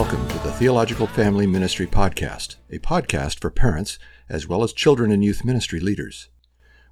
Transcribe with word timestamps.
Welcome 0.00 0.26
to 0.28 0.38
the 0.38 0.52
Theological 0.52 1.06
Family 1.06 1.46
Ministry 1.46 1.86
Podcast, 1.86 2.56
a 2.70 2.78
podcast 2.78 3.38
for 3.38 3.50
parents 3.50 3.98
as 4.30 4.48
well 4.48 4.62
as 4.62 4.72
children 4.72 5.12
and 5.12 5.22
youth 5.22 5.44
ministry 5.44 5.78
leaders. 5.78 6.30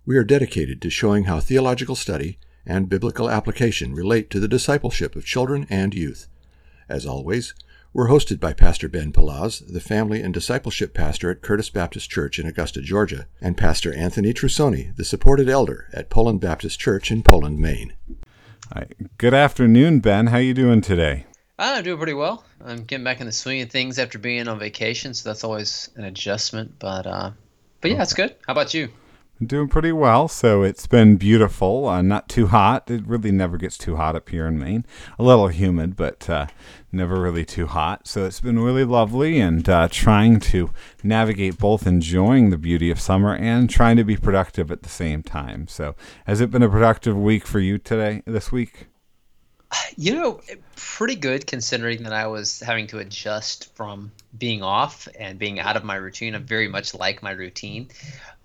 We 0.04 0.18
are 0.18 0.24
dedicated 0.24 0.82
to 0.82 0.91
showing 0.91 1.24
how 1.24 1.41
theological 1.41 1.96
study 1.96 2.38
and 2.66 2.91
biblical 2.91 3.30
application 3.30 3.95
relate 3.95 4.29
to 4.29 4.38
the 4.38 4.46
discipleship 4.46 5.16
of 5.16 5.24
children 5.24 5.66
and 5.70 5.95
youth. 5.95 6.29
As 6.86 7.06
always, 7.06 7.55
we're 7.95 8.10
hosted 8.10 8.41
by 8.41 8.52
Pastor 8.52 8.91
Ben 8.91 9.11
Palaz, 9.11 9.62
the 9.66 9.80
family 9.80 10.20
and 10.20 10.34
discipleship 10.34 10.93
pastor 10.93 11.30
at 11.30 11.40
Curtis 11.40 11.70
Baptist 11.70 12.11
Church 12.11 12.38
in 12.38 12.46
Augusta, 12.46 12.82
Georgia, 12.82 13.27
and 13.40 13.56
Pastor 13.56 13.95
Anthony 13.95 14.34
Trusoni, 14.34 14.95
the 14.96 15.04
supported 15.06 15.48
elder 15.48 15.88
at 15.95 16.10
Poland 16.10 16.43
Baptist 16.43 16.79
Church 16.79 17.10
in 17.10 17.23
Poland, 17.23 17.59
Maine. 17.59 17.95
Good 19.16 19.32
afternoon, 19.32 20.01
Ben. 20.01 20.27
How 20.27 20.37
are 20.37 20.43
you 20.43 20.52
doing 20.52 20.82
today? 20.82 21.24
I'm 21.58 21.82
doing 21.82 21.96
pretty 21.96 22.14
well. 22.14 22.44
I'm 22.64 22.84
getting 22.84 23.04
back 23.04 23.20
in 23.20 23.26
the 23.26 23.32
swing 23.32 23.62
of 23.62 23.70
things 23.70 23.98
after 23.98 24.18
being 24.18 24.46
on 24.46 24.58
vacation, 24.58 25.12
so 25.14 25.28
that's 25.28 25.42
always 25.42 25.90
an 25.96 26.04
adjustment. 26.04 26.78
But 26.78 27.06
uh, 27.06 27.32
but 27.80 27.90
yeah, 27.90 28.02
it's 28.02 28.14
good. 28.14 28.36
How 28.46 28.52
about 28.52 28.74
you? 28.74 28.90
I'm 29.40 29.46
doing 29.46 29.68
pretty 29.68 29.92
well. 29.92 30.26
So 30.26 30.62
it's 30.62 30.88
been 30.88 31.16
beautiful, 31.16 31.86
uh, 31.86 32.02
not 32.02 32.28
too 32.28 32.48
hot. 32.48 32.90
It 32.90 33.06
really 33.06 33.30
never 33.30 33.56
gets 33.56 33.78
too 33.78 33.94
hot 33.94 34.16
up 34.16 34.28
here 34.28 34.46
in 34.46 34.58
Maine. 34.58 34.84
A 35.16 35.22
little 35.22 35.46
humid, 35.46 35.94
but 35.94 36.28
uh, 36.28 36.46
never 36.90 37.20
really 37.20 37.44
too 37.44 37.68
hot. 37.68 38.09
So 38.09 38.24
it's 38.24 38.40
been 38.40 38.59
really 38.59 38.84
lovely 38.84 39.38
and 39.38 39.68
uh, 39.68 39.88
trying 39.90 40.40
to 40.40 40.70
navigate 41.04 41.59
both 41.59 41.86
enjoying 41.86 42.50
the 42.50 42.59
beauty 42.59 42.90
of 42.90 43.00
summer 43.00 43.34
and 43.34 43.70
trying 43.70 43.96
to 43.96 44.04
be 44.04 44.16
productive 44.16 44.72
at 44.72 44.82
the 44.82 44.88
same 44.88 45.22
time. 45.22 45.68
So 45.68 45.95
has 46.26 46.40
it 46.40 46.50
been 46.50 46.62
a 46.65 46.68
productive 46.68 47.16
week 47.16 47.46
for 47.46 47.60
you 47.60 47.78
today, 47.78 48.22
this 48.26 48.50
week? 48.50 48.87
You 49.97 50.15
know, 50.15 50.41
pretty 50.77 51.16
good 51.16 51.47
considering 51.47 52.05
that 52.05 52.13
I 52.13 52.29
was 52.29 52.61
having 52.61 52.87
to 52.88 52.99
adjust 52.99 53.74
from 53.74 54.13
being 54.38 54.63
off 54.63 55.09
and 55.19 55.38
being 55.38 55.59
out 55.59 55.77
of 55.77 55.85
my 55.85 55.97
routine. 55.97 56.35
I 56.35 56.38
very 56.38 56.69
much 56.69 56.95
like 56.95 57.23
my 57.23 57.33
routine. 57.33 57.89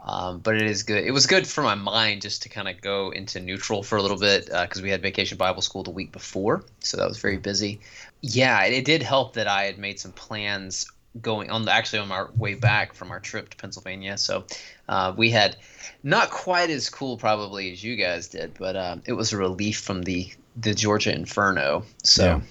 Um, 0.06 0.40
but 0.40 0.56
it 0.56 0.64
is 0.64 0.84
good. 0.84 1.06
It 1.06 1.12
was 1.12 1.28
good 1.28 1.48
for 1.48 1.64
my 1.64 1.76
mind 1.76 2.24
just 2.24 2.44
to 2.44 2.50
kind 2.50 2.68
of 2.68 2.82
go 2.82 3.12
into 3.12 3.40
neutral 3.40 3.84
for 3.84 3.98
a 3.98 4.02
little 4.02 4.20
bit 4.20 4.48
because 4.48 4.80
uh, 4.80 4.84
we 4.84 4.90
had 4.90 5.02
Vacation 5.02 5.38
Bible 5.38 5.62
School 5.62 5.84
the 5.84 5.92
week 5.92 6.12
before, 6.12 6.66
so 6.80 6.98
that 6.98 7.08
was 7.08 7.20
very 7.20 7.38
busy. 7.38 7.80
Yeah, 8.20 8.62
it, 8.66 8.74
it, 8.74 8.86
did 8.86 9.02
help 9.02 9.36
that 9.36 9.48
I 9.48 9.64
had 9.64 9.78
made 9.78 10.02
some 10.02 10.12
plans 10.12 10.92
going 11.22 11.50
on 11.50 11.66
the, 11.66 11.72
actually 11.72 12.00
on 12.00 12.12
our 12.12 12.30
way 12.36 12.56
back 12.56 12.94
from 12.94 13.12
our 13.12 13.20
trip 13.20 13.50
to 13.50 13.58
Pennsylvania. 13.58 14.18
So 14.18 14.46
uh, 14.90 15.14
we 15.16 15.30
had 15.30 15.58
not 16.04 16.32
quite 16.32 16.70
as 16.70 16.90
cool 16.90 17.18
probably 17.18 17.72
as 17.72 17.84
you 17.84 17.96
guys 17.96 18.28
did, 18.28 18.54
but 18.58 18.76
uh, 18.76 18.98
it 19.06 19.14
was 19.14 19.34
a 19.34 19.38
relief 19.38 19.80
from 19.80 20.04
the 20.04 20.32
the 20.56 20.74
Georgia 20.74 21.14
Inferno. 21.14 21.84
So. 22.04 22.26
Yeah. 22.26 22.42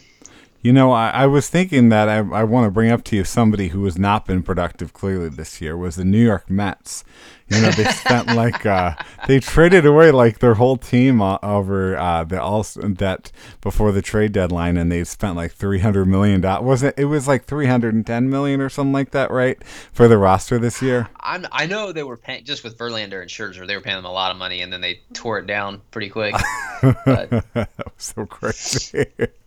You 0.62 0.72
know, 0.72 0.92
I, 0.92 1.10
I, 1.10 1.26
was 1.26 1.48
thinking 1.48 1.88
that 1.88 2.08
I, 2.08 2.18
I 2.18 2.44
want 2.44 2.66
to 2.66 2.70
bring 2.70 2.92
up 2.92 3.02
to 3.04 3.16
you 3.16 3.24
somebody 3.24 3.68
who 3.68 3.84
has 3.84 3.98
not 3.98 4.26
been 4.26 4.44
productive 4.44 4.92
clearly 4.92 5.28
this 5.28 5.60
year 5.60 5.76
was 5.76 5.96
the 5.96 6.04
New 6.04 6.24
York 6.24 6.48
Mets. 6.48 7.02
You 7.48 7.60
know, 7.60 7.70
they 7.72 7.84
spent 7.86 8.28
like 8.36 8.64
uh, 8.64 8.94
they 9.26 9.40
traded 9.40 9.84
away 9.84 10.12
like 10.12 10.38
their 10.38 10.54
whole 10.54 10.76
team 10.76 11.20
over 11.20 11.96
uh, 11.96 12.22
the 12.22 12.40
all 12.40 12.62
that 12.62 13.32
before 13.60 13.90
the 13.90 14.00
trade 14.02 14.30
deadline, 14.30 14.76
and 14.76 14.90
they 14.90 15.02
spent 15.02 15.34
like 15.34 15.52
three 15.52 15.80
hundred 15.80 16.06
million 16.06 16.40
dollars. 16.40 16.64
Was 16.64 16.82
it? 16.84 16.94
It 16.96 17.06
was 17.06 17.26
like 17.26 17.44
three 17.44 17.66
hundred 17.66 17.94
and 17.94 18.06
ten 18.06 18.30
million 18.30 18.60
or 18.60 18.68
something 18.68 18.92
like 18.92 19.10
that, 19.10 19.32
right, 19.32 19.62
for 19.92 20.06
the 20.06 20.16
roster 20.16 20.60
this 20.60 20.80
year. 20.80 21.08
I'm, 21.20 21.46
I 21.50 21.66
know 21.66 21.90
they 21.90 22.04
were 22.04 22.16
paying 22.16 22.44
just 22.44 22.62
with 22.62 22.78
Verlander 22.78 23.20
and 23.20 23.28
Scherzer, 23.28 23.66
they 23.66 23.74
were 23.74 23.82
paying 23.82 23.96
them 23.96 24.06
a 24.06 24.12
lot 24.12 24.30
of 24.30 24.36
money, 24.36 24.62
and 24.62 24.72
then 24.72 24.80
they 24.80 25.00
tore 25.12 25.38
it 25.40 25.46
down 25.46 25.82
pretty 25.90 26.08
quick. 26.08 26.34
that 26.82 27.44
was 27.54 27.66
so 27.98 28.26
crazy 28.26 29.06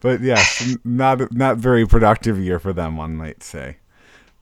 but 0.00 0.20
yeah, 0.20 0.42
not 0.84 1.32
not 1.32 1.56
very 1.58 1.86
productive 1.86 2.38
year 2.38 2.58
for 2.58 2.72
them, 2.72 2.96
one 2.96 3.16
might 3.16 3.42
say. 3.42 3.76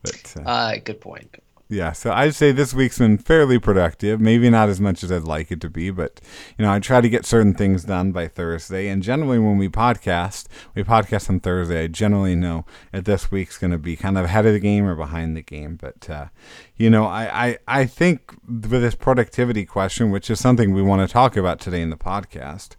But 0.02 0.34
uh, 0.38 0.48
uh, 0.48 0.76
good 0.82 1.00
point. 1.00 1.36
Yeah, 1.72 1.92
so 1.92 2.10
I'd 2.10 2.34
say 2.34 2.50
this 2.50 2.74
week's 2.74 2.98
been 2.98 3.16
fairly 3.16 3.60
productive. 3.60 4.20
Maybe 4.20 4.50
not 4.50 4.68
as 4.68 4.80
much 4.80 5.04
as 5.04 5.12
I'd 5.12 5.22
like 5.22 5.52
it 5.52 5.60
to 5.60 5.70
be, 5.70 5.90
but 5.90 6.20
you 6.58 6.64
know, 6.64 6.72
I 6.72 6.80
try 6.80 7.00
to 7.00 7.08
get 7.08 7.24
certain 7.24 7.54
things 7.54 7.84
done 7.84 8.10
by 8.10 8.26
Thursday. 8.26 8.88
And 8.88 9.04
generally, 9.04 9.38
when 9.38 9.56
we 9.56 9.68
podcast, 9.68 10.48
we 10.74 10.82
podcast 10.82 11.30
on 11.30 11.38
Thursday. 11.38 11.84
I 11.84 11.86
generally 11.86 12.34
know 12.34 12.66
that 12.90 13.04
this 13.04 13.30
week's 13.30 13.56
going 13.56 13.70
to 13.70 13.78
be 13.78 13.94
kind 13.94 14.18
of 14.18 14.24
ahead 14.24 14.46
of 14.46 14.52
the 14.52 14.58
game 14.58 14.84
or 14.84 14.96
behind 14.96 15.36
the 15.36 15.42
game. 15.42 15.76
But 15.76 16.10
uh, 16.10 16.26
you 16.76 16.90
know, 16.90 17.04
I, 17.06 17.46
I 17.46 17.58
I 17.68 17.86
think 17.86 18.34
with 18.48 18.82
this 18.82 18.96
productivity 18.96 19.64
question, 19.64 20.10
which 20.10 20.28
is 20.28 20.40
something 20.40 20.74
we 20.74 20.82
want 20.82 21.08
to 21.08 21.12
talk 21.12 21.36
about 21.36 21.60
today 21.60 21.82
in 21.82 21.90
the 21.90 21.96
podcast, 21.96 22.70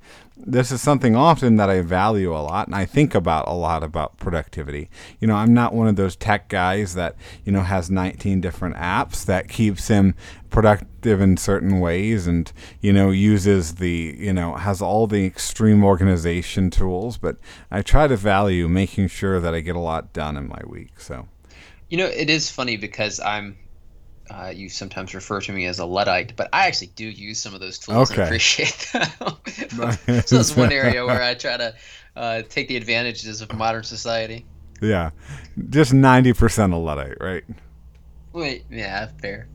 this 0.45 0.71
is 0.71 0.81
something 0.81 1.15
often 1.15 1.57
that 1.57 1.69
I 1.69 1.81
value 1.81 2.35
a 2.35 2.39
lot 2.39 2.67
and 2.67 2.75
I 2.75 2.85
think 2.85 3.13
about 3.13 3.47
a 3.47 3.53
lot 3.53 3.83
about 3.83 4.17
productivity. 4.17 4.89
You 5.19 5.27
know, 5.27 5.35
I'm 5.35 5.53
not 5.53 5.73
one 5.73 5.87
of 5.87 5.95
those 5.95 6.15
tech 6.15 6.49
guys 6.49 6.95
that, 6.95 7.15
you 7.45 7.51
know, 7.51 7.61
has 7.61 7.89
19 7.89 8.41
different 8.41 8.75
apps 8.75 9.25
that 9.25 9.47
keeps 9.47 9.87
him 9.87 10.15
productive 10.49 11.21
in 11.21 11.37
certain 11.37 11.79
ways 11.79 12.27
and, 12.27 12.51
you 12.81 12.91
know, 12.91 13.11
uses 13.11 13.75
the, 13.75 14.15
you 14.17 14.33
know, 14.33 14.55
has 14.55 14.81
all 14.81 15.07
the 15.07 15.25
extreme 15.25 15.83
organization 15.83 16.69
tools, 16.69 17.17
but 17.17 17.37
I 17.69 17.81
try 17.81 18.07
to 18.07 18.17
value 18.17 18.67
making 18.67 19.07
sure 19.07 19.39
that 19.39 19.53
I 19.53 19.61
get 19.61 19.75
a 19.75 19.79
lot 19.79 20.13
done 20.13 20.37
in 20.37 20.47
my 20.47 20.61
week. 20.65 20.99
So, 20.99 21.27
you 21.89 21.97
know, 21.97 22.07
it 22.07 22.29
is 22.29 22.49
funny 22.49 22.77
because 22.77 23.19
I'm 23.19 23.57
uh, 24.29 24.51
you 24.53 24.69
sometimes 24.69 25.13
refer 25.13 25.41
to 25.41 25.51
me 25.51 25.65
as 25.65 25.79
a 25.79 25.85
Luddite, 25.85 26.35
but 26.35 26.49
I 26.53 26.67
actually 26.67 26.91
do 26.95 27.05
use 27.05 27.39
some 27.39 27.53
of 27.53 27.59
those 27.59 27.79
tools 27.79 28.11
okay. 28.11 28.21
and 28.21 28.29
appreciate 28.29 28.89
them. 28.93 29.91
so 30.25 30.37
that's 30.37 30.55
one 30.55 30.71
area 30.71 31.05
where 31.05 31.21
I 31.21 31.33
try 31.33 31.57
to 31.57 31.75
uh, 32.15 32.41
take 32.43 32.67
the 32.67 32.77
advantages 32.77 33.41
of 33.41 33.53
modern 33.53 33.83
society. 33.83 34.45
Yeah, 34.81 35.11
just 35.69 35.93
ninety 35.93 36.33
percent 36.33 36.73
a 36.73 36.77
Luddite, 36.77 37.17
right? 37.19 37.43
Wait, 38.33 38.65
yeah, 38.69 39.07
fair. 39.21 39.47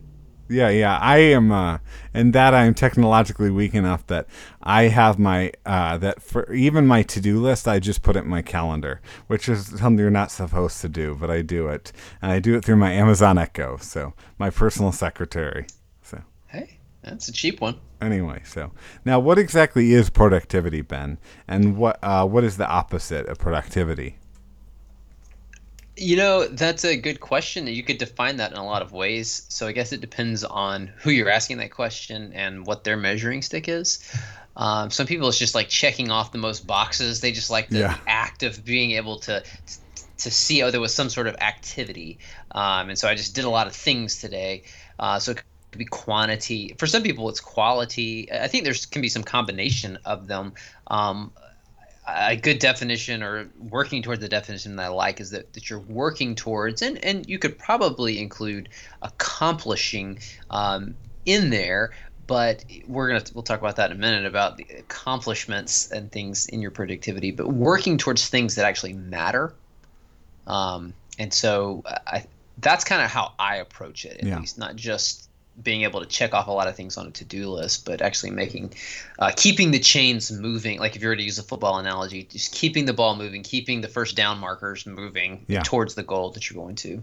Yeah, 0.49 0.69
yeah. 0.69 0.97
I 0.99 1.17
am, 1.17 1.51
uh, 1.51 1.79
and 2.13 2.33
that 2.33 2.53
I 2.53 2.65
am 2.65 2.73
technologically 2.73 3.49
weak 3.49 3.73
enough 3.73 4.07
that 4.07 4.27
I 4.61 4.83
have 4.83 5.19
my 5.19 5.51
uh, 5.65 5.97
that 5.97 6.21
for 6.21 6.51
even 6.53 6.87
my 6.87 7.03
to 7.03 7.19
do 7.19 7.41
list, 7.41 7.67
I 7.67 7.79
just 7.79 8.01
put 8.01 8.15
it 8.15 8.23
in 8.23 8.29
my 8.29 8.41
calendar, 8.41 9.01
which 9.27 9.49
is 9.49 9.67
something 9.67 9.99
you're 9.99 10.09
not 10.09 10.31
supposed 10.31 10.81
to 10.81 10.89
do, 10.89 11.15
but 11.19 11.29
I 11.29 11.41
do 11.41 11.67
it, 11.67 11.91
and 12.21 12.31
I 12.31 12.39
do 12.39 12.55
it 12.55 12.63
through 12.63 12.77
my 12.77 12.91
Amazon 12.93 13.37
Echo, 13.37 13.77
so 13.77 14.13
my 14.37 14.49
personal 14.49 14.91
secretary. 14.91 15.67
So 16.01 16.21
hey, 16.47 16.79
that's 17.01 17.27
a 17.27 17.33
cheap 17.33 17.59
one. 17.59 17.79
Anyway, 17.99 18.41
so 18.45 18.71
now 19.05 19.19
what 19.19 19.37
exactly 19.37 19.91
is 19.91 20.09
productivity, 20.09 20.81
Ben, 20.81 21.17
and 21.47 21.75
what 21.77 21.99
uh, 22.01 22.25
what 22.25 22.43
is 22.43 22.57
the 22.57 22.67
opposite 22.67 23.27
of 23.27 23.37
productivity? 23.37 24.17
You 25.97 26.15
know, 26.15 26.47
that's 26.47 26.85
a 26.85 26.95
good 26.95 27.19
question. 27.19 27.65
You 27.67 27.83
could 27.83 27.97
define 27.97 28.37
that 28.37 28.51
in 28.51 28.57
a 28.57 28.65
lot 28.65 28.81
of 28.81 28.91
ways. 28.91 29.45
So 29.49 29.67
I 29.67 29.71
guess 29.71 29.91
it 29.91 30.01
depends 30.01 30.43
on 30.43 30.91
who 30.97 31.09
you're 31.09 31.29
asking 31.29 31.57
that 31.57 31.71
question 31.71 32.33
and 32.33 32.67
what 32.67 32.83
their 32.83 32.97
measuring 32.97 33.41
stick 33.41 33.67
is. 33.67 33.99
Um, 34.55 34.89
some 34.89 35.05
people 35.05 35.27
it's 35.29 35.37
just 35.37 35.55
like 35.55 35.69
checking 35.69 36.09
off 36.09 36.31
the 36.31 36.39
most 36.39 36.65
boxes. 36.65 37.21
They 37.21 37.31
just 37.31 37.49
like 37.49 37.69
the 37.69 37.79
yeah. 37.79 37.97
act 38.07 38.43
of 38.43 38.65
being 38.65 38.91
able 38.91 39.19
to 39.21 39.43
to 40.19 40.31
see 40.31 40.63
oh 40.63 40.71
there 40.71 40.81
was 40.81 40.93
some 40.93 41.09
sort 41.09 41.27
of 41.27 41.35
activity. 41.35 42.17
Um, 42.51 42.89
and 42.89 42.97
so 42.97 43.07
I 43.07 43.15
just 43.15 43.35
did 43.35 43.45
a 43.45 43.49
lot 43.49 43.67
of 43.67 43.75
things 43.75 44.19
today. 44.19 44.63
Uh, 44.99 45.19
so 45.19 45.31
it 45.31 45.43
could 45.71 45.77
be 45.77 45.85
quantity. 45.85 46.75
For 46.79 46.87
some 46.87 47.03
people 47.03 47.29
it's 47.29 47.39
quality. 47.39 48.31
I 48.31 48.47
think 48.47 48.63
there's 48.63 48.87
can 48.87 49.01
be 49.01 49.09
some 49.09 49.23
combination 49.23 49.99
of 50.05 50.27
them. 50.27 50.53
Um, 50.87 51.31
a 52.07 52.35
good 52.37 52.59
definition 52.59 53.21
or 53.21 53.49
working 53.59 54.01
towards 54.01 54.21
the 54.21 54.29
definition 54.29 54.77
that 54.77 54.85
I 54.85 54.87
like 54.87 55.19
is 55.19 55.31
that, 55.31 55.51
that 55.53 55.69
you're 55.69 55.79
working 55.79 56.35
towards, 56.35 56.81
and, 56.81 57.03
and 57.03 57.27
you 57.27 57.37
could 57.37 57.57
probably 57.57 58.19
include 58.19 58.69
accomplishing 59.01 60.19
um, 60.49 60.95
in 61.25 61.49
there, 61.49 61.91
but 62.25 62.63
we're 62.87 63.09
gonna 63.09 63.23
we'll 63.33 63.43
talk 63.43 63.59
about 63.59 63.75
that 63.75 63.91
in 63.91 63.97
a 63.97 63.99
minute 63.99 64.25
about 64.25 64.57
the 64.57 64.65
accomplishments 64.79 65.91
and 65.91 66.11
things 66.11 66.45
in 66.47 66.61
your 66.61 66.71
productivity, 66.71 67.31
but 67.31 67.47
working 67.47 67.97
towards 67.97 68.27
things 68.27 68.55
that 68.55 68.65
actually 68.65 68.93
matter. 68.93 69.53
Um, 70.45 70.93
and 71.19 71.33
so 71.33 71.83
I, 71.85 72.25
that's 72.59 72.85
kind 72.85 73.01
of 73.01 73.09
how 73.09 73.33
I 73.37 73.57
approach 73.57 74.05
it, 74.05 74.17
at 74.19 74.23
yeah. 74.23 74.39
least 74.39 74.57
not 74.57 74.75
just 74.77 75.26
being 75.61 75.81
able 75.81 75.99
to 75.99 76.05
check 76.05 76.33
off 76.33 76.47
a 76.47 76.51
lot 76.51 76.67
of 76.67 76.75
things 76.75 76.97
on 76.97 77.07
a 77.07 77.11
to-do 77.11 77.49
list, 77.49 77.85
but 77.85 78.01
actually 78.01 78.31
making, 78.31 78.73
uh, 79.17 79.31
keeping 79.35 79.71
the 79.71 79.79
chains 79.79 80.31
moving. 80.31 80.79
Like 80.79 80.95
if 80.95 81.01
you 81.01 81.07
were 81.07 81.15
to 81.15 81.23
use 81.23 81.39
a 81.39 81.43
football 81.43 81.79
analogy, 81.79 82.23
just 82.23 82.53
keeping 82.53 82.85
the 82.85 82.93
ball 82.93 83.15
moving, 83.15 83.43
keeping 83.43 83.81
the 83.81 83.87
first 83.87 84.15
down 84.15 84.39
markers 84.39 84.85
moving 84.85 85.45
yeah. 85.47 85.63
towards 85.63 85.95
the 85.95 86.03
goal 86.03 86.29
that 86.31 86.49
you're 86.49 86.61
going 86.61 86.75
to. 86.75 87.01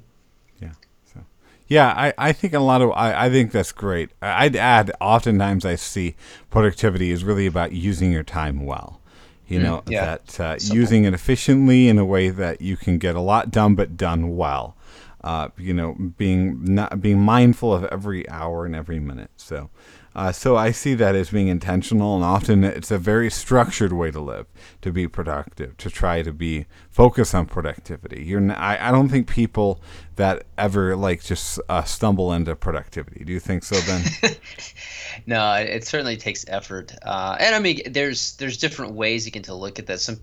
Yeah. 0.61 0.73
So, 1.13 1.25
yeah, 1.67 1.89
I, 1.89 2.15
I 2.17 2.33
think 2.33 2.55
a 2.55 2.61
lot 2.61 2.81
of 2.81 2.93
I, 2.93 3.27
I 3.27 3.31
think 3.31 3.51
that's 3.51 3.73
great. 3.73 4.11
I'd 4.23 4.57
add 4.57 4.93
oftentimes 5.01 5.65
I 5.65 5.75
see 5.75 6.15
productivity 6.51 7.11
is 7.11 7.25
really 7.25 7.47
about 7.47 7.73
using 7.73 8.13
your 8.13 8.25
time 8.25 8.65
well. 8.65 9.01
You 9.47 9.59
mm, 9.59 9.63
know 9.63 9.83
yeah. 9.87 10.05
that 10.05 10.41
uh, 10.41 10.57
using 10.61 11.05
it 11.05 11.13
efficiently 11.13 11.89
in 11.89 11.99
a 11.99 12.05
way 12.05 12.31
that 12.31 12.61
you 12.61 12.77
can 12.77 12.99
get 12.99 13.15
a 13.15 13.21
lot 13.21 13.51
done, 13.51 13.75
but 13.75 13.97
done 13.97 14.37
well. 14.37 14.77
Uh, 15.25 15.49
you 15.57 15.73
know, 15.73 15.95
being 16.19 16.63
not 16.63 17.01
being 17.01 17.19
mindful 17.19 17.75
of 17.75 17.85
every 17.87 18.29
hour 18.29 18.67
and 18.67 18.77
every 18.77 19.01
minute. 19.01 19.31
So, 19.37 19.71
uh, 20.15 20.33
so 20.33 20.55
I 20.55 20.71
see 20.71 20.93
that 20.95 21.15
as 21.15 21.31
being 21.31 21.49
intentional, 21.49 22.15
and 22.15 22.23
often 22.23 22.63
it's 22.63 22.91
a 22.91 22.99
very 22.99 23.31
structured 23.31 23.95
way 23.95 24.11
to 24.11 24.21
live, 24.21 24.47
to 24.83 24.93
be 24.93 25.09
productive, 25.09 25.79
to 25.79 25.89
try 25.89 26.21
to 26.21 26.31
be 26.31 26.67
focused 26.91 27.35
on 27.35 27.47
productivity. 27.47 28.23
You're, 28.23 28.41
not, 28.41 28.59
I, 28.59 28.93
don't 28.93 29.09
think 29.09 29.27
people 29.27 29.81
that 30.17 30.45
ever 30.59 30.95
like 30.95 31.25
just 31.25 31.59
uh, 31.71 31.85
stumble 31.85 32.31
into 32.35 32.55
productivity. 32.55 33.25
Do 33.25 33.33
you 33.33 33.41
think 33.41 33.65
so, 33.65 33.81
Ben? 33.87 34.37
no, 35.27 35.55
it 35.55 35.87
certainly 35.87 36.19
takes 36.19 36.45
effort, 36.49 36.93
uh, 37.03 37.39
and 37.41 37.55
I 37.55 37.61
mean, 37.61 37.81
there's 37.87 38.37
there's 38.37 38.59
different 38.59 38.93
ways 38.93 39.25
you 39.25 39.33
can 39.33 39.43
to 39.45 39.55
look 39.55 39.79
at 39.79 39.87
that. 39.87 40.01
Some 40.01 40.21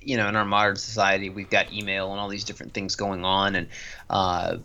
you 0.00 0.16
know, 0.16 0.28
in 0.28 0.36
our 0.36 0.44
modern 0.44 0.76
society, 0.76 1.28
we've 1.28 1.50
got 1.50 1.72
email 1.72 2.10
and 2.12 2.20
all 2.20 2.28
these 2.28 2.44
different 2.44 2.74
things 2.74 2.96
going 2.96 3.24
on, 3.24 3.54
and 3.54 3.68
uh, 4.08 4.56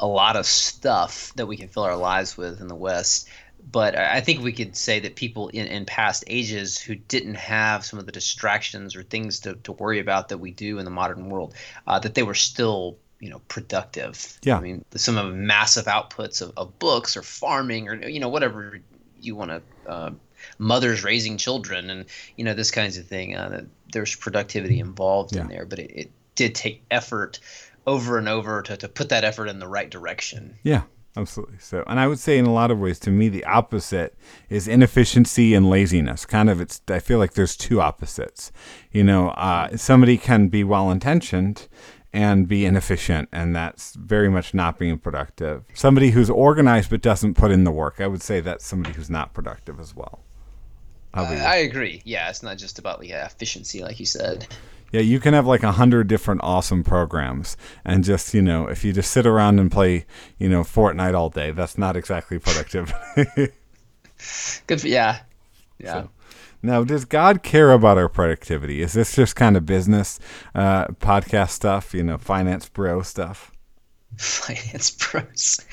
a 0.00 0.06
lot 0.06 0.36
of 0.36 0.46
stuff 0.46 1.32
that 1.36 1.46
we 1.46 1.56
can 1.56 1.68
fill 1.68 1.84
our 1.84 1.96
lives 1.96 2.36
with 2.36 2.60
in 2.60 2.68
the 2.68 2.74
West 2.74 3.28
but 3.70 3.96
I 3.96 4.20
think 4.20 4.42
we 4.42 4.52
could 4.52 4.76
say 4.76 5.00
that 5.00 5.14
people 5.14 5.48
in, 5.48 5.66
in 5.66 5.84
past 5.84 6.24
ages 6.26 6.78
who 6.78 6.94
didn't 6.94 7.36
have 7.36 7.84
some 7.84 7.98
of 7.98 8.06
the 8.06 8.12
distractions 8.12 8.96
or 8.96 9.02
things 9.02 9.40
to, 9.40 9.54
to 9.54 9.72
worry 9.72 10.00
about 10.00 10.28
that 10.30 10.38
we 10.38 10.50
do 10.50 10.78
in 10.78 10.84
the 10.84 10.90
modern 10.90 11.28
world, 11.30 11.54
uh, 11.86 11.98
that 12.00 12.14
they 12.14 12.22
were 12.22 12.34
still 12.34 12.98
you 13.20 13.30
know 13.30 13.40
productive. 13.48 14.38
Yeah. 14.42 14.56
I 14.56 14.60
mean, 14.60 14.84
some 14.96 15.16
of 15.16 15.32
massive 15.32 15.84
outputs 15.84 16.42
of, 16.42 16.52
of 16.56 16.78
books 16.78 17.16
or 17.16 17.22
farming 17.22 17.88
or 17.88 18.08
you 18.08 18.20
know 18.20 18.28
whatever 18.28 18.80
you 19.20 19.36
want 19.36 19.50
to. 19.50 19.62
Uh, 19.88 20.10
mothers 20.58 21.04
raising 21.04 21.36
children 21.36 21.88
and 21.88 22.04
you 22.36 22.44
know 22.44 22.52
this 22.52 22.72
kinds 22.72 22.98
of 22.98 23.06
thing. 23.06 23.36
Uh, 23.36 23.62
there's 23.92 24.14
productivity 24.16 24.80
involved 24.80 25.34
yeah. 25.34 25.42
in 25.42 25.48
there, 25.48 25.64
but 25.64 25.78
it, 25.78 25.90
it 25.92 26.10
did 26.34 26.54
take 26.54 26.82
effort 26.90 27.38
over 27.86 28.18
and 28.18 28.28
over 28.28 28.62
to, 28.62 28.76
to 28.76 28.88
put 28.88 29.08
that 29.10 29.24
effort 29.24 29.46
in 29.48 29.58
the 29.58 29.68
right 29.68 29.90
direction. 29.90 30.56
Yeah, 30.62 30.82
Absolutely. 31.14 31.58
So, 31.58 31.84
and 31.86 32.00
I 32.00 32.06
would 32.06 32.18
say 32.18 32.38
in 32.38 32.46
a 32.46 32.52
lot 32.52 32.70
of 32.70 32.78
ways, 32.78 32.98
to 33.00 33.10
me, 33.10 33.28
the 33.28 33.44
opposite 33.44 34.16
is 34.48 34.66
inefficiency 34.66 35.54
and 35.54 35.68
laziness. 35.68 36.24
Kind 36.24 36.48
of, 36.48 36.60
it's. 36.60 36.80
I 36.88 37.00
feel 37.00 37.18
like 37.18 37.34
there's 37.34 37.54
two 37.54 37.82
opposites. 37.82 38.50
You 38.92 39.04
know, 39.04 39.28
uh, 39.30 39.76
somebody 39.76 40.16
can 40.16 40.48
be 40.48 40.64
well 40.64 40.90
intentioned 40.90 41.68
and 42.14 42.48
be 42.48 42.64
inefficient, 42.64 43.28
and 43.30 43.54
that's 43.54 43.94
very 43.94 44.30
much 44.30 44.54
not 44.54 44.78
being 44.78 44.98
productive. 44.98 45.64
Somebody 45.74 46.10
who's 46.10 46.30
organized 46.30 46.88
but 46.88 47.02
doesn't 47.02 47.34
put 47.34 47.50
in 47.50 47.64
the 47.64 47.70
work, 47.70 48.00
I 48.00 48.06
would 48.06 48.22
say 48.22 48.40
that's 48.40 48.64
somebody 48.64 48.94
who's 48.94 49.10
not 49.10 49.34
productive 49.34 49.80
as 49.80 49.94
well. 49.94 50.20
I 51.14 51.56
agree. 51.56 52.02
Yeah, 52.04 52.30
it's 52.30 52.42
not 52.42 52.58
just 52.58 52.78
about 52.78 53.04
yeah, 53.04 53.26
efficiency, 53.26 53.82
like 53.82 54.00
you 54.00 54.06
said. 54.06 54.46
Yeah, 54.92 55.00
you 55.00 55.20
can 55.20 55.34
have 55.34 55.46
like 55.46 55.62
a 55.62 55.72
hundred 55.72 56.08
different 56.08 56.42
awesome 56.42 56.84
programs, 56.84 57.56
and 57.84 58.04
just 58.04 58.34
you 58.34 58.42
know, 58.42 58.66
if 58.66 58.84
you 58.84 58.92
just 58.92 59.10
sit 59.10 59.26
around 59.26 59.58
and 59.58 59.70
play, 59.70 60.06
you 60.38 60.48
know, 60.48 60.62
Fortnite 60.62 61.14
all 61.14 61.30
day, 61.30 61.50
that's 61.50 61.78
not 61.78 61.96
exactly 61.96 62.38
productive. 62.38 62.92
Good 64.66 64.80
for 64.80 64.88
yeah, 64.88 65.20
yeah. 65.78 65.92
So, 65.92 66.10
now, 66.62 66.84
does 66.84 67.04
God 67.04 67.42
care 67.42 67.72
about 67.72 67.98
our 67.98 68.08
productivity? 68.08 68.82
Is 68.82 68.92
this 68.92 69.16
just 69.16 69.34
kind 69.34 69.56
of 69.56 69.66
business 69.66 70.20
uh, 70.54 70.86
podcast 70.86 71.50
stuff? 71.50 71.92
You 71.92 72.04
know, 72.04 72.18
finance 72.18 72.68
bro 72.68 73.02
stuff 73.02 73.51
finance 74.16 74.90
bros. 74.90 75.64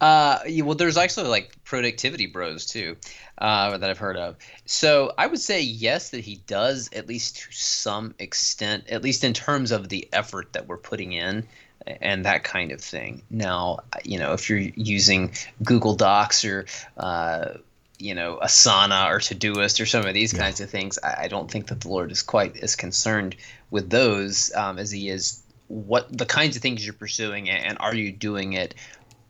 Uh, 0.00 0.38
well, 0.62 0.74
there's 0.74 0.96
actually 0.96 1.28
like 1.28 1.52
productivity 1.64 2.26
bros 2.26 2.66
too 2.66 2.96
uh, 3.38 3.76
that 3.78 3.90
I've 3.90 3.98
heard 3.98 4.16
of. 4.16 4.36
So 4.66 5.12
I 5.16 5.26
would 5.26 5.40
say 5.40 5.62
yes 5.62 6.10
that 6.10 6.20
he 6.20 6.36
does 6.46 6.90
at 6.92 7.08
least 7.08 7.38
to 7.38 7.52
some 7.52 8.14
extent, 8.18 8.84
at 8.88 9.02
least 9.02 9.24
in 9.24 9.32
terms 9.32 9.72
of 9.72 9.88
the 9.88 10.08
effort 10.12 10.52
that 10.52 10.66
we're 10.66 10.78
putting 10.78 11.12
in 11.12 11.46
and 11.86 12.24
that 12.24 12.44
kind 12.44 12.72
of 12.72 12.80
thing. 12.80 13.22
Now, 13.30 13.80
you 14.04 14.18
know, 14.18 14.32
if 14.32 14.48
you're 14.48 14.58
using 14.58 15.32
Google 15.62 15.94
Docs 15.94 16.44
or 16.44 16.66
uh, 16.96 17.54
you 17.98 18.14
know 18.14 18.38
Asana 18.42 19.10
or 19.10 19.18
Todoist 19.18 19.80
or 19.80 19.86
some 19.86 20.06
of 20.06 20.14
these 20.14 20.32
yeah. 20.32 20.40
kinds 20.40 20.60
of 20.60 20.70
things, 20.70 20.98
I, 21.02 21.24
I, 21.24 21.28
don't 21.28 21.50
think 21.50 21.68
that 21.68 21.80
the 21.80 21.88
Lord 21.88 22.10
is 22.10 22.22
quite 22.22 22.56
as 22.58 22.76
concerned 22.76 23.36
with 23.70 23.90
those 23.90 24.52
um, 24.54 24.78
as 24.78 24.90
he 24.90 25.08
is 25.08 25.39
what 25.70 26.16
the 26.16 26.26
kinds 26.26 26.56
of 26.56 26.62
things 26.62 26.84
you're 26.84 26.92
pursuing 26.92 27.48
and 27.48 27.78
are 27.78 27.94
you 27.94 28.10
doing 28.10 28.54
it 28.54 28.74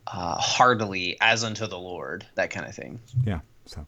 uh, 0.06 0.36
heartily 0.36 1.18
as 1.20 1.44
unto 1.44 1.66
the 1.66 1.78
Lord, 1.78 2.26
that 2.34 2.48
kind 2.48 2.66
of 2.66 2.74
thing. 2.74 2.98
Yeah. 3.24 3.40
So, 3.66 3.86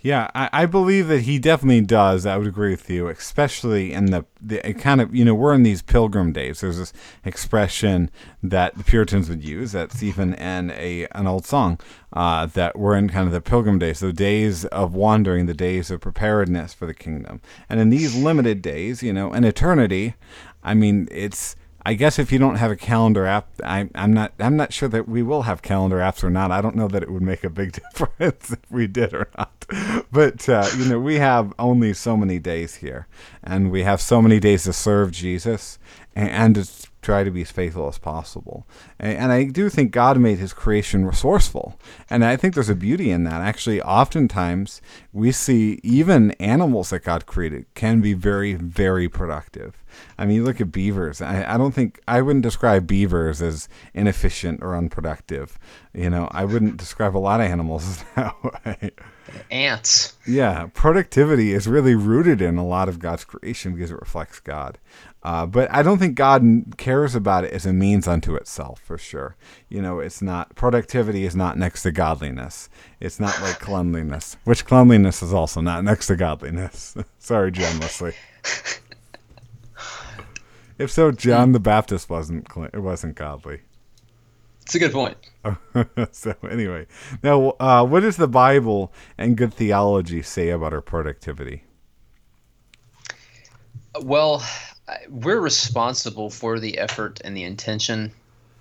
yeah, 0.00 0.30
I, 0.34 0.50
I 0.52 0.66
believe 0.66 1.08
that 1.08 1.22
he 1.22 1.38
definitely 1.38 1.80
does. 1.80 2.26
I 2.26 2.36
would 2.36 2.46
agree 2.46 2.70
with 2.70 2.90
you, 2.90 3.08
especially 3.08 3.94
in 3.94 4.06
the, 4.06 4.26
the 4.42 4.60
kind 4.74 5.00
of, 5.00 5.14
you 5.14 5.24
know, 5.24 5.34
we're 5.34 5.54
in 5.54 5.62
these 5.62 5.80
pilgrim 5.80 6.32
days. 6.32 6.60
There's 6.60 6.76
this 6.76 6.92
expression 7.24 8.10
that 8.42 8.76
the 8.76 8.84
Puritans 8.84 9.30
would 9.30 9.42
use 9.42 9.72
that's 9.72 10.02
even 10.02 10.34
in 10.34 10.70
a 10.72 11.06
an 11.12 11.26
old 11.26 11.46
song 11.46 11.80
uh, 12.12 12.44
that 12.44 12.78
we're 12.78 12.96
in 12.96 13.08
kind 13.08 13.26
of 13.26 13.32
the 13.32 13.40
pilgrim 13.40 13.78
days, 13.78 14.00
the 14.00 14.12
days 14.12 14.66
of 14.66 14.94
wandering, 14.94 15.46
the 15.46 15.54
days 15.54 15.90
of 15.90 16.02
preparedness 16.02 16.74
for 16.74 16.84
the 16.84 16.94
kingdom. 16.94 17.40
And 17.70 17.80
in 17.80 17.88
these 17.88 18.14
limited 18.14 18.60
days, 18.60 19.02
you 19.02 19.14
know, 19.14 19.32
in 19.32 19.44
eternity, 19.44 20.14
I 20.62 20.74
mean, 20.74 21.08
it's 21.10 21.56
I 21.84 21.94
guess 21.94 22.18
if 22.18 22.30
you 22.30 22.38
don't 22.38 22.56
have 22.56 22.70
a 22.70 22.76
calendar 22.76 23.26
app, 23.26 23.48
I, 23.64 23.88
am 23.94 24.12
not. 24.12 24.32
I'm 24.38 24.56
not 24.56 24.72
sure 24.72 24.88
that 24.90 25.08
we 25.08 25.22
will 25.22 25.42
have 25.42 25.62
calendar 25.62 25.96
apps 25.96 26.22
or 26.22 26.30
not. 26.30 26.50
I 26.50 26.60
don't 26.60 26.76
know 26.76 26.88
that 26.88 27.02
it 27.02 27.10
would 27.10 27.22
make 27.22 27.42
a 27.42 27.50
big 27.50 27.72
difference 27.92 28.52
if 28.52 28.70
we 28.70 28.86
did 28.86 29.14
or 29.14 29.28
not. 29.36 29.64
But 30.12 30.48
uh, 30.48 30.68
you 30.76 30.84
know, 30.84 30.98
we 30.98 31.16
have 31.16 31.54
only 31.58 31.94
so 31.94 32.16
many 32.16 32.38
days 32.38 32.76
here, 32.76 33.06
and 33.42 33.70
we 33.70 33.82
have 33.84 34.00
so 34.00 34.20
many 34.20 34.40
days 34.40 34.64
to 34.64 34.72
serve 34.72 35.12
Jesus, 35.12 35.78
and, 36.14 36.89
try 37.02 37.24
to 37.24 37.30
be 37.30 37.42
as 37.42 37.50
faithful 37.50 37.88
as 37.88 37.98
possible. 37.98 38.66
And, 38.98 39.16
and, 39.18 39.32
I 39.32 39.44
do 39.44 39.68
think 39.68 39.90
God 39.90 40.18
made 40.18 40.38
his 40.38 40.52
creation 40.52 41.04
resourceful. 41.04 41.78
And 42.08 42.24
I 42.24 42.36
think 42.36 42.54
there's 42.54 42.68
a 42.68 42.74
beauty 42.74 43.10
in 43.10 43.24
that. 43.24 43.40
Actually, 43.40 43.80
oftentimes 43.82 44.82
we 45.12 45.32
see 45.32 45.80
even 45.82 46.32
animals 46.32 46.90
that 46.90 47.04
God 47.04 47.26
created 47.26 47.66
can 47.74 48.00
be 48.00 48.12
very, 48.12 48.54
very 48.54 49.08
productive. 49.08 49.82
I 50.18 50.26
mean, 50.26 50.36
you 50.36 50.44
look 50.44 50.60
at 50.60 50.72
beavers. 50.72 51.20
I, 51.20 51.54
I 51.54 51.56
don't 51.56 51.72
think, 51.72 52.00
I 52.06 52.22
wouldn't 52.22 52.42
describe 52.42 52.86
beavers 52.86 53.42
as 53.42 53.68
inefficient 53.94 54.62
or 54.62 54.76
unproductive. 54.76 55.58
You 55.94 56.10
know, 56.10 56.28
I 56.30 56.44
wouldn't 56.44 56.76
describe 56.76 57.16
a 57.16 57.18
lot 57.18 57.40
of 57.40 57.46
animals 57.46 58.04
that 58.16 58.34
way. 58.42 58.90
Ants. 59.50 60.16
Yeah, 60.26 60.68
productivity 60.74 61.52
is 61.52 61.68
really 61.68 61.94
rooted 61.94 62.40
in 62.40 62.56
a 62.56 62.66
lot 62.66 62.88
of 62.88 62.98
God's 62.98 63.24
creation 63.24 63.74
because 63.74 63.90
it 63.90 64.00
reflects 64.00 64.40
God. 64.40 64.78
Uh, 65.22 65.44
but 65.44 65.70
I 65.70 65.82
don't 65.82 65.98
think 65.98 66.14
God 66.14 66.42
cares 66.78 67.14
about 67.14 67.44
it 67.44 67.52
as 67.52 67.66
a 67.66 67.72
means 67.72 68.08
unto 68.08 68.34
itself, 68.36 68.80
for 68.80 68.96
sure. 68.96 69.36
You 69.68 69.82
know, 69.82 70.00
it's 70.00 70.22
not, 70.22 70.54
productivity 70.54 71.24
is 71.24 71.36
not 71.36 71.58
next 71.58 71.82
to 71.82 71.92
godliness. 71.92 72.70
It's 73.00 73.20
not 73.20 73.40
like 73.42 73.58
cleanliness, 73.60 74.38
which 74.44 74.64
cleanliness 74.64 75.22
is 75.22 75.34
also 75.34 75.60
not 75.60 75.84
next 75.84 76.06
to 76.06 76.16
godliness. 76.16 76.96
Sorry, 77.18 77.52
John 77.52 77.78
Wesley. 77.80 78.14
if 80.78 80.90
so, 80.90 81.12
John 81.12 81.52
the 81.52 81.60
Baptist 81.60 82.08
wasn't, 82.08 82.46
it 82.72 82.80
wasn't 82.80 83.14
godly. 83.14 83.60
It's 84.62 84.74
a 84.74 84.78
good 84.78 84.92
point. 84.92 85.18
so 86.12 86.34
anyway, 86.48 86.86
now 87.22 87.50
uh, 87.60 87.84
what 87.84 88.00
does 88.00 88.16
the 88.16 88.28
Bible 88.28 88.92
and 89.18 89.36
good 89.36 89.52
theology 89.52 90.22
say 90.22 90.48
about 90.50 90.72
our 90.72 90.80
productivity? 90.80 91.64
Well, 94.00 94.44
we're 95.08 95.40
responsible 95.40 96.30
for 96.30 96.58
the 96.58 96.78
effort 96.78 97.20
and 97.24 97.36
the 97.36 97.44
intention 97.44 98.12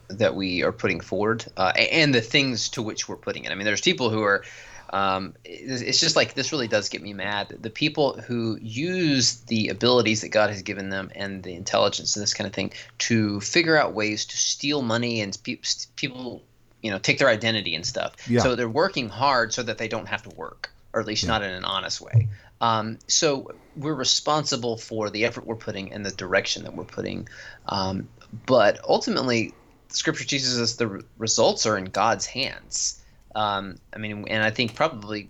that 0.09 0.35
we 0.35 0.63
are 0.63 0.71
putting 0.71 0.99
forward 0.99 1.45
uh, 1.57 1.71
and 1.75 2.13
the 2.13 2.21
things 2.21 2.69
to 2.69 2.81
which 2.81 3.07
we're 3.07 3.15
putting 3.15 3.45
it. 3.45 3.51
I 3.51 3.55
mean, 3.55 3.65
there's 3.65 3.81
people 3.81 4.09
who 4.09 4.23
are. 4.23 4.43
Um, 4.91 5.35
it's 5.45 5.99
just 5.99 6.15
like 6.15 6.33
this 6.33 6.51
really 6.51 6.67
does 6.67 6.89
get 6.89 7.03
me 7.03 7.13
mad. 7.13 7.55
The 7.61 7.69
people 7.69 8.19
who 8.21 8.57
use 8.59 9.41
the 9.41 9.67
abilities 9.67 10.21
that 10.21 10.29
God 10.29 10.49
has 10.49 10.63
given 10.63 10.89
them 10.89 11.11
and 11.13 11.43
the 11.43 11.53
intelligence 11.53 12.15
and 12.15 12.23
this 12.23 12.33
kind 12.33 12.47
of 12.47 12.53
thing 12.53 12.73
to 12.99 13.39
figure 13.39 13.77
out 13.77 13.93
ways 13.93 14.25
to 14.25 14.35
steal 14.35 14.81
money 14.81 15.21
and 15.21 15.37
pe- 15.43 15.59
people, 15.95 16.41
you 16.81 16.89
know, 16.89 16.97
take 16.97 17.19
their 17.19 17.29
identity 17.29 17.75
and 17.75 17.85
stuff. 17.85 18.15
Yeah. 18.27 18.41
So 18.41 18.55
they're 18.55 18.67
working 18.67 19.09
hard 19.09 19.53
so 19.53 19.61
that 19.61 19.77
they 19.77 19.87
don't 19.87 20.07
have 20.07 20.23
to 20.23 20.29
work, 20.29 20.71
or 20.91 20.99
at 20.99 21.05
least 21.05 21.21
yeah. 21.21 21.29
not 21.29 21.43
in 21.43 21.51
an 21.51 21.65
honest 21.65 22.01
way. 22.01 22.27
Um, 22.61 22.99
so 23.07 23.51
we're 23.75 23.93
responsible 23.93 24.77
for 24.77 25.09
the 25.09 25.25
effort 25.25 25.45
we're 25.45 25.55
putting 25.55 25.93
and 25.93 26.05
the 26.05 26.11
direction 26.11 26.63
that 26.63 26.75
we're 26.75 26.83
putting. 26.83 27.27
Um, 27.67 28.09
but 28.45 28.79
ultimately, 28.87 29.53
Scripture 29.87 30.25
teaches 30.25 30.59
us 30.59 30.75
the 30.75 31.03
results 31.17 31.65
are 31.65 31.77
in 31.77 31.85
God's 31.85 32.25
hands. 32.25 33.01
Um, 33.35 33.77
I 33.93 33.97
mean, 33.97 34.25
and 34.27 34.43
I 34.43 34.51
think 34.51 34.75
probably 34.75 35.29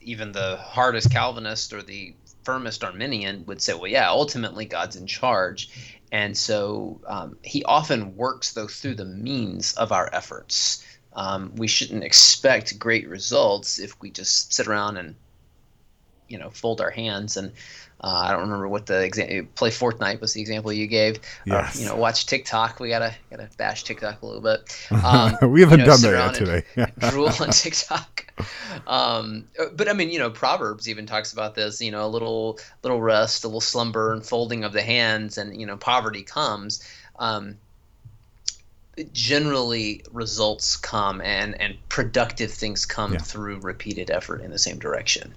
even 0.00 0.32
the 0.32 0.56
hardest 0.56 1.10
Calvinist 1.10 1.72
or 1.72 1.82
the 1.82 2.14
firmest 2.42 2.82
Arminian 2.82 3.44
would 3.46 3.60
say, 3.60 3.74
well, 3.74 3.86
yeah, 3.86 4.08
ultimately 4.08 4.64
God's 4.64 4.96
in 4.96 5.06
charge. 5.06 5.70
And 6.10 6.36
so 6.36 7.00
um, 7.06 7.36
he 7.42 7.62
often 7.64 8.16
works, 8.16 8.52
though, 8.52 8.66
through 8.66 8.94
the 8.94 9.04
means 9.04 9.74
of 9.74 9.92
our 9.92 10.08
efforts. 10.12 10.84
Um, 11.12 11.52
we 11.56 11.68
shouldn't 11.68 12.04
expect 12.04 12.78
great 12.78 13.08
results 13.08 13.78
if 13.78 14.00
we 14.00 14.10
just 14.10 14.52
sit 14.52 14.66
around 14.66 14.96
and 14.96 15.14
you 16.28 16.38
know 16.38 16.50
fold 16.50 16.80
our 16.80 16.90
hands 16.90 17.36
and 17.36 17.52
uh, 18.00 18.26
I 18.26 18.30
don't 18.30 18.42
remember 18.42 18.68
what 18.68 18.86
the 18.86 19.02
example. 19.02 19.48
Play 19.56 19.70
Fortnite 19.70 20.20
was 20.20 20.32
the 20.32 20.40
example 20.40 20.72
you 20.72 20.86
gave. 20.86 21.18
Yes. 21.44 21.76
Or, 21.76 21.80
you 21.80 21.86
know, 21.88 21.96
watch 21.96 22.26
TikTok. 22.26 22.78
We 22.78 22.90
gotta 22.90 23.12
gotta 23.28 23.48
bash 23.56 23.82
TikTok 23.82 24.22
a 24.22 24.26
little 24.26 24.40
bit. 24.40 24.88
Um, 25.08 25.36
we 25.50 25.60
haven't 25.60 25.80
you 25.80 25.86
know, 25.86 25.96
done 25.96 26.02
that 26.12 26.38
yet 26.38 26.62
today. 26.74 26.92
drool 27.10 27.28
on 27.40 27.50
TikTok. 27.50 28.32
Um, 28.86 29.48
but 29.74 29.88
I 29.88 29.92
mean, 29.94 30.10
you 30.10 30.18
know, 30.18 30.30
Proverbs 30.30 30.88
even 30.88 31.06
talks 31.06 31.32
about 31.32 31.54
this. 31.54 31.80
You 31.80 31.90
know, 31.90 32.04
a 32.04 32.08
little 32.08 32.58
little 32.82 33.00
rest, 33.00 33.44
a 33.44 33.48
little 33.48 33.60
slumber, 33.60 34.12
and 34.12 34.24
folding 34.24 34.64
of 34.64 34.72
the 34.72 34.82
hands, 34.82 35.38
and 35.38 35.58
you 35.58 35.66
know, 35.66 35.76
poverty 35.76 36.22
comes. 36.22 36.86
Um, 37.18 37.56
generally, 39.12 40.04
results 40.12 40.76
come, 40.76 41.20
and 41.20 41.60
and 41.60 41.76
productive 41.88 42.52
things 42.52 42.86
come 42.86 43.14
Yeah. 43.14 43.18
through 43.18 43.60
repeated 43.60 44.10
effort 44.10 44.40
in 44.40 44.50
the 44.50 44.58
same 44.58 44.78
direction. 44.78 45.34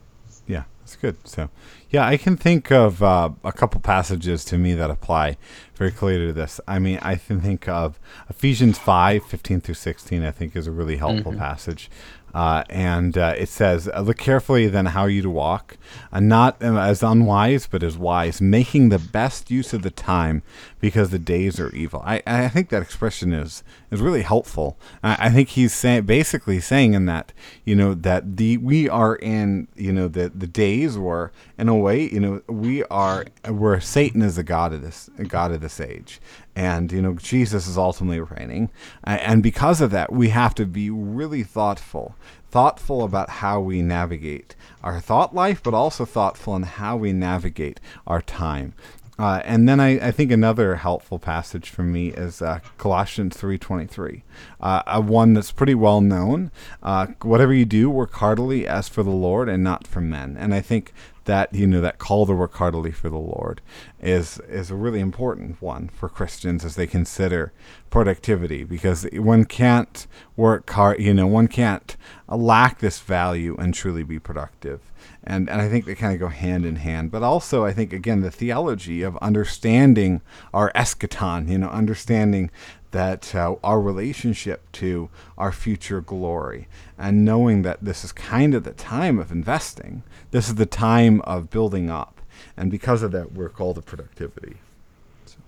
Yeah, 0.47 0.63
that's 0.91 1.01
good. 1.01 1.27
So, 1.27 1.49
yeah, 1.89 2.05
I 2.05 2.17
can 2.17 2.35
think 2.35 2.71
of 2.71 3.01
uh, 3.01 3.29
a 3.43 3.51
couple 3.51 3.79
passages 3.79 4.43
to 4.45 4.57
me 4.57 4.73
that 4.73 4.89
apply 4.89 5.37
very 5.75 5.91
clearly 5.91 6.27
to 6.27 6.33
this. 6.33 6.59
I 6.67 6.79
mean, 6.79 6.99
I 7.01 7.15
can 7.15 7.39
think 7.39 7.67
of 7.67 7.99
Ephesians 8.29 8.77
5 8.77 9.23
15 9.23 9.61
through 9.61 9.75
16, 9.75 10.23
I 10.23 10.31
think 10.31 10.55
is 10.55 10.67
a 10.67 10.71
really 10.71 10.97
helpful 10.97 11.33
passage. 11.33 11.89
Uh, 12.33 12.63
and 12.69 13.17
uh, 13.17 13.33
it 13.37 13.49
says, 13.49 13.89
uh, 13.93 13.99
Look 14.01 14.17
carefully 14.17 14.67
then 14.67 14.87
how 14.87 15.05
you 15.05 15.21
to 15.21 15.29
walk, 15.29 15.77
uh, 16.13 16.19
not 16.19 16.61
as 16.61 17.03
unwise, 17.03 17.67
but 17.67 17.83
as 17.83 17.97
wise, 17.97 18.41
making 18.41 18.89
the 18.89 18.99
best 18.99 19.51
use 19.51 19.73
of 19.73 19.81
the 19.81 19.91
time 19.91 20.41
because 20.81 21.11
the 21.11 21.19
days 21.19 21.59
are 21.59 21.69
evil. 21.69 22.01
I, 22.03 22.21
I 22.25 22.49
think 22.49 22.69
that 22.69 22.81
expression 22.81 23.31
is, 23.31 23.63
is 23.91 24.01
really 24.01 24.23
helpful. 24.23 24.77
I, 25.03 25.27
I 25.27 25.29
think 25.29 25.49
he's 25.49 25.73
saying, 25.73 26.03
basically 26.03 26.59
saying 26.59 26.95
in 26.95 27.05
that, 27.05 27.31
you 27.63 27.75
know, 27.75 27.93
that 27.93 28.35
the 28.37 28.57
we 28.57 28.89
are 28.89 29.15
in, 29.15 29.67
you 29.75 29.93
know, 29.93 30.07
the, 30.07 30.29
the 30.29 30.47
days 30.47 30.97
where, 30.97 31.31
in 31.57 31.69
a 31.69 31.75
way, 31.75 32.09
you 32.09 32.19
know, 32.19 32.41
we 32.47 32.83
are, 32.85 33.25
where 33.47 33.79
Satan 33.79 34.23
is 34.23 34.35
the 34.35 34.43
God 34.43 34.73
of 34.73 34.81
this, 34.81 35.09
God 35.27 35.51
of 35.51 35.61
this 35.61 35.79
age. 35.79 36.19
And, 36.55 36.91
you 36.91 37.01
know, 37.01 37.13
Jesus 37.13 37.67
is 37.67 37.77
ultimately 37.77 38.19
reigning. 38.19 38.71
And 39.05 39.41
because 39.41 39.79
of 39.79 39.91
that, 39.91 40.11
we 40.11 40.29
have 40.29 40.53
to 40.55 40.65
be 40.65 40.89
really 40.89 41.43
thoughtful 41.43 42.15
thoughtful 42.51 43.03
about 43.03 43.29
how 43.29 43.61
we 43.61 43.81
navigate 43.81 44.55
our 44.83 44.99
thought 44.99 45.33
life, 45.33 45.63
but 45.63 45.73
also 45.73 46.03
thoughtful 46.03 46.53
in 46.55 46.63
how 46.63 46.97
we 46.97 47.13
navigate 47.13 47.79
our 48.05 48.21
time. 48.21 48.73
Uh, 49.19 49.41
and 49.45 49.67
then 49.69 49.79
I, 49.79 50.07
I 50.07 50.11
think 50.11 50.31
another 50.31 50.77
helpful 50.77 51.19
passage 51.19 51.69
for 51.69 51.83
me 51.83 52.09
is 52.09 52.41
uh, 52.41 52.59
Colossians 52.77 53.37
3.23, 53.37 54.23
uh, 54.59 54.83
a 54.87 55.01
one 55.01 55.33
that's 55.33 55.51
pretty 55.51 55.75
well 55.75 56.01
known. 56.01 56.49
Uh, 56.81 57.07
whatever 57.21 57.53
you 57.53 57.65
do, 57.65 57.89
work 57.89 58.13
heartily 58.13 58.67
as 58.67 58.87
for 58.87 59.03
the 59.03 59.11
Lord 59.11 59.47
and 59.49 59.63
not 59.63 59.85
for 59.85 60.01
men. 60.01 60.37
And 60.39 60.53
I 60.53 60.61
think 60.61 60.93
that 61.25 61.53
you 61.53 61.67
know 61.67 61.81
that 61.81 61.99
call 61.99 62.25
to 62.25 62.33
work 62.33 62.53
heartily 62.55 62.91
for 62.91 63.09
the 63.09 63.17
Lord 63.17 63.61
is 63.99 64.39
is 64.49 64.71
a 64.71 64.75
really 64.75 64.99
important 64.99 65.61
one 65.61 65.89
for 65.89 66.09
Christians 66.09 66.65
as 66.65 66.75
they 66.75 66.87
consider 66.87 67.53
productivity 67.89 68.63
because 68.63 69.07
one 69.13 69.45
can't 69.45 70.07
work 70.35 70.69
hard 70.71 70.99
you 70.99 71.13
know 71.13 71.27
one 71.27 71.47
can't 71.47 71.95
lack 72.27 72.79
this 72.79 72.99
value 72.99 73.55
and 73.57 73.73
truly 73.73 74.03
be 74.03 74.17
productive 74.17 74.90
and 75.23 75.49
and 75.49 75.61
I 75.61 75.69
think 75.69 75.85
they 75.85 75.95
kind 75.95 76.13
of 76.13 76.19
go 76.19 76.27
hand 76.27 76.65
in 76.65 76.77
hand. 76.77 77.11
But 77.11 77.23
also 77.23 77.65
I 77.65 77.73
think 77.73 77.93
again 77.93 78.21
the 78.21 78.31
theology 78.31 79.01
of 79.01 79.17
understanding 79.17 80.21
our 80.53 80.71
eschaton 80.73 81.49
you 81.49 81.57
know 81.57 81.69
understanding 81.69 82.51
that 82.91 83.33
uh, 83.33 83.55
our 83.63 83.79
relationship 83.79 84.69
to 84.73 85.09
our 85.37 85.51
future 85.51 86.01
glory 86.01 86.67
and 86.97 87.23
knowing 87.23 87.61
that 87.61 87.81
this 87.81 88.03
is 88.03 88.11
kind 88.11 88.53
of 88.53 88.63
the 88.63 88.73
time 88.73 89.17
of 89.17 89.31
investing. 89.31 90.03
This 90.31 90.49
is 90.49 90.55
the 90.55 90.65
time 90.65 91.21
of 91.21 91.49
building 91.49 91.89
up. 91.89 92.19
And 92.57 92.69
because 92.69 93.01
of 93.01 93.11
that 93.11 93.31
we're 93.31 93.49
called 93.49 93.77
to 93.77 93.81
productivity. 93.81 94.57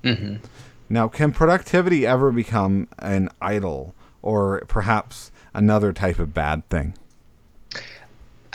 Hmm 0.03 0.36
now 0.94 1.08
can 1.08 1.32
productivity 1.32 2.06
ever 2.06 2.32
become 2.32 2.88
an 3.00 3.30
idol 3.42 3.96
or 4.22 4.63
perhaps 4.68 5.32
another 5.53 5.92
type 5.92 6.20
of 6.20 6.34
bad 6.34 6.68
thing 6.70 6.94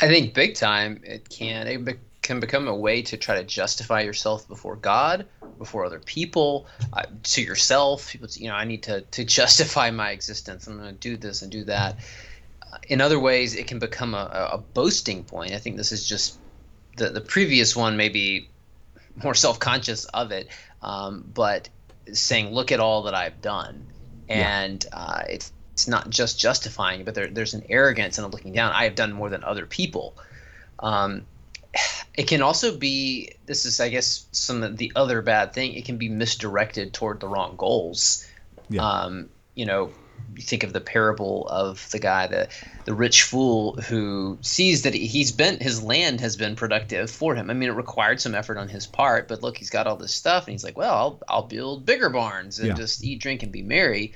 I 0.00 0.06
think 0.06 0.34
big 0.34 0.54
time 0.54 1.00
it 1.04 1.28
can. 1.28 1.66
It 1.66 1.84
be- 1.84 1.94
can 2.22 2.40
become 2.40 2.68
a 2.68 2.76
way 2.76 3.02
to 3.02 3.16
try 3.16 3.36
to 3.36 3.44
justify 3.44 4.02
yourself 4.02 4.46
before 4.48 4.76
God, 4.76 5.26
before 5.56 5.84
other 5.84 5.98
people, 5.98 6.68
uh, 6.92 7.04
to 7.22 7.42
yourself. 7.42 8.10
People, 8.10 8.28
you 8.32 8.48
know, 8.48 8.54
I 8.54 8.64
need 8.64 8.84
to 8.84 9.00
to 9.02 9.24
justify 9.38 9.90
my 9.90 10.10
existence. 10.10 10.66
I'm 10.66 10.78
going 10.78 10.94
to 10.94 11.00
do 11.00 11.16
this 11.16 11.42
and 11.42 11.50
do 11.50 11.64
that. 11.64 11.96
Uh, 12.72 12.78
in 12.88 13.00
other 13.00 13.18
ways, 13.18 13.56
it 13.56 13.66
can 13.66 13.78
become 13.78 14.14
a, 14.14 14.50
a 14.52 14.58
boasting 14.58 15.24
point. 15.24 15.52
I 15.52 15.58
think 15.58 15.76
this 15.76 15.92
is 15.92 16.06
just 16.06 16.38
the 16.96 17.10
the 17.10 17.20
previous 17.20 17.74
one, 17.74 17.96
maybe 17.96 18.50
more 19.22 19.34
self 19.34 19.58
conscious 19.58 20.04
of 20.06 20.30
it, 20.30 20.48
um, 20.82 21.24
but 21.26 21.68
saying, 22.12 22.52
"Look 22.52 22.72
at 22.72 22.80
all 22.80 23.02
that 23.04 23.14
I've 23.14 23.40
done," 23.40 23.90
and 24.28 24.84
uh, 24.92 25.22
it's 25.28 25.52
it's 25.78 25.86
not 25.86 26.10
just 26.10 26.40
justifying, 26.40 27.04
but 27.04 27.14
there, 27.14 27.28
there's 27.28 27.54
an 27.54 27.62
arrogance 27.68 28.18
and 28.18 28.24
a 28.24 28.28
looking 28.28 28.52
down. 28.52 28.72
I 28.72 28.82
have 28.82 28.96
done 28.96 29.12
more 29.12 29.30
than 29.30 29.44
other 29.44 29.64
people. 29.64 30.16
Um, 30.80 31.24
it 32.16 32.26
can 32.26 32.42
also 32.42 32.76
be 32.76 33.32
this 33.46 33.64
is 33.64 33.78
I 33.78 33.88
guess 33.88 34.26
some 34.32 34.64
of 34.64 34.76
the 34.76 34.90
other 34.96 35.22
bad 35.22 35.52
thing. 35.52 35.74
It 35.74 35.84
can 35.84 35.96
be 35.96 36.08
misdirected 36.08 36.92
toward 36.92 37.20
the 37.20 37.28
wrong 37.28 37.54
goals. 37.56 38.26
Yeah. 38.68 38.82
Um, 38.82 39.28
you 39.54 39.66
know, 39.66 39.92
you 40.34 40.42
think 40.42 40.64
of 40.64 40.72
the 40.72 40.80
parable 40.80 41.46
of 41.46 41.88
the 41.92 42.00
guy, 42.00 42.26
the 42.26 42.48
the 42.84 42.92
rich 42.92 43.22
fool 43.22 43.74
who 43.88 44.36
sees 44.40 44.82
that 44.82 44.94
he's 44.94 45.30
been 45.30 45.60
his 45.60 45.80
land 45.80 46.20
has 46.20 46.34
been 46.34 46.56
productive 46.56 47.08
for 47.08 47.36
him. 47.36 47.50
I 47.50 47.54
mean, 47.54 47.68
it 47.68 47.74
required 47.74 48.20
some 48.20 48.34
effort 48.34 48.58
on 48.58 48.68
his 48.68 48.84
part, 48.84 49.28
but 49.28 49.44
look, 49.44 49.56
he's 49.56 49.70
got 49.70 49.86
all 49.86 49.96
this 49.96 50.12
stuff, 50.12 50.48
and 50.48 50.52
he's 50.52 50.64
like, 50.64 50.76
well, 50.76 50.92
I'll 50.94 51.22
I'll 51.28 51.46
build 51.46 51.86
bigger 51.86 52.10
barns 52.10 52.58
and 52.58 52.66
Yeah. 52.66 52.74
just 52.74 53.04
eat, 53.04 53.20
drink, 53.20 53.44
and 53.44 53.52
be 53.52 53.62
merry. 53.62 54.14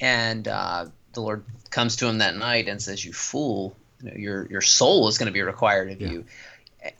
And 0.00 0.48
uh, 0.48 0.86
the 1.14 1.22
Lord 1.22 1.44
comes 1.70 1.96
to 1.96 2.06
him 2.06 2.18
that 2.18 2.36
night 2.36 2.68
and 2.68 2.80
says, 2.80 3.04
"You 3.04 3.12
fool! 3.12 3.76
You 4.02 4.10
know, 4.10 4.16
your 4.16 4.46
your 4.50 4.60
soul 4.60 5.08
is 5.08 5.18
going 5.18 5.26
to 5.26 5.32
be 5.32 5.42
required 5.42 5.90
of 5.90 6.00
Yeah. 6.00 6.10
you." 6.10 6.24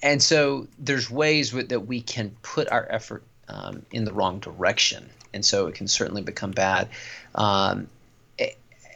And 0.03 0.23
so 0.23 0.67
there's 0.79 1.11
ways 1.11 1.53
with, 1.53 1.69
that 1.69 1.81
we 1.81 2.01
can 2.01 2.35
put 2.41 2.71
our 2.71 2.87
effort 2.89 3.23
um, 3.49 3.85
in 3.93 4.05
the 4.05 4.13
wrong 4.13 4.39
direction, 4.41 5.11
and 5.35 5.45
so 5.45 5.67
it 5.67 5.75
can 5.75 5.89
certainly 5.89 6.23
become 6.23 6.53
bad. 6.53 6.89
Um, 7.35 7.89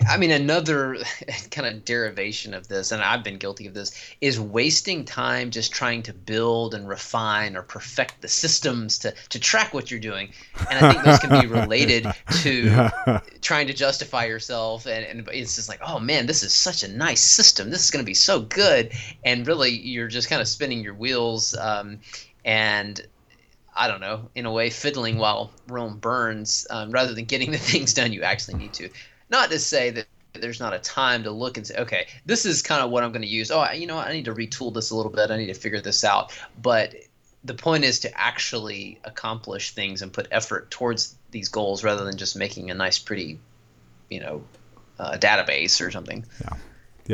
I 0.07 0.17
mean, 0.17 0.31
another 0.31 0.99
kind 1.51 1.67
of 1.67 1.85
derivation 1.85 2.55
of 2.55 2.69
this, 2.69 2.93
and 2.93 3.03
I've 3.03 3.25
been 3.25 3.39
guilty 3.39 3.67
of 3.67 3.75
this, 3.75 3.93
is 4.21 4.39
wasting 4.39 5.05
time 5.05 5.51
just 5.51 5.73
trying 5.73 6.03
to 6.05 6.13
build 6.13 6.75
and 6.75 6.89
refine 6.89 7.57
or 7.57 7.63
perfect 7.63 8.21
the 8.21 8.29
systems 8.29 8.99
to, 9.01 9.15
to 9.31 9.39
track 9.39 9.75
what 9.75 9.91
you're 9.91 10.01
doing. 10.01 10.33
And 10.71 10.85
I 10.85 10.93
think 10.93 11.05
those 11.05 11.19
can 11.19 11.41
be 11.41 11.47
related 11.47 12.07
to 12.43 12.65
Yeah. 12.65 13.21
trying 13.41 13.67
to 13.67 13.73
justify 13.73 14.27
yourself. 14.27 14.87
And, 14.87 15.05
and 15.05 15.29
it's 15.33 15.57
just 15.57 15.69
like, 15.69 15.81
oh 15.83 15.99
man, 15.99 16.27
this 16.27 16.43
is 16.43 16.53
such 16.53 16.83
a 16.83 16.89
nice 16.89 17.23
system. 17.23 17.71
This 17.71 17.85
is 17.85 17.91
going 17.91 18.05
to 18.05 18.07
be 18.07 18.15
so 18.15 18.41
good. 18.41 18.93
And 19.25 19.47
really, 19.47 19.71
you're 19.71 20.09
just 20.09 20.29
kind 20.29 20.41
of 20.41 20.49
spinning 20.49 20.83
your 20.83 20.95
wheels. 20.95 21.57
Um, 21.57 22.01
and 22.45 23.05
I 23.75 23.89
don't 23.89 24.01
know, 24.01 24.29
in 24.35 24.47
a 24.47 24.53
way, 24.53 24.71
fiddling 24.71 25.19
while 25.19 25.53
Rome 25.69 25.99
burns, 25.99 26.67
um, 26.71 26.91
rather 26.91 27.15
than 27.15 27.25
getting 27.25 27.53
the 27.53 27.59
things 27.59 27.95
done 27.95 28.13
you 28.13 28.23
actually 28.23 28.59
need 28.59 28.73
to. 28.75 28.91
Not 29.31 29.51
to 29.51 29.59
say 29.59 29.91
that 29.91 30.07
there's 30.35 30.61
not 30.61 30.75
a 30.75 30.79
time 30.79 31.25
to 31.25 31.31
look 31.31 31.57
and 31.57 31.67
say, 31.67 31.77
okay, 31.77 32.07
this 32.25 32.47
is 32.47 32.63
kind 32.63 32.83
of 32.83 32.91
what 32.91 33.03
I'm 33.03 33.13
going 33.13 33.23
to 33.23 33.29
use. 33.29 33.51
Oh, 33.51 33.71
you 33.73 33.87
know? 33.87 33.99
I 33.99 34.13
need 34.13 34.27
to 34.27 34.35
retool 34.35 34.73
this 34.73 34.91
a 34.91 34.97
little 34.97 35.13
bit. 35.13 35.31
I 35.31 35.37
need 35.37 35.47
to 35.47 35.55
figure 35.55 35.81
this 35.81 36.05
out. 36.05 36.39
But 36.61 36.95
the 37.45 37.55
point 37.55 37.85
is 37.85 38.01
to 38.01 38.21
actually 38.21 39.01
accomplish 39.05 39.73
things 39.73 40.03
and 40.03 40.13
put 40.13 40.29
effort 40.31 40.71
towards 40.71 41.15
these 41.31 41.49
goals 41.49 41.85
rather 41.85 42.05
than 42.05 42.17
just 42.17 42.37
making 42.37 42.71
a 42.71 42.75
nice, 42.75 42.99
pretty, 42.99 43.39
you 44.11 44.21
know, 44.21 44.45
uh, 44.99 45.17
database 45.19 45.85
or 45.85 45.91
something. 45.91 46.25
Yeah, 46.41 46.57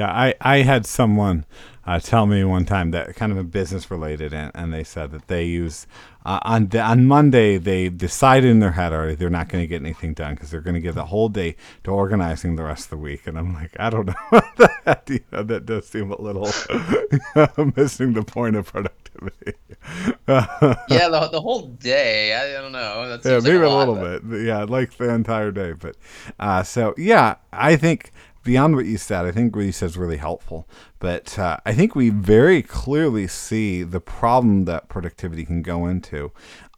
I, 0.03 0.35
I 0.41 0.59
had 0.59 0.87
someone 0.87 1.45
uh, 1.87 2.01
tell 2.01 2.27
me 2.27 2.43
one 2.45 2.65
time 2.65 2.91
that 2.93 3.15
kind 3.15 3.31
of 3.31 3.39
a 3.39 3.45
business 3.45 3.91
related, 3.91 4.33
and, 4.33 4.51
and 4.55 4.73
they 4.73 4.85
said 4.85 5.11
that 5.13 5.29
they 5.29 5.45
use 5.45 5.87
uh, 6.27 6.39
on 6.43 6.69
the, 6.69 6.81
on 6.81 7.07
Monday 7.07 7.59
they 7.59 7.91
decided 7.91 8.51
in 8.51 8.61
their 8.61 8.73
head 8.73 8.93
already 8.93 9.15
they're 9.15 9.29
not 9.29 9.49
going 9.49 9.63
to 9.63 9.69
get 9.69 9.83
anything 9.83 10.15
done 10.15 10.35
because 10.35 10.51
they're 10.51 10.63
going 10.63 10.75
to 10.75 10.81
give 10.81 10.95
the 10.95 11.05
whole 11.07 11.29
day 11.29 11.55
to 11.85 11.91
organizing 11.91 12.57
the 12.57 12.63
rest 12.63 12.85
of 12.85 12.91
the 12.91 12.97
week. 12.97 13.27
And 13.27 13.39
I'm 13.39 13.53
like, 13.53 13.73
I 13.79 13.91
don't 13.91 14.07
know, 14.07 14.15
that, 14.85 15.05
you 15.09 15.21
know, 15.31 15.43
that 15.43 15.67
does 15.67 15.87
seem 15.87 16.11
a 16.11 16.21
little 16.21 16.45
missing 17.77 18.15
the 18.15 18.25
point 18.27 18.57
of 18.57 18.73
productivity. 18.73 19.53
yeah, 20.29 21.09
the, 21.09 21.29
the 21.31 21.41
whole 21.43 21.69
day. 21.69 22.33
I, 22.33 22.59
I 22.59 22.63
don't 22.63 22.73
know. 22.73 23.03
Yeah, 23.03 23.21
seems 23.21 23.45
like 23.45 23.53
maybe 23.53 23.65
a, 23.65 23.69
lot, 23.69 23.89
little 23.89 23.97
but- 23.97 24.29
bit. 24.31 24.47
Yeah, 24.47 24.65
like 24.65 24.97
the 24.97 25.11
entire 25.11 25.51
day. 25.51 25.73
But 25.73 25.97
uh, 26.41 26.63
so 26.63 26.95
yeah, 26.97 27.37
I 27.53 27.77
think 27.77 28.13
beyond 28.45 28.77
what 28.77 28.87
you 28.87 28.99
said, 28.99 29.25
I 29.25 29.33
think 29.33 29.57
what 29.57 29.65
you 29.65 29.73
said 29.73 29.87
is 29.87 29.97
really 29.97 30.19
helpful. 30.19 30.69
But 30.99 31.39
uh, 31.39 31.59
I 31.67 31.75
think 31.75 31.95
we 31.95 32.11
very 32.11 32.63
clearly 32.63 33.27
see 33.27 33.83
the 33.83 34.01
problem 34.01 34.65
that 34.67 34.89
productivity 34.89 35.45
can 35.45 35.63
go 35.63 35.87
into. 35.87 36.33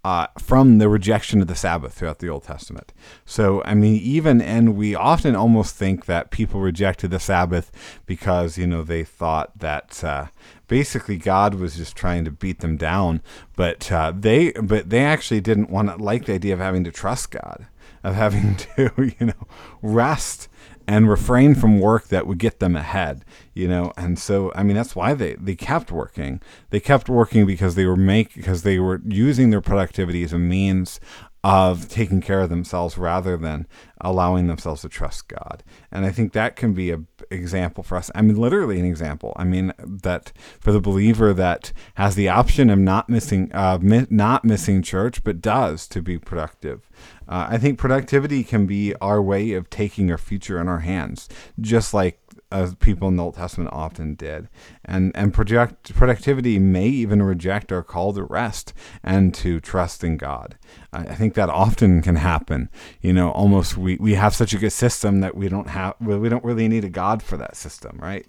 uh, 0.07 0.29
from 0.39 0.79
the 0.79 0.89
rejection 0.89 1.41
of 1.41 1.49
the 1.49 1.55
Sabbath 1.57 1.95
throughout 1.95 2.21
the 2.21 2.29
Old 2.29 2.45
Testament. 2.45 2.93
So, 3.25 3.61
I 3.65 3.75
mean, 3.75 4.01
even, 4.01 4.41
and 4.41 4.77
we 4.77 4.95
often 4.95 5.35
almost 5.35 5.75
think 5.75 6.05
that 6.07 6.31
people 6.31 6.61
rejected 6.61 7.11
the 7.11 7.19
Sabbath 7.19 7.73
because, 8.07 8.57
you 8.57 8.69
know, 8.69 8.85
they 8.85 9.03
thought 9.03 9.59
that 9.59 10.05
uh, 10.05 10.27
basically 10.69 11.17
God 11.17 11.57
was 11.57 11.75
just 11.77 11.97
trying 11.97 12.25
to 12.25 12.31
beat 12.31 12.61
them 12.61 12.77
down. 12.77 13.21
But 13.57 13.91
uh, 13.91 14.13
they, 14.17 14.53
but 14.53 14.91
they 14.91 15.05
actually 15.05 15.41
didn't 15.41 15.71
want 15.71 15.89
to 15.89 15.97
like 15.97 16.27
the 16.27 16.35
idea 16.35 16.55
of 16.55 16.61
having 16.61 16.85
to 16.85 16.93
trust 16.93 17.33
God, 17.33 17.67
of 18.05 18.15
having 18.15 18.55
to, 18.77 18.93
you 19.19 19.27
know, 19.27 19.49
rest 19.83 20.49
and 20.87 21.09
refrain 21.09 21.55
from 21.55 21.81
work 21.81 22.09
that 22.09 22.27
would 22.27 22.39
get 22.39 22.59
them 22.61 22.77
ahead 22.77 23.25
you 23.57 23.67
know? 23.67 23.91
And 23.97 24.19
so 24.19 24.53
i 24.55 24.63
mean 24.63 24.77
that's 24.77 24.95
why 24.95 25.15
they 25.15 25.35
they 25.35 25.57
kept 25.57 25.91
working. 25.91 26.41
They 26.71 26.79
kept 26.79 27.09
working 27.09 27.47
because 27.47 27.75
they 27.75 27.87
were 27.87 27.97
make 27.97 28.35
because 28.35 28.63
they 28.63 28.79
were 28.79 29.01
using 29.07 29.51
their 29.51 29.63
productivity 29.63 30.23
as 30.23 30.33
a 30.35 30.39
means 30.39 31.01
of 31.47 31.89
taking 31.89 32.21
care 32.21 32.41
of 32.41 32.51
themselves 32.51 32.99
rather 32.99 33.37
than 33.37 33.69
allowing 34.01 34.49
themselves 34.49 34.83
to 34.83 34.89
trust 34.89 35.29
God. 35.29 35.63
And 35.93 36.05
I 36.05 36.11
think 36.11 36.33
that 36.33 36.57
can 36.57 36.75
be 36.75 36.91
an 36.91 37.07
example 37.31 37.85
for 37.85 37.97
us. 37.97 38.11
I 38.17 38.23
mean, 38.23 38.35
literally 38.35 38.81
an 38.81 38.85
example. 38.85 39.33
I 39.37 39.45
mean, 39.45 39.73
that 39.79 40.33
for 40.59 40.73
the 40.73 40.81
believer 40.81 41.33
that 41.35 41.73
has 41.95 42.17
the 42.17 42.29
option 42.29 42.69
of 42.69 42.81
not 42.81 43.09
missing, 43.09 43.53
uh, 43.55 43.79
mi- 43.81 44.09
not 44.11 44.45
missing 44.45 44.83
church, 44.83 45.23
but 45.23 45.41
does 45.41 45.87
to 45.87 46.03
be 46.03 46.19
productive. 46.19 46.91
Uh, 47.29 47.47
I 47.51 47.59
think 47.59 47.79
productivity 47.79 48.43
can 48.43 48.67
be 48.67 48.97
our 48.97 49.23
way 49.23 49.53
of 49.53 49.71
taking 49.71 50.11
our 50.11 50.19
future 50.19 50.61
in 50.61 50.67
our 50.67 50.81
hands, 50.81 51.29
just 51.61 51.95
like 51.95 52.21
as 52.53 52.75
people 52.77 53.09
in 53.09 53.17
the 53.17 53.25
Old 53.25 53.35
Testament 53.35 53.71
often 53.73 54.15
did. 54.15 54.49
And 54.85 55.13
and 55.15 55.35
project 55.35 55.95
productivity 55.95 56.59
may 56.59 56.87
even 56.87 57.23
reject 57.23 57.73
our 57.73 57.83
call 57.83 58.13
to 58.15 58.25
rest 58.25 58.73
and 59.03 59.35
to 59.35 59.61
trust 59.61 60.05
in 60.05 60.17
God. 60.17 60.57
I, 60.93 61.01
I 61.01 61.15
think 61.15 61.35
that 61.35 61.49
often 61.49 62.03
can 62.03 62.17
happen. 62.17 62.69
You 63.01 63.13
know, 63.13 63.31
almost 63.31 63.77
we, 63.77 63.97
we 63.97 64.15
have 64.15 64.35
such 64.35 64.53
a 64.53 64.59
good 64.59 64.73
system 64.73 65.21
that 65.21 65.37
we 65.37 65.49
don't 65.49 65.69
have 65.69 65.95
we 66.01 66.29
don't 66.29 66.45
really 66.45 66.69
need 66.69 66.85
a 66.85 66.91
God 66.91 67.23
for 67.23 67.37
that 67.37 67.57
system, 67.57 67.99
right? 68.01 68.27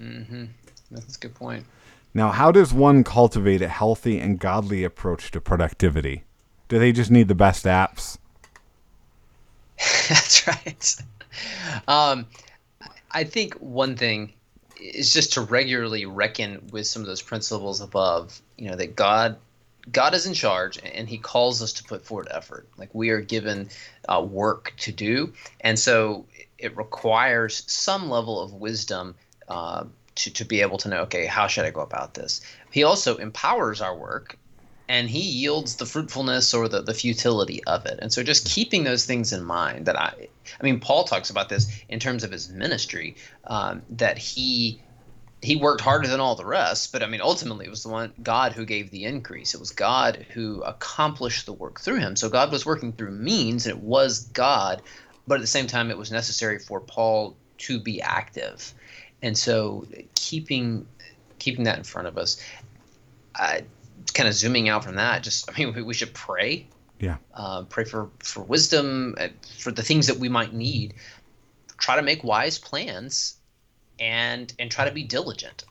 Mm-hmm. 0.00 0.44
That's 0.90 1.16
a 1.16 1.20
good 1.20 1.34
point. 1.34 1.66
Now, 2.12 2.30
how 2.30 2.50
does 2.50 2.72
one 2.72 3.04
cultivate 3.04 3.62
a 3.62 3.68
healthy 3.68 4.18
and 4.18 4.38
godly 4.38 4.82
approach 4.82 5.30
to 5.30 5.40
productivity? 5.40 6.24
Do 6.68 6.78
they 6.78 6.90
just 6.90 7.10
need 7.10 7.28
the 7.28 7.36
best 7.36 7.64
apps? 7.66 8.18
That's 10.08 10.46
right. 10.46 10.96
Um, 11.86 12.26
I 13.10 13.24
think 13.24 13.54
one 13.54 13.96
thing 13.96 14.32
is 14.80 15.12
just 15.12 15.34
to 15.34 15.40
regularly 15.42 16.06
reckon 16.06 16.68
with 16.72 16.86
some 16.86 17.02
of 17.02 17.08
those 17.08 17.22
principles 17.22 17.80
above. 17.80 18.40
You 18.56 18.70
know 18.70 18.76
that 18.76 18.96
God, 18.96 19.36
God 19.90 20.14
is 20.14 20.26
in 20.26 20.34
charge, 20.34 20.78
and 20.82 21.08
He 21.08 21.18
calls 21.18 21.62
us 21.62 21.72
to 21.74 21.84
put 21.84 22.04
forward 22.04 22.28
effort. 22.30 22.68
Like 22.76 22.94
we 22.94 23.10
are 23.10 23.20
given 23.20 23.68
uh, 24.08 24.22
work 24.22 24.72
to 24.78 24.92
do, 24.92 25.32
and 25.60 25.78
so 25.78 26.26
it 26.58 26.76
requires 26.76 27.64
some 27.66 28.08
level 28.10 28.40
of 28.40 28.52
wisdom 28.52 29.14
uh, 29.48 29.84
to 30.16 30.32
to 30.32 30.44
be 30.44 30.60
able 30.60 30.78
to 30.78 30.88
know. 30.88 31.00
Okay, 31.02 31.26
how 31.26 31.46
should 31.46 31.64
I 31.64 31.70
go 31.70 31.80
about 31.80 32.14
this? 32.14 32.40
He 32.70 32.84
also 32.84 33.16
empowers 33.16 33.80
our 33.80 33.96
work 33.96 34.36
and 34.90 35.08
he 35.08 35.20
yields 35.20 35.76
the 35.76 35.86
fruitfulness 35.86 36.52
or 36.52 36.66
the, 36.66 36.82
the 36.82 36.92
futility 36.92 37.62
of 37.62 37.86
it. 37.86 38.00
And 38.02 38.12
so 38.12 38.24
just 38.24 38.44
keeping 38.44 38.82
those 38.82 39.06
things 39.06 39.32
in 39.32 39.44
mind 39.44 39.86
that 39.86 39.96
I, 39.96 40.26
I 40.58 40.64
mean, 40.64 40.80
Paul 40.80 41.04
talks 41.04 41.30
about 41.30 41.48
this 41.48 41.68
in 41.88 41.98
terms 41.98 42.24
of 42.24 42.30
his 42.30 42.48
ministry, 42.48 43.16
um, 43.44 43.82
that 43.90 44.18
he, 44.18 44.80
he 45.42 45.56
worked 45.56 45.80
harder 45.80 46.08
than 46.08 46.20
all 46.20 46.34
the 46.34 46.44
rest, 46.44 46.92
but 46.92 47.02
I 47.02 47.06
mean, 47.06 47.20
ultimately 47.20 47.66
it 47.66 47.70
was 47.70 47.82
the 47.82 47.88
one 47.88 48.12
God 48.22 48.52
who 48.52 48.64
gave 48.64 48.90
the 48.90 49.04
increase. 49.04 49.54
It 49.54 49.60
was 49.60 49.70
God 49.70 50.26
who 50.30 50.62
accomplished 50.62 51.46
the 51.46 51.52
work 51.52 51.80
through 51.80 51.98
him. 51.98 52.16
So 52.16 52.28
God 52.28 52.52
was 52.52 52.66
working 52.66 52.92
through 52.92 53.12
means 53.12 53.66
and 53.66 53.76
it 53.76 53.82
was 53.82 54.24
God, 54.26 54.82
but 55.26 55.36
at 55.36 55.40
the 55.40 55.46
same 55.46 55.66
time, 55.66 55.90
it 55.90 55.98
was 55.98 56.10
necessary 56.10 56.58
for 56.58 56.80
Paul 56.80 57.36
to 57.58 57.80
be 57.80 58.02
active. 58.02 58.74
And 59.22 59.36
so 59.36 59.86
keeping, 60.14 60.86
keeping 61.38 61.64
that 61.64 61.78
in 61.78 61.84
front 61.84 62.08
of 62.08 62.18
us, 62.18 62.42
I, 63.34 63.62
kind 64.14 64.28
of 64.28 64.34
zooming 64.34 64.68
out 64.68 64.84
from 64.84 64.96
that, 64.96 65.22
just 65.22 65.50
I 65.50 65.58
mean, 65.58 65.74
we, 65.74 65.82
we 65.82 65.94
should 65.94 66.14
pray. 66.14 66.66
Yeah. 67.00 67.16
Uh, 67.34 67.62
pray 67.64 67.84
for 67.84 68.10
for 68.20 68.42
wisdom, 68.42 69.14
uh, 69.18 69.28
for 69.58 69.72
the 69.72 69.82
things 69.82 70.06
that 70.06 70.18
we 70.18 70.28
might 70.28 70.52
need. 70.52 70.94
Try 71.78 71.96
to 71.96 72.02
make 72.02 72.22
wise 72.22 72.58
plans, 72.58 73.36
and 73.98 74.52
and 74.58 74.70
try 74.70 74.84
to 74.84 74.92
be 74.92 75.02
diligent 75.02 75.64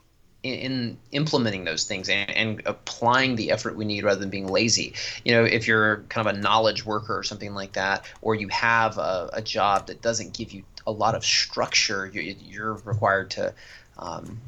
in, 0.44 0.54
in 0.54 0.98
implementing 1.12 1.66
those 1.66 1.86
things 1.86 2.10
and, 2.10 2.30
and 2.32 2.62
applying 2.66 3.36
the 3.36 3.52
effort 3.52 3.76
we 3.76 3.86
need 3.86 4.04
rather 4.04 4.20
than 4.20 4.30
being 4.30 4.48
lazy. 4.48 4.94
You 5.24 5.34
know, 5.34 5.44
if 5.44 5.68
you're 5.68 5.98
kind 6.10 6.28
of 6.28 6.36
a 6.36 6.38
knowledge 6.38 6.86
worker 6.86 7.18
or 7.18 7.24
something 7.24 7.54
like 7.54 7.74
that, 7.74 8.06
or 8.22 8.36
you 8.36 8.48
have 8.50 8.98
a, 8.98 9.30
a 9.34 9.42
job 9.42 9.88
that 9.88 10.02
doesn't 10.02 10.34
give 10.34 10.52
you 10.52 10.64
a 10.88 10.92
lot 10.92 11.16
of 11.16 11.24
structure, 11.24 12.10
you're, 12.12 12.24
you're 12.24 12.74
required 12.74 13.32
to 13.32 13.54
um, 13.98 14.40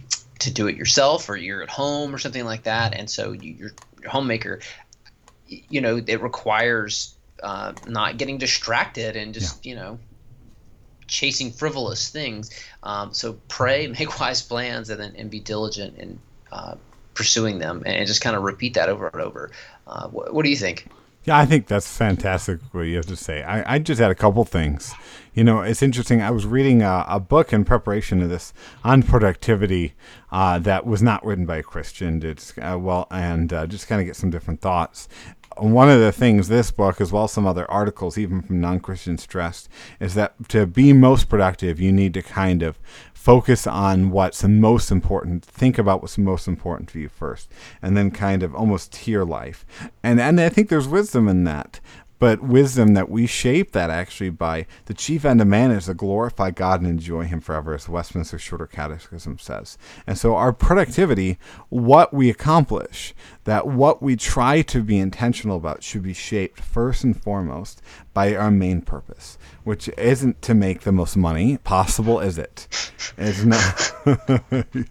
to 0.41 0.51
do 0.51 0.67
it 0.67 0.75
yourself 0.75 1.29
or 1.29 1.37
you're 1.37 1.61
at 1.61 1.69
home 1.69 2.13
or 2.13 2.17
something 2.17 2.45
like 2.45 2.63
that 2.63 2.95
and 2.95 3.09
so 3.09 3.31
you, 3.31 3.53
you're, 3.53 3.71
you're 4.01 4.09
homemaker 4.09 4.59
you 5.69 5.81
know 5.81 6.01
it 6.05 6.21
requires 6.21 7.15
uh, 7.43 7.73
not 7.87 8.17
getting 8.17 8.37
distracted 8.37 9.15
and 9.15 9.33
just 9.33 9.65
yeah. 9.65 9.69
you 9.69 9.75
know 9.75 9.99
chasing 11.07 11.51
frivolous 11.51 12.09
things 12.09 12.49
um, 12.83 13.13
so 13.13 13.33
pray 13.47 13.87
make 13.99 14.19
wise 14.19 14.41
plans 14.41 14.89
and 14.89 14.99
then 14.99 15.15
and 15.15 15.29
be 15.29 15.39
diligent 15.39 15.97
in 15.97 16.19
uh, 16.51 16.75
pursuing 17.13 17.59
them 17.59 17.83
and 17.85 18.07
just 18.07 18.21
kind 18.21 18.35
of 18.35 18.43
repeat 18.43 18.75
that 18.75 18.89
over 18.89 19.07
and 19.07 19.21
over 19.21 19.51
uh, 19.87 20.07
what, 20.07 20.33
what 20.33 20.43
do 20.43 20.49
you 20.49 20.55
think 20.55 20.87
yeah, 21.23 21.37
I 21.37 21.45
think 21.45 21.67
that's 21.67 21.97
fantastic 21.97 22.59
what 22.71 22.81
you 22.81 22.95
have 22.95 23.05
to 23.05 23.15
say. 23.15 23.43
I, 23.43 23.75
I 23.75 23.79
just 23.79 24.01
had 24.01 24.09
a 24.09 24.15
couple 24.15 24.43
things. 24.43 24.91
You 25.35 25.43
know, 25.43 25.61
it's 25.61 25.83
interesting. 25.83 26.19
I 26.19 26.31
was 26.31 26.47
reading 26.47 26.81
a, 26.81 27.05
a 27.07 27.19
book 27.19 27.53
in 27.53 27.63
preparation 27.63 28.23
of 28.23 28.29
this 28.29 28.53
on 28.83 29.03
productivity 29.03 29.93
uh, 30.31 30.57
that 30.59 30.87
was 30.87 31.03
not 31.03 31.23
written 31.23 31.45
by 31.45 31.57
a 31.57 31.63
Christian. 31.63 32.23
It's 32.25 32.57
uh, 32.57 32.77
well, 32.79 33.07
and 33.11 33.53
uh, 33.53 33.67
just 33.67 33.87
kind 33.87 34.01
of 34.01 34.07
get 34.07 34.15
some 34.15 34.31
different 34.31 34.61
thoughts. 34.61 35.07
One 35.61 35.91
of 35.91 35.99
the 35.99 36.11
things 36.11 36.47
this 36.47 36.71
book, 36.71 36.99
as 36.99 37.11
well 37.11 37.25
as 37.25 37.31
some 37.31 37.45
other 37.45 37.69
articles, 37.69 38.17
even 38.17 38.41
from 38.41 38.59
non-Christians, 38.59 39.21
stressed 39.21 39.69
is 39.99 40.15
that 40.15 40.49
to 40.49 40.65
be 40.65 40.91
most 40.91 41.29
productive, 41.29 41.79
you 41.79 41.91
need 41.91 42.15
to 42.15 42.23
kind 42.23 42.63
of 42.63 42.79
focus 43.13 43.67
on 43.67 44.09
what's 44.09 44.41
the 44.41 44.49
most 44.49 44.89
important 44.89 45.45
think 45.45 45.77
about 45.77 46.01
what's 46.01 46.17
most 46.17 46.47
important 46.47 46.89
to 46.89 46.99
you 46.99 47.07
first 47.07 47.47
and 47.79 47.95
then 47.95 48.09
kind 48.09 48.41
of 48.41 48.55
almost 48.55 48.91
tier 48.91 49.23
life 49.23 49.63
and 50.01 50.19
and 50.19 50.41
i 50.41 50.49
think 50.49 50.69
there's 50.69 50.87
wisdom 50.87 51.27
in 51.27 51.43
that 51.43 51.79
but 52.21 52.43
wisdom 52.43 52.93
that 52.93 53.09
we 53.09 53.25
shape 53.25 53.71
that 53.71 53.89
actually 53.89 54.29
by 54.29 54.67
the 54.85 54.93
chief 54.93 55.25
end 55.25 55.41
of 55.41 55.47
man 55.47 55.71
is 55.71 55.87
to 55.87 55.95
glorify 55.95 56.51
God 56.51 56.79
and 56.79 56.87
enjoy 56.87 57.23
Him 57.23 57.41
forever, 57.41 57.73
as 57.73 57.89
Westminster 57.89 58.37
Shorter 58.37 58.67
Catechism 58.67 59.39
says. 59.39 59.75
And 60.05 60.19
so, 60.19 60.35
our 60.35 60.53
productivity, 60.53 61.39
what 61.69 62.13
we 62.13 62.29
accomplish, 62.29 63.15
that 63.43 63.67
what 63.67 64.01
we 64.01 64.15
try 64.15 64.61
to 64.61 64.83
be 64.83 64.99
intentional 64.99 65.57
about, 65.57 65.83
should 65.83 66.03
be 66.03 66.13
shaped 66.13 66.59
first 66.59 67.03
and 67.03 67.21
foremost 67.21 67.81
by 68.13 68.35
our 68.35 68.51
main 68.51 68.81
purpose, 68.81 69.37
which 69.63 69.89
isn't 69.97 70.41
to 70.41 70.53
make 70.53 70.81
the 70.81 70.91
most 70.91 71.15
money 71.15 71.57
possible, 71.57 72.19
is 72.19 72.37
it? 72.37 72.67
It's 73.17 73.43
not. 73.43 73.93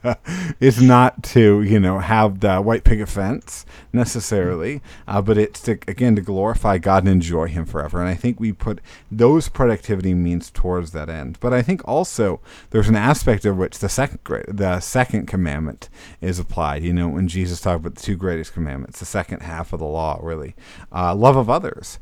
yeah. 0.04 0.14
It's 0.60 0.80
not 0.80 1.22
to 1.24 1.62
you 1.62 1.80
know 1.80 1.98
have 1.98 2.40
the 2.40 2.58
white 2.58 2.84
picket 2.84 3.08
fence 3.08 3.64
necessarily, 3.92 4.82
uh, 5.08 5.22
but 5.22 5.38
it's 5.38 5.60
to 5.62 5.72
again 5.88 6.16
to 6.16 6.22
glorify 6.22 6.78
God 6.78 7.04
and 7.04 7.12
enjoy 7.12 7.48
Him 7.48 7.64
forever. 7.64 8.00
And 8.00 8.08
I 8.08 8.14
think 8.14 8.38
we 8.38 8.52
put 8.52 8.80
those 9.10 9.48
productivity 9.48 10.14
means 10.14 10.50
towards 10.50 10.92
that 10.92 11.08
end. 11.08 11.38
But 11.40 11.52
I 11.52 11.62
think 11.62 11.86
also 11.86 12.40
there's 12.70 12.88
an 12.88 12.96
aspect 12.96 13.44
of 13.44 13.56
which 13.56 13.78
the 13.78 13.88
second 13.88 14.20
the 14.48 14.80
second 14.80 15.26
commandment 15.26 15.88
is 16.20 16.38
applied. 16.38 16.82
You 16.82 16.92
know, 16.92 17.08
when 17.08 17.28
Jesus 17.28 17.60
talked 17.60 17.80
about 17.80 17.94
the 17.96 18.02
two 18.02 18.16
greatest 18.40 18.54
commandments, 18.54 18.98
the 19.00 19.04
second 19.04 19.40
half 19.42 19.74
of 19.74 19.80
the 19.80 19.86
law, 19.86 20.18
really, 20.22 20.54
uh, 20.92 21.14
love 21.14 21.36
of 21.36 21.50
others 21.50 21.98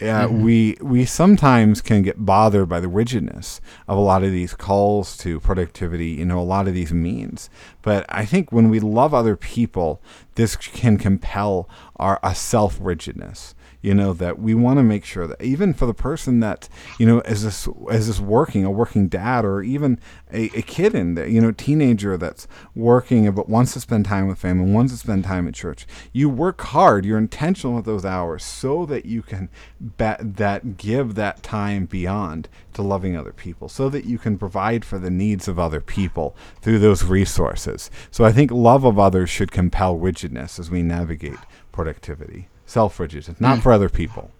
uh, 0.00 0.04
mm-hmm. 0.04 0.42
we 0.44 0.76
we 0.80 1.04
sometimes 1.04 1.80
can 1.80 2.02
get 2.02 2.24
bothered 2.24 2.68
by 2.68 2.78
the 2.78 2.88
rigidness 2.88 3.60
of 3.88 3.98
a 3.98 4.00
lot 4.00 4.22
of 4.22 4.30
these 4.30 4.54
calls 4.54 5.16
to 5.16 5.40
productivity. 5.40 6.10
You 6.10 6.24
know, 6.24 6.38
a 6.38 6.42
lot 6.42 6.68
of 6.68 6.74
these 6.74 6.92
means. 6.92 7.50
But 7.82 8.06
I 8.08 8.24
think 8.24 8.52
when 8.52 8.68
we 8.68 8.78
love 8.78 9.12
other 9.12 9.36
people, 9.36 10.00
this 10.36 10.54
can 10.54 10.98
compel 10.98 11.68
our 11.96 12.20
a 12.22 12.34
self 12.34 12.78
rigidness 12.80 13.54
you 13.88 13.94
know 13.94 14.12
that 14.12 14.38
we 14.38 14.52
want 14.54 14.78
to 14.78 14.82
make 14.82 15.02
sure 15.02 15.26
that 15.26 15.40
even 15.42 15.72
for 15.72 15.86
the 15.86 15.94
person 15.94 16.40
that 16.40 16.68
you 16.98 17.06
know 17.06 17.20
is 17.22 17.42
this 17.42 17.66
is 17.90 18.06
this 18.06 18.20
working 18.20 18.62
a 18.62 18.70
working 18.70 19.08
dad 19.08 19.46
or 19.46 19.62
even 19.62 19.98
a, 20.30 20.50
a 20.54 20.60
kid 20.60 20.94
in 20.94 21.14
there 21.14 21.26
you 21.26 21.40
know 21.40 21.50
teenager 21.50 22.18
that's 22.18 22.46
working 22.74 23.30
but 23.32 23.48
wants 23.48 23.72
to 23.72 23.80
spend 23.80 24.04
time 24.04 24.28
with 24.28 24.38
family 24.38 24.70
wants 24.70 24.92
to 24.92 24.98
spend 24.98 25.24
time 25.24 25.48
at 25.48 25.54
church. 25.54 25.86
You 26.12 26.28
work 26.28 26.60
hard 26.60 27.06
you're 27.06 27.16
intentional 27.16 27.76
with 27.76 27.86
those 27.86 28.04
hours 28.04 28.44
so 28.44 28.84
that 28.84 29.06
you 29.06 29.22
can 29.22 29.48
bet 29.80 30.36
that 30.36 30.76
give 30.76 31.14
that 31.14 31.42
time 31.42 31.86
beyond 31.86 32.50
to 32.74 32.82
loving 32.82 33.16
other 33.16 33.32
people 33.32 33.70
so 33.70 33.88
that 33.88 34.04
you 34.04 34.18
can 34.18 34.36
provide 34.36 34.84
for 34.84 34.98
the 34.98 35.10
needs 35.10 35.48
of 35.48 35.58
other 35.58 35.80
people 35.80 36.36
through 36.60 36.78
those 36.78 37.04
resources. 37.04 37.90
So 38.10 38.26
i 38.26 38.32
think 38.32 38.50
love 38.50 38.84
of 38.84 38.98
others 38.98 39.30
should 39.30 39.50
compel 39.50 39.96
rigidness 39.96 40.58
as 40.58 40.70
we 40.70 40.82
navigate 40.82 41.38
productivity 41.72 42.48
self 42.68 43.00
rigid, 43.00 43.40
not 43.40 43.62
for 43.62 43.72
other 43.72 43.88
people. 43.88 44.30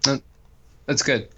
That's 0.86 1.02
good. 1.02 1.28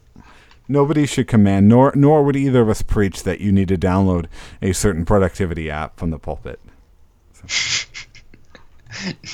Nobody 0.69 1.07
should 1.07 1.27
command, 1.27 1.69
nor 1.69 1.93
nor 1.97 2.23
would 2.23 2.37
either 2.37 2.61
of 2.61 2.69
us 2.69 2.83
preach 2.83 3.23
that 3.23 3.41
you 3.41 3.51
need 3.51 3.69
to 3.69 3.77
download 3.77 4.27
a 4.61 4.73
certain 4.73 5.05
productivity 5.05 5.71
app 5.71 5.99
from 5.99 6.11
the 6.11 6.19
pulpit. 6.19 6.61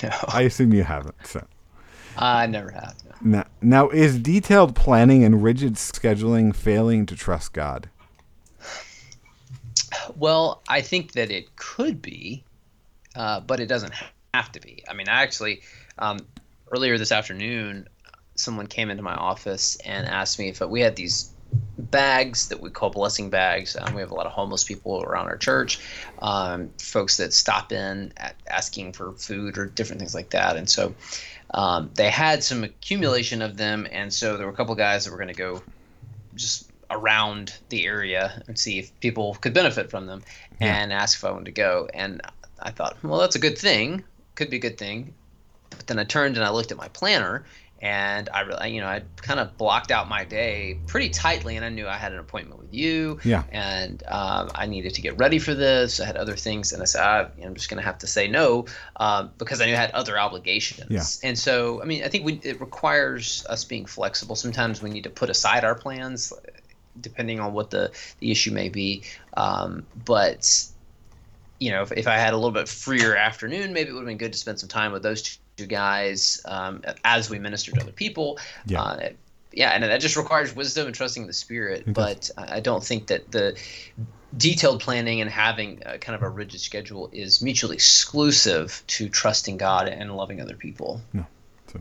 No, 0.02 0.10
I 0.28 0.42
assume 0.42 0.74
you 0.74 0.84
haven't. 0.84 1.14
So. 1.24 1.44
I 2.18 2.46
never 2.46 2.70
have. 2.70 2.94
No. 3.04 3.38
Now, 3.38 3.44
now, 3.62 3.88
is 3.88 4.18
detailed 4.18 4.76
planning 4.76 5.24
and 5.24 5.42
rigid 5.42 5.74
scheduling 5.74 6.54
failing 6.54 7.06
to 7.06 7.16
trust 7.16 7.54
God? 7.54 7.88
Well, 10.14 10.62
I 10.68 10.82
think 10.82 11.12
that 11.12 11.30
it 11.30 11.56
could 11.56 12.02
be, 12.02 12.44
uh, 13.16 13.40
but 13.40 13.58
it 13.58 13.66
doesn't 13.66 13.94
have 14.34 14.52
to 14.52 14.60
be. 14.60 14.84
I 14.88 14.92
mean, 14.92 15.08
I 15.08 15.22
actually, 15.22 15.62
um, 15.98 16.18
earlier 16.70 16.98
this 16.98 17.12
afternoon, 17.12 17.88
someone 18.34 18.66
came 18.66 18.90
into 18.90 19.02
my 19.02 19.14
office 19.14 19.76
and 19.84 20.06
asked 20.06 20.38
me 20.38 20.48
if 20.48 20.60
we 20.60 20.80
had 20.80 20.96
these 20.96 21.30
bags 21.78 22.48
that 22.48 22.60
we 22.60 22.70
call 22.70 22.90
blessing 22.90 23.30
bags. 23.30 23.76
Um, 23.80 23.94
we 23.94 24.00
have 24.00 24.10
a 24.10 24.14
lot 24.14 24.26
of 24.26 24.32
homeless 24.32 24.64
people 24.64 25.02
around 25.02 25.26
our 25.26 25.36
church, 25.36 25.78
um, 26.20 26.70
folks 26.80 27.16
that 27.18 27.32
stop 27.32 27.72
in 27.72 28.12
asking 28.46 28.92
for 28.92 29.12
food 29.12 29.58
or 29.58 29.66
different 29.66 30.00
things 30.00 30.14
like 30.14 30.30
that. 30.30 30.56
And 30.56 30.68
so 30.68 30.94
um, 31.52 31.90
they 31.94 32.10
had 32.10 32.42
some 32.42 32.64
accumulation 32.64 33.42
of 33.42 33.56
them. 33.56 33.86
And 33.90 34.12
so 34.12 34.36
there 34.36 34.46
were 34.46 34.52
a 34.52 34.56
couple 34.56 34.74
guys 34.74 35.04
that 35.04 35.10
were 35.10 35.18
going 35.18 35.28
to 35.28 35.34
go 35.34 35.62
just 36.34 36.70
around 36.90 37.56
the 37.68 37.84
area 37.86 38.42
and 38.46 38.58
see 38.58 38.78
if 38.78 39.00
people 39.00 39.34
could 39.40 39.54
benefit 39.54 39.90
from 39.90 40.06
them 40.06 40.22
yeah. 40.60 40.82
and 40.82 40.92
ask 40.92 41.18
if 41.18 41.24
I 41.24 41.30
wanted 41.30 41.46
to 41.46 41.52
go. 41.52 41.88
And 41.92 42.20
I 42.60 42.70
thought, 42.70 42.96
well, 43.02 43.20
that's 43.20 43.36
a 43.36 43.40
good 43.40 43.58
thing. 43.58 44.04
Could 44.34 44.50
be 44.50 44.56
a 44.56 44.60
good 44.60 44.78
thing. 44.78 45.14
But 45.76 45.86
then 45.86 45.98
I 45.98 46.04
turned 46.04 46.36
and 46.36 46.44
I 46.44 46.50
looked 46.50 46.72
at 46.72 46.78
my 46.78 46.88
planner 46.88 47.44
and 47.82 48.30
I 48.32 48.40
really, 48.40 48.74
you 48.74 48.80
know, 48.80 48.86
I 48.86 49.02
kind 49.16 49.38
of 49.38 49.56
blocked 49.58 49.90
out 49.90 50.08
my 50.08 50.24
day 50.24 50.78
pretty 50.86 51.10
tightly, 51.10 51.56
and 51.56 51.64
I 51.64 51.68
knew 51.68 51.86
I 51.86 51.96
had 51.96 52.12
an 52.12 52.18
appointment 52.18 52.58
with 52.58 52.72
you, 52.72 53.18
yeah, 53.22 53.42
and 53.52 54.02
um, 54.08 54.50
I 54.54 54.66
needed 54.66 54.94
to 54.94 55.02
get 55.02 55.18
ready 55.18 55.38
for 55.38 55.54
this. 55.54 56.00
I 56.00 56.06
had 56.06 56.16
other 56.16 56.36
things, 56.36 56.72
and 56.72 56.80
I 56.80 56.86
said, 56.86 57.02
I, 57.02 57.28
am 57.42 57.54
just 57.54 57.68
going 57.68 57.78
to 57.78 57.84
have 57.84 57.98
to 57.98 58.06
say 58.06 58.28
no 58.28 58.64
um, 58.96 59.30
because 59.36 59.60
I 59.60 59.66
knew 59.66 59.74
I 59.74 59.76
had 59.76 59.90
other 59.90 60.18
obligations. 60.18 60.90
Yeah. 60.90 61.28
And 61.28 61.38
so, 61.38 61.82
I 61.82 61.84
mean, 61.84 62.02
I 62.02 62.08
think 62.08 62.24
we, 62.24 62.40
it 62.42 62.60
requires 62.60 63.44
us 63.50 63.64
being 63.64 63.84
flexible. 63.84 64.36
Sometimes 64.36 64.80
we 64.80 64.88
need 64.88 65.04
to 65.04 65.10
put 65.10 65.28
aside 65.28 65.62
our 65.62 65.74
plans, 65.74 66.32
depending 66.98 67.40
on 67.40 67.52
what 67.52 67.70
the 67.70 67.92
the 68.20 68.30
issue 68.30 68.52
may 68.52 68.70
be. 68.70 69.02
Um, 69.36 69.84
but 70.06 70.66
you 71.58 71.70
know, 71.70 71.82
if, 71.82 71.92
if 71.92 72.06
I 72.06 72.16
had 72.16 72.32
a 72.32 72.36
little 72.36 72.52
bit 72.52 72.68
freer 72.68 73.16
afternoon, 73.16 73.74
maybe 73.74 73.90
it 73.90 73.92
would 73.92 74.00
have 74.00 74.06
been 74.06 74.18
good 74.18 74.32
to 74.32 74.38
spend 74.38 74.60
some 74.60 74.68
time 74.68 74.92
with 74.92 75.02
those 75.02 75.38
two 75.56 75.66
guys 75.66 76.40
um, 76.44 76.82
as 77.04 77.30
we 77.30 77.38
minister 77.38 77.72
to 77.72 77.80
other 77.80 77.92
people. 77.92 78.38
Yeah. 78.66 78.82
Uh, 78.82 79.08
yeah, 79.52 79.70
and 79.70 79.82
that 79.84 80.00
just 80.00 80.16
requires 80.16 80.54
wisdom 80.54 80.86
and 80.86 80.94
trusting 80.94 81.26
the 81.26 81.32
Spirit. 81.32 81.84
But 81.86 82.30
I 82.36 82.60
don't 82.60 82.84
think 82.84 83.06
that 83.06 83.30
the 83.30 83.58
detailed 84.36 84.80
planning 84.80 85.22
and 85.22 85.30
having 85.30 85.78
kind 85.78 86.14
of 86.14 86.22
a 86.22 86.28
rigid 86.28 86.60
schedule 86.60 87.08
is 87.10 87.40
mutually 87.40 87.76
exclusive 87.76 88.82
to 88.88 89.08
trusting 89.08 89.56
God 89.56 89.88
and 89.88 90.14
loving 90.14 90.42
other 90.42 90.56
people. 90.56 91.00
No. 91.14 91.24
So, 91.72 91.80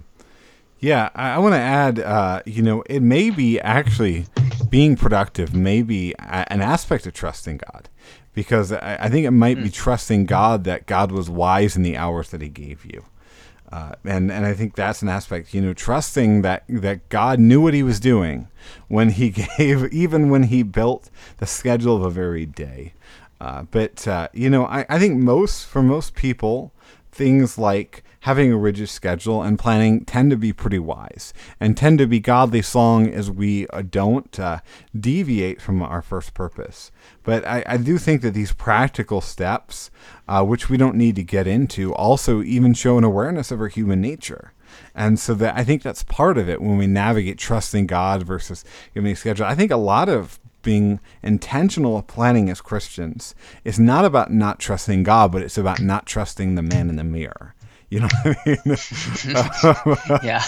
yeah, 0.79 1.09
I, 1.15 1.31
I 1.31 1.37
want 1.39 1.53
to 1.53 1.59
add, 1.59 1.99
uh, 1.99 2.43
you 2.45 2.61
know, 2.61 2.81
it 2.89 3.01
may 3.01 3.29
be 3.29 3.59
actually 3.59 4.27
being 4.69 4.95
productive, 4.95 5.53
may 5.53 5.81
be 5.81 6.13
a, 6.13 6.49
an 6.53 6.61
aspect 6.61 7.05
of 7.05 7.13
trusting 7.13 7.57
God 7.57 7.89
because 8.33 8.71
I, 8.71 8.99
I 9.01 9.09
think 9.09 9.25
it 9.25 9.31
might 9.31 9.57
mm. 9.57 9.63
be 9.63 9.69
trusting 9.69 10.27
God 10.27 10.63
that 10.63 10.85
God 10.85 11.11
was 11.11 11.29
wise 11.29 11.75
in 11.75 11.83
the 11.83 11.97
hours 11.97 12.29
that 12.29 12.41
He 12.41 12.47
gave 12.47 12.85
you. 12.85 13.03
Uh, 13.71 13.93
and 14.03 14.31
and 14.31 14.45
I 14.45 14.53
think 14.53 14.75
that's 14.75 15.01
an 15.01 15.09
aspect, 15.09 15.53
you 15.53 15.61
know, 15.61 15.73
trusting 15.73 16.43
that 16.43 16.63
that 16.69 17.09
God 17.09 17.39
knew 17.39 17.61
what 17.61 17.73
He 17.73 17.83
was 17.83 17.99
doing 17.99 18.47
when 18.87 19.09
He 19.09 19.29
gave, 19.57 19.91
even 19.91 20.29
when 20.29 20.43
He 20.43 20.63
built 20.63 21.09
the 21.37 21.45
schedule 21.45 21.95
of 21.95 22.03
a 22.03 22.09
very 22.09 22.45
day. 22.45 22.93
Uh, 23.41 23.63
but 23.63 24.07
uh, 24.07 24.27
you 24.33 24.49
know, 24.49 24.65
I, 24.65 24.85
I 24.87 24.99
think 24.99 25.17
most 25.17 25.65
for 25.65 25.81
most 25.81 26.15
people, 26.15 26.71
things 27.15 27.57
like 27.57 28.03
having 28.21 28.51
a 28.51 28.57
rigid 28.57 28.89
schedule 28.89 29.41
and 29.41 29.57
planning 29.57 30.03
tend 30.03 30.29
to 30.29 30.35
be 30.35 30.51
pretty 30.51 30.79
wise 30.79 31.33
and 31.61 31.77
tend 31.77 31.97
to 31.97 32.05
be 32.05 32.19
godly 32.19 32.61
so 32.61 32.79
long 32.79 33.07
as 33.07 33.31
we 33.31 33.65
uh, 33.67 33.81
don't 33.89 34.37
uh, 34.37 34.59
deviate 34.99 35.61
from 35.61 35.81
our 35.81 36.01
first 36.01 36.33
purpose. 36.33 36.91
But 37.23 37.47
I, 37.47 37.63
I, 37.65 37.77
do 37.77 37.97
think 37.97 38.21
that 38.21 38.33
these 38.33 38.51
practical 38.51 39.21
steps, 39.21 39.91
uh, 40.27 40.43
which 40.43 40.69
we 40.69 40.75
don't 40.75 40.95
need 40.97 41.15
to 41.15 41.23
get 41.23 41.47
into, 41.47 41.93
also 41.93 42.43
even 42.43 42.73
show 42.73 42.97
an 42.97 43.05
awareness 43.05 43.49
of 43.49 43.61
our 43.61 43.69
human 43.69 44.01
nature. 44.01 44.51
And 44.93 45.17
so 45.17 45.33
that 45.35 45.55
I 45.55 45.63
think 45.63 45.83
that's 45.83 46.03
part 46.03 46.37
of 46.37 46.49
it 46.49 46.61
when 46.61 46.77
we 46.77 46.87
navigate 46.87 47.37
trusting 47.37 47.87
God 47.87 48.23
versus 48.23 48.65
giving 48.93 49.13
a 49.13 49.15
schedule. 49.15 49.45
I 49.45 49.55
think 49.55 49.71
a 49.71 49.77
lot 49.77 50.09
of 50.09 50.39
being 50.65 50.99
intentional 51.23 51.95
of 51.97 52.07
planning 52.07 52.49
as 52.49 52.59
Christians 52.59 53.33
is 53.63 53.79
not 53.79 54.03
about 54.03 54.33
not 54.33 54.59
trusting 54.59 55.03
God, 55.03 55.31
but 55.31 55.43
it's 55.43 55.57
about 55.57 55.79
not 55.79 56.05
trusting 56.05 56.55
the 56.55 56.61
man 56.61 56.89
in 56.89 56.97
the 56.97 57.03
mirror. 57.05 57.55
You 57.89 58.01
know 58.01 58.09
what 58.23 58.37
I 58.45 58.57
mean? 58.65 60.19
yeah. 60.23 60.43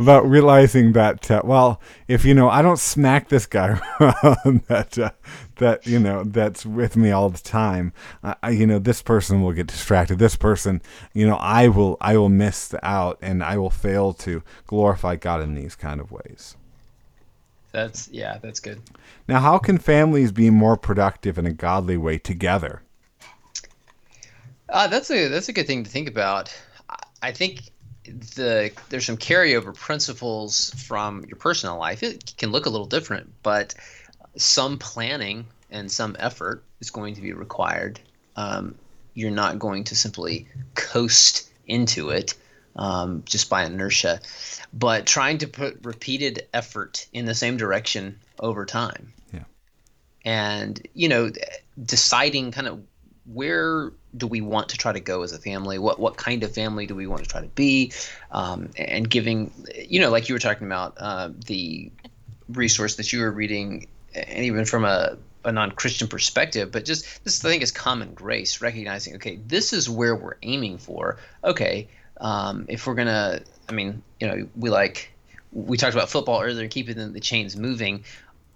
About 0.00 0.28
realizing 0.28 0.92
that, 0.94 1.30
uh, 1.30 1.42
well, 1.44 1.80
if 2.08 2.24
you 2.24 2.34
know, 2.34 2.48
I 2.50 2.60
don't 2.60 2.78
smack 2.78 3.28
this 3.28 3.46
guy 3.46 3.80
that 4.00 4.98
uh, 5.00 5.10
that 5.56 5.86
you 5.86 6.00
know 6.00 6.24
that's 6.24 6.66
with 6.66 6.96
me 6.96 7.12
all 7.12 7.30
the 7.30 7.38
time. 7.38 7.92
I, 8.24 8.50
you 8.50 8.66
know, 8.66 8.80
this 8.80 9.00
person 9.00 9.42
will 9.42 9.52
get 9.52 9.68
distracted. 9.68 10.18
This 10.18 10.34
person, 10.34 10.82
you 11.12 11.24
know, 11.24 11.36
I 11.36 11.68
will 11.68 11.96
I 12.00 12.16
will 12.16 12.30
miss 12.30 12.74
out, 12.82 13.16
and 13.22 13.44
I 13.44 13.56
will 13.56 13.70
fail 13.70 14.12
to 14.14 14.42
glorify 14.66 15.14
God 15.14 15.40
in 15.40 15.54
these 15.54 15.76
kind 15.76 16.00
of 16.00 16.10
ways. 16.10 16.56
That's 17.74 18.08
yeah, 18.12 18.38
that's 18.40 18.60
good. 18.60 18.80
Now, 19.26 19.40
how 19.40 19.58
can 19.58 19.78
families 19.78 20.30
be 20.30 20.48
more 20.48 20.76
productive 20.76 21.38
in 21.38 21.44
a 21.44 21.52
godly 21.52 21.96
way 21.96 22.18
together? 22.18 22.82
Uh, 24.68 24.86
that's 24.86 25.10
a 25.10 25.26
that's 25.26 25.48
a 25.48 25.52
good 25.52 25.66
thing 25.66 25.82
to 25.82 25.90
think 25.90 26.08
about. 26.08 26.56
I 27.20 27.32
think 27.32 27.62
the 28.04 28.70
there's 28.90 29.04
some 29.04 29.16
carryover 29.16 29.74
principles 29.74 30.70
from 30.86 31.24
your 31.24 31.34
personal 31.36 31.76
life. 31.76 32.04
It 32.04 32.34
can 32.36 32.52
look 32.52 32.66
a 32.66 32.70
little 32.70 32.86
different, 32.86 33.32
but 33.42 33.74
some 34.36 34.78
planning 34.78 35.44
and 35.68 35.90
some 35.90 36.14
effort 36.20 36.62
is 36.78 36.90
going 36.90 37.16
to 37.16 37.20
be 37.20 37.32
required. 37.32 37.98
Um, 38.36 38.76
you're 39.14 39.32
not 39.32 39.58
going 39.58 39.82
to 39.84 39.96
simply 39.96 40.46
coast 40.76 41.50
into 41.66 42.10
it 42.10 42.34
um, 42.76 43.22
just 43.24 43.50
by 43.50 43.64
inertia, 43.64 44.20
but 44.72 45.06
trying 45.06 45.38
to 45.38 45.46
put 45.46 45.84
repeated 45.84 46.46
effort 46.52 47.06
in 47.12 47.24
the 47.24 47.34
same 47.34 47.56
direction 47.56 48.18
over 48.38 48.66
time. 48.66 49.12
Yeah. 49.32 49.44
And 50.24 50.86
you 50.94 51.08
know, 51.08 51.30
deciding 51.82 52.52
kind 52.52 52.66
of 52.66 52.82
where 53.26 53.90
do 54.16 54.26
we 54.26 54.40
want 54.40 54.70
to 54.70 54.76
try 54.76 54.92
to 54.92 55.00
go 55.00 55.22
as 55.22 55.32
a 55.32 55.38
family? 55.38 55.78
What 55.78 55.98
what 55.98 56.16
kind 56.16 56.42
of 56.42 56.52
family 56.52 56.86
do 56.86 56.94
we 56.94 57.06
want 57.06 57.22
to 57.22 57.28
try 57.28 57.40
to 57.40 57.48
be? 57.48 57.92
Um, 58.30 58.70
and 58.76 59.08
giving, 59.08 59.52
you 59.88 60.00
know, 60.00 60.10
like 60.10 60.28
you 60.28 60.34
were 60.34 60.40
talking 60.40 60.66
about 60.66 60.94
uh, 60.98 61.30
the 61.46 61.90
resource 62.48 62.96
that 62.96 63.12
you 63.12 63.20
were 63.20 63.30
reading, 63.30 63.86
and 64.14 64.44
even 64.44 64.64
from 64.64 64.84
a, 64.84 65.16
a 65.44 65.52
non-Christian 65.52 66.08
perspective, 66.08 66.70
but 66.70 66.84
just 66.84 67.24
this 67.24 67.44
I 67.44 67.48
think 67.48 67.62
is 67.62 67.72
common 67.72 68.14
grace, 68.14 68.60
recognizing 68.60 69.16
okay, 69.16 69.36
this 69.46 69.72
is 69.72 69.88
where 69.88 70.14
we're 70.14 70.36
aiming 70.42 70.78
for. 70.78 71.18
Okay, 71.42 71.88
um, 72.20 72.66
if 72.68 72.86
we're 72.86 72.94
gonna, 72.94 73.40
I 73.68 73.72
mean, 73.72 74.02
you 74.20 74.26
know, 74.26 74.48
we 74.56 74.70
like 74.70 75.12
we 75.52 75.76
talked 75.76 75.94
about 75.94 76.10
football 76.10 76.42
earlier, 76.42 76.68
keeping 76.68 76.96
the, 76.96 77.06
the 77.06 77.20
chains 77.20 77.56
moving 77.56 78.04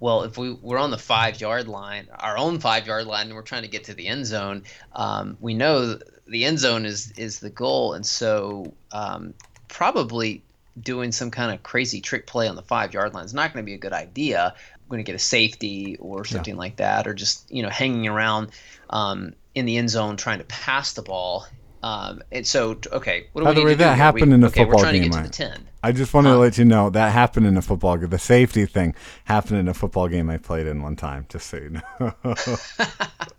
well, 0.00 0.22
if 0.22 0.38
we, 0.38 0.52
we're 0.52 0.78
on 0.78 0.90
the 0.90 0.98
five 0.98 1.40
yard 1.40 1.66
line, 1.66 2.08
our 2.18 2.38
own 2.38 2.60
five 2.60 2.86
yard 2.86 3.06
line, 3.06 3.26
and 3.26 3.34
we're 3.34 3.42
trying 3.42 3.62
to 3.62 3.68
get 3.68 3.84
to 3.84 3.94
the 3.94 4.06
end 4.06 4.26
zone, 4.26 4.64
um, 4.92 5.36
we 5.40 5.54
know 5.54 5.98
the 6.26 6.44
end 6.44 6.58
zone 6.58 6.84
is 6.84 7.12
is 7.12 7.40
the 7.40 7.50
goal, 7.50 7.94
and 7.94 8.06
so 8.06 8.72
um, 8.92 9.34
probably 9.66 10.42
doing 10.80 11.10
some 11.10 11.30
kind 11.30 11.52
of 11.52 11.62
crazy 11.64 12.00
trick 12.00 12.26
play 12.26 12.46
on 12.46 12.54
the 12.54 12.62
five 12.62 12.94
yard 12.94 13.12
line 13.12 13.24
is 13.24 13.34
not 13.34 13.52
going 13.52 13.64
to 13.64 13.66
be 13.66 13.74
a 13.74 13.78
good 13.78 13.92
idea. 13.92 14.54
Going 14.88 15.00
to 15.00 15.04
get 15.04 15.16
a 15.16 15.18
safety 15.18 15.96
or 16.00 16.24
something 16.24 16.54
yeah. 16.54 16.58
like 16.58 16.76
that, 16.76 17.06
or 17.06 17.12
just 17.12 17.50
you 17.50 17.62
know 17.62 17.68
hanging 17.68 18.06
around 18.06 18.52
um, 18.88 19.34
in 19.54 19.66
the 19.66 19.76
end 19.76 19.90
zone 19.90 20.16
trying 20.16 20.38
to 20.38 20.44
pass 20.44 20.92
the 20.92 21.02
ball 21.02 21.46
um, 21.82 22.22
and 22.32 22.46
so, 22.46 22.78
okay, 22.92 23.28
what 23.32 23.42
do 23.42 23.44
By 23.46 23.54
the 23.54 23.64
way, 23.64 23.74
that 23.74 23.96
happened 23.96 24.30
we, 24.30 24.34
in 24.34 24.42
a 24.42 24.46
okay, 24.48 24.64
football 24.64 24.82
game. 24.82 25.04
To 25.04 25.08
get 25.08 25.16
to 25.16 25.22
the 25.22 25.28
10. 25.28 25.68
I 25.82 25.92
just 25.92 26.12
wanted 26.12 26.30
huh? 26.30 26.34
to 26.34 26.40
let 26.40 26.58
you 26.58 26.64
know 26.64 26.90
that 26.90 27.12
happened 27.12 27.46
in 27.46 27.56
a 27.56 27.62
football 27.62 27.96
game. 27.96 28.10
The 28.10 28.18
safety 28.18 28.66
thing 28.66 28.94
happened 29.24 29.60
in 29.60 29.68
a 29.68 29.74
football 29.74 30.08
game 30.08 30.28
I 30.28 30.38
played 30.38 30.66
in 30.66 30.82
one 30.82 30.96
time, 30.96 31.26
just 31.28 31.48
so 31.48 31.58
you 31.58 31.80
know. 32.00 32.34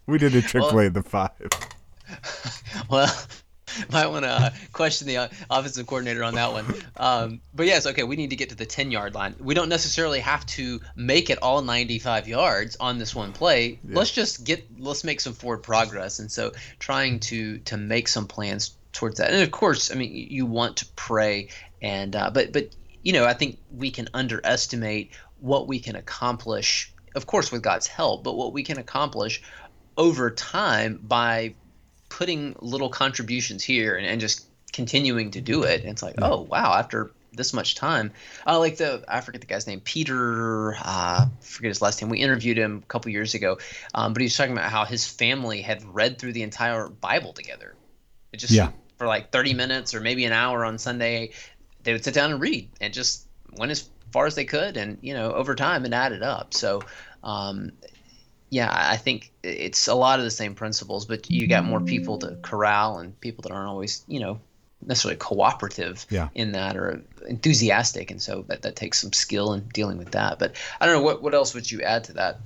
we 0.08 0.18
did 0.18 0.36
a 0.36 0.42
trick 0.42 0.64
well, 0.64 0.72
play 0.72 0.86
at 0.86 0.94
the 0.94 1.04
five. 1.04 1.32
Well, 2.90 3.14
might 3.92 4.08
want 4.08 4.26
to 4.26 4.32
uh, 4.32 4.50
question 4.74 5.08
the 5.08 5.18
uh, 5.18 5.28
offensive 5.50 5.88
coordinator 5.88 6.24
on 6.24 6.36
that 6.36 6.52
one. 6.52 6.66
Um, 6.98 7.42
but 7.54 7.66
yes, 7.66 7.86
okay, 7.86 8.04
we 8.04 8.16
need 8.16 8.30
to 8.32 8.36
get 8.36 8.50
to 8.50 8.56
the 8.56 8.66
10 8.66 8.92
yard 8.92 9.16
line. 9.16 9.36
We 9.40 9.54
don't 9.54 9.70
necessarily 9.70 10.20
have 10.20 10.46
to 10.48 10.80
make 10.96 11.30
it 11.30 11.40
all 11.42 11.62
95 11.62 12.28
yards 12.28 12.78
on 12.80 12.98
this 12.98 13.16
one 13.16 13.34
play. 13.34 13.80
Yeah. 13.84 13.98
Let's 13.98 14.12
just 14.12 14.44
get 14.44 14.66
let's 14.80 15.04
make 15.04 15.20
some 15.20 15.34
forward 15.34 15.64
progress. 15.64 16.20
And 16.20 16.32
so 16.32 16.52
trying 16.80 17.20
to 17.22 17.60
to 17.60 17.78
make 17.78 18.08
some 18.08 18.28
plans 18.28 18.76
towards 18.94 19.18
that. 19.18 19.32
And 19.32 19.42
of 19.42 19.52
course, 19.52 19.92
I 19.92 19.96
mean, 19.96 20.12
you 20.14 20.46
want 20.46 20.78
to 20.78 20.86
pray, 20.96 21.50
and 21.82 22.16
uh, 22.16 22.32
but 22.34 22.52
but 22.52 22.76
you 23.04 23.14
know, 23.14 23.26
I 23.26 23.34
think 23.34 23.58
we 23.72 23.92
can 23.92 24.08
underestimate 24.14 25.12
what 25.40 25.68
we 25.68 25.80
can 25.80 25.96
accomplish. 25.96 26.94
Of 27.16 27.26
course, 27.26 27.52
with 27.52 27.64
God's 27.64 27.88
help, 27.88 28.24
but 28.24 28.36
what 28.36 28.54
we 28.54 28.64
can 28.64 28.78
accomplish 28.78 29.42
over 29.98 30.30
time 30.32 31.00
by 31.02 31.56
putting 32.10 32.56
little 32.60 32.90
contributions 32.90 33.64
here 33.64 33.96
and, 33.96 34.06
and 34.06 34.20
just 34.20 34.46
continuing 34.74 35.32
to 35.32 35.42
do 35.42 35.64
it. 35.64 35.82
And 35.82 35.90
it's 35.92 36.04
like, 36.04 36.16
yeah. 36.20 36.30
oh 36.30 36.42
wow, 36.42 36.74
after 36.74 37.12
this 37.34 37.54
much 37.54 37.76
time. 37.76 38.12
Uh, 38.46 38.60
like 38.60 38.78
the 38.78 39.04
I 39.08 39.22
forget 39.22 39.42
the 39.42 39.48
guy's 39.48 39.68
name, 39.68 39.82
Peter. 39.82 40.76
Uh, 40.76 41.28
forget 41.42 41.70
his 41.70 41.82
last 41.82 42.02
name. 42.02 42.10
We 42.10 42.20
interviewed 42.20 42.58
him 42.58 42.82
a 42.84 42.86
couple 42.88 43.12
years 43.12 43.34
ago, 43.34 43.60
um, 43.94 44.14
but 44.14 44.22
he 44.22 44.26
was 44.26 44.36
talking 44.36 44.54
about 44.54 44.72
how 44.72 44.86
his 44.86 45.08
family 45.08 45.62
had 45.62 45.84
read 45.84 46.20
through 46.20 46.34
the 46.34 46.44
entire 46.44 46.88
Bible 46.88 47.34
together. 47.34 47.76
It 48.32 48.38
just 48.38 48.54
yeah. 48.54 48.72
for 48.98 49.08
like 49.08 49.32
thirty 49.32 49.54
minutes 49.54 49.94
or 49.94 50.02
maybe 50.02 50.26
an 50.26 50.34
hour 50.34 50.66
on 50.66 50.78
Sunday, 50.78 51.32
they 51.84 51.94
would 51.94 52.04
sit 52.04 52.14
down 52.14 52.32
and 52.32 52.42
read 52.42 52.70
and 52.82 52.94
just 52.94 53.26
went 53.58 53.72
as 53.72 53.88
far 54.12 54.26
as 54.26 54.36
they 54.36 54.46
could, 54.46 54.78
and 54.78 55.00
you 55.02 55.14
know 55.14 55.32
over 55.34 55.56
time 55.56 55.86
it 55.86 55.94
added 55.94 56.24
up. 56.24 56.54
So. 56.54 56.82
Um, 57.22 57.74
yeah, 58.50 58.70
I 58.72 58.98
think 58.98 59.32
it's 59.44 59.88
a 59.88 59.96
lot 59.96 60.20
of 60.20 60.26
the 60.26 60.32
same 60.32 60.56
principles, 60.56 61.06
but 61.06 61.30
you 61.30 61.48
got 61.48 61.66
more 61.66 61.80
people 61.80 62.18
to 62.20 62.38
corral 62.42 62.98
and 62.98 63.20
people 63.22 63.44
that 63.44 63.52
aren't 63.52 63.70
always, 63.70 64.04
you 64.08 64.20
know, 64.20 64.40
necessarily 64.86 65.18
cooperative 65.18 66.06
yeah. 66.10 66.30
in 66.36 66.54
that 66.54 66.78
or 66.78 67.02
enthusiastic 67.28 68.12
and 68.12 68.22
so 68.22 68.46
that, 68.48 68.62
that 68.62 68.76
takes 68.76 69.02
some 69.02 69.12
skill 69.14 69.54
in 69.54 69.68
dealing 69.74 69.98
with 69.98 70.12
that. 70.12 70.40
But 70.40 70.56
i 70.80 70.86
don't 70.86 70.96
know 70.96 71.02
what, 71.02 71.22
what 71.22 71.34
else 71.34 71.54
would 71.54 71.70
you 71.70 71.82
add 71.82 72.06
to 72.06 72.14
that? 72.14 72.40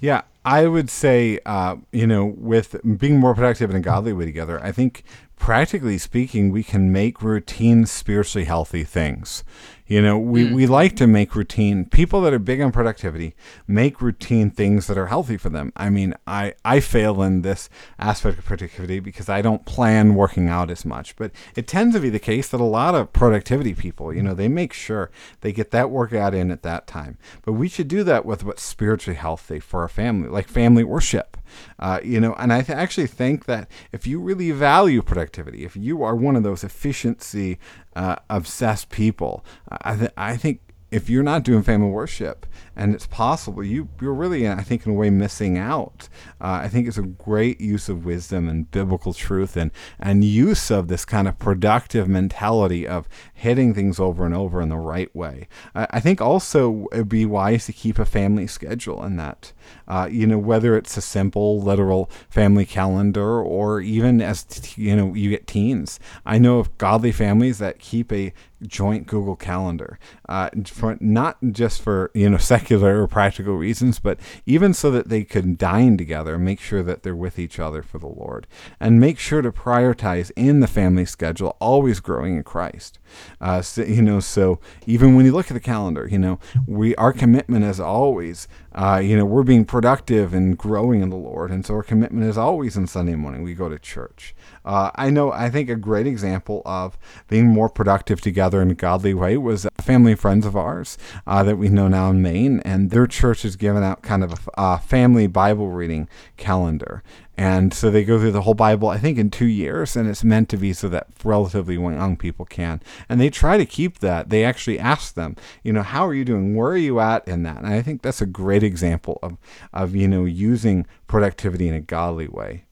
Yeah 0.00 0.22
i 0.44 0.66
would 0.66 0.90
say 0.90 1.38
uh, 1.46 1.76
you 1.92 2.06
know 2.06 2.26
with 2.36 2.76
being 2.98 3.18
more 3.18 3.34
productive 3.34 3.70
in 3.70 3.76
a 3.76 3.80
godly 3.80 4.12
way 4.12 4.24
together 4.24 4.62
i 4.64 4.72
think 4.72 5.04
practically 5.36 5.98
speaking 5.98 6.50
we 6.50 6.62
can 6.62 6.92
make 6.92 7.22
routine 7.22 7.86
spiritually 7.86 8.44
healthy 8.44 8.84
things 8.84 9.44
you 9.90 10.00
know, 10.00 10.16
we, 10.16 10.46
mm. 10.46 10.54
we 10.54 10.68
like 10.68 10.94
to 10.96 11.08
make 11.08 11.34
routine, 11.34 11.84
people 11.84 12.20
that 12.20 12.32
are 12.32 12.38
big 12.38 12.60
on 12.60 12.70
productivity 12.70 13.34
make 13.66 14.00
routine 14.00 14.48
things 14.48 14.86
that 14.86 14.96
are 14.96 15.08
healthy 15.08 15.36
for 15.36 15.48
them. 15.48 15.72
I 15.76 15.90
mean, 15.90 16.14
I, 16.28 16.54
I 16.64 16.78
fail 16.78 17.20
in 17.22 17.42
this 17.42 17.68
aspect 17.98 18.38
of 18.38 18.44
productivity 18.44 19.00
because 19.00 19.28
I 19.28 19.42
don't 19.42 19.66
plan 19.66 20.14
working 20.14 20.48
out 20.48 20.70
as 20.70 20.84
much. 20.84 21.16
But 21.16 21.32
it 21.56 21.66
tends 21.66 21.96
to 21.96 22.00
be 22.00 22.08
the 22.08 22.20
case 22.20 22.48
that 22.50 22.60
a 22.60 22.64
lot 22.64 22.94
of 22.94 23.12
productivity 23.12 23.74
people, 23.74 24.14
you 24.14 24.22
know, 24.22 24.32
they 24.32 24.46
make 24.46 24.72
sure 24.72 25.10
they 25.40 25.52
get 25.52 25.72
that 25.72 25.90
workout 25.90 26.34
in 26.34 26.52
at 26.52 26.62
that 26.62 26.86
time. 26.86 27.18
But 27.44 27.54
we 27.54 27.68
should 27.68 27.88
do 27.88 28.04
that 28.04 28.24
with 28.24 28.44
what's 28.44 28.62
spiritually 28.62 29.18
healthy 29.18 29.58
for 29.58 29.82
our 29.82 29.88
family, 29.88 30.28
like 30.28 30.46
family 30.46 30.84
worship. 30.84 31.36
Uh, 31.80 31.98
you 32.04 32.20
know, 32.20 32.34
and 32.34 32.52
I 32.52 32.62
th- 32.62 32.78
actually 32.78 33.08
think 33.08 33.46
that 33.46 33.68
if 33.90 34.06
you 34.06 34.20
really 34.20 34.52
value 34.52 35.02
productivity, 35.02 35.64
if 35.64 35.76
you 35.76 36.04
are 36.04 36.14
one 36.14 36.36
of 36.36 36.44
those 36.44 36.62
efficiency 36.62 37.58
uh, 38.00 38.16
obsessed 38.30 38.88
people. 38.88 39.44
I, 39.70 39.94
th- 39.94 40.12
I 40.16 40.38
think 40.38 40.60
if 40.90 41.08
you're 41.08 41.22
not 41.22 41.44
doing 41.44 41.62
family 41.62 41.88
worship 41.88 42.46
and 42.76 42.94
it's 42.94 43.06
possible 43.06 43.62
you 43.64 43.88
you're 44.00 44.14
really 44.14 44.48
i 44.48 44.62
think 44.62 44.84
in 44.86 44.92
a 44.92 44.94
way 44.94 45.10
missing 45.10 45.58
out. 45.58 46.08
Uh, 46.40 46.60
i 46.62 46.68
think 46.68 46.86
it's 46.86 46.98
a 46.98 47.02
great 47.02 47.60
use 47.60 47.88
of 47.88 48.04
wisdom 48.04 48.48
and 48.48 48.70
biblical 48.70 49.12
truth 49.12 49.56
and 49.56 49.70
and 49.98 50.24
use 50.24 50.70
of 50.70 50.88
this 50.88 51.04
kind 51.04 51.28
of 51.28 51.38
productive 51.38 52.08
mentality 52.08 52.86
of 52.86 53.08
hitting 53.32 53.74
things 53.74 53.98
over 53.98 54.26
and 54.26 54.34
over 54.34 54.60
in 54.60 54.68
the 54.68 54.76
right 54.76 55.14
way. 55.14 55.48
I, 55.74 55.86
I 55.90 56.00
think 56.00 56.20
also 56.20 56.86
it'd 56.92 57.08
be 57.08 57.24
wise 57.24 57.66
to 57.66 57.72
keep 57.72 57.98
a 57.98 58.04
family 58.04 58.46
schedule 58.46 59.04
in 59.04 59.16
that. 59.16 59.52
Uh, 59.88 60.08
you 60.10 60.26
know 60.26 60.38
whether 60.38 60.76
it's 60.76 60.96
a 60.96 61.02
simple 61.02 61.60
literal 61.60 62.10
family 62.28 62.66
calendar 62.66 63.40
or 63.40 63.80
even 63.80 64.20
as 64.20 64.44
t- 64.44 64.82
you 64.82 64.96
know 64.96 65.14
you 65.14 65.30
get 65.30 65.46
teens. 65.46 65.98
I 66.26 66.38
know 66.38 66.58
of 66.58 66.76
godly 66.78 67.12
families 67.12 67.58
that 67.58 67.78
keep 67.78 68.12
a 68.12 68.32
joint 68.66 69.06
Google 69.06 69.36
Calendar, 69.36 69.98
uh, 70.28 70.50
for, 70.66 70.96
not 71.00 71.38
just 71.52 71.80
for 71.82 72.10
you 72.14 72.28
know 72.28 72.36
secular 72.50 73.02
or 73.02 73.06
practical 73.06 73.56
reasons, 73.56 73.98
but 73.98 74.18
even 74.46 74.74
so 74.74 74.90
that 74.90 75.08
they 75.08 75.24
can 75.24 75.56
dine 75.56 75.96
together, 75.96 76.38
make 76.38 76.60
sure 76.60 76.82
that 76.82 77.02
they're 77.02 77.16
with 77.16 77.38
each 77.38 77.58
other 77.58 77.82
for 77.82 77.98
the 77.98 78.06
Lord, 78.06 78.46
and 78.78 79.00
make 79.00 79.18
sure 79.18 79.42
to 79.42 79.52
prioritize 79.52 80.30
in 80.36 80.60
the 80.60 80.66
family 80.66 81.04
schedule 81.04 81.56
always 81.60 82.00
growing 82.00 82.36
in 82.36 82.42
Christ. 82.42 82.98
Uh, 83.40 83.60
so, 83.62 83.82
you 83.82 84.02
know, 84.02 84.20
so 84.20 84.60
even 84.86 85.14
when 85.14 85.26
you 85.26 85.32
look 85.32 85.50
at 85.50 85.54
the 85.54 85.60
calendar, 85.60 86.08
you 86.10 86.18
know, 86.18 86.38
we 86.66 86.94
our 86.96 87.12
commitment 87.12 87.64
is 87.64 87.80
always, 87.80 88.48
uh, 88.74 89.00
you 89.02 89.16
know, 89.16 89.24
we're 89.24 89.42
being 89.42 89.64
productive 89.64 90.32
and 90.34 90.56
growing 90.56 91.00
in 91.00 91.10
the 91.10 91.16
Lord, 91.16 91.50
and 91.50 91.64
so 91.64 91.74
our 91.74 91.82
commitment 91.82 92.24
is 92.24 92.38
always 92.38 92.76
on 92.76 92.86
Sunday 92.86 93.14
morning 93.14 93.42
we 93.42 93.54
go 93.54 93.68
to 93.68 93.78
church. 93.78 94.34
Uh, 94.64 94.90
I 94.94 95.10
know, 95.10 95.32
I 95.32 95.50
think 95.50 95.70
a 95.70 95.76
great 95.76 96.06
example 96.06 96.62
of 96.64 96.98
being 97.28 97.48
more 97.48 97.68
productive 97.68 98.20
together 98.20 98.60
in 98.60 98.70
a 98.70 98.74
godly 98.74 99.14
way 99.14 99.36
was 99.36 99.64
a 99.64 99.82
family 99.82 100.14
friends 100.14 100.44
of 100.44 100.56
ours 100.56 100.98
uh, 101.26 101.42
that 101.44 101.56
we 101.56 101.68
know 101.68 101.88
now 101.88 102.10
in 102.10 102.22
Maine, 102.22 102.60
and 102.60 102.90
their 102.90 103.06
church 103.06 103.42
has 103.42 103.56
given 103.56 103.82
out 103.82 104.02
kind 104.02 104.22
of 104.22 104.32
a, 104.32 104.38
a 104.56 104.78
family 104.78 105.26
Bible 105.26 105.68
reading 105.70 106.08
calendar. 106.36 107.02
And 107.40 107.72
so 107.72 107.90
they 107.90 108.04
go 108.04 108.18
through 108.18 108.32
the 108.32 108.42
whole 108.42 108.52
Bible, 108.52 108.90
I 108.90 108.98
think, 108.98 109.16
in 109.16 109.30
two 109.30 109.46
years, 109.46 109.96
and 109.96 110.06
it's 110.06 110.22
meant 110.22 110.50
to 110.50 110.58
be 110.58 110.74
so 110.74 110.90
that 110.90 111.06
relatively 111.24 111.76
young 111.76 112.18
people 112.18 112.44
can. 112.44 112.82
And 113.08 113.18
they 113.18 113.30
try 113.30 113.56
to 113.56 113.64
keep 113.64 114.00
that. 114.00 114.28
They 114.28 114.44
actually 114.44 114.78
ask 114.78 115.14
them, 115.14 115.36
you 115.62 115.72
know, 115.72 115.82
how 115.82 116.06
are 116.06 116.12
you 116.12 116.26
doing? 116.26 116.54
Where 116.54 116.72
are 116.72 116.76
you 116.76 117.00
at 117.00 117.26
in 117.26 117.42
that? 117.44 117.56
And 117.56 117.68
I 117.68 117.80
think 117.80 118.02
that's 118.02 118.20
a 118.20 118.26
great 118.26 118.62
example 118.62 119.18
of, 119.22 119.38
of 119.72 119.96
you 119.96 120.06
know, 120.06 120.26
using 120.26 120.86
productivity 121.06 121.66
in 121.66 121.72
a 121.72 121.80
godly 121.80 122.28
way. 122.28 122.66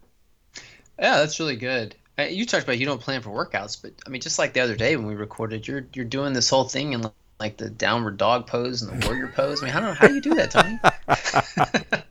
Yeah, 0.99 1.19
that's 1.19 1.39
really 1.39 1.57
good. 1.57 1.95
Uh, 2.19 2.25
you 2.25 2.45
talked 2.45 2.65
about 2.65 2.79
you 2.79 2.87
don't 2.87 3.01
plan 3.01 3.23
for 3.23 3.31
workouts, 3.31 3.81
but 3.81 3.93
I 4.07 4.11
mean, 4.11 4.21
just 4.21 4.39
like 4.39 4.53
the 4.53 4.61
other 4.61 4.77
day 4.77 4.97
when 4.97 5.07
we 5.07 5.15
recorded, 5.15 5.69
you're 5.69 5.87
you're 5.93 6.05
doing 6.05 6.33
this 6.33 6.51
whole 6.51 6.65
thing 6.65 6.93
in 6.93 7.05
like 7.39 7.57
the 7.57 7.71
downward 7.71 8.17
dog 8.17 8.47
pose 8.47 8.83
and 8.83 9.01
the 9.01 9.07
warrior 9.07 9.29
pose. 9.29 9.63
I 9.63 9.67
mean, 9.67 9.73
how 9.73 9.81
don't 9.81 9.91
know 9.91 9.95
how 9.95 10.09
do 10.09 10.15
you 10.15 10.21
do 10.21 10.35
that, 10.35 10.51
Tony? 10.51 10.79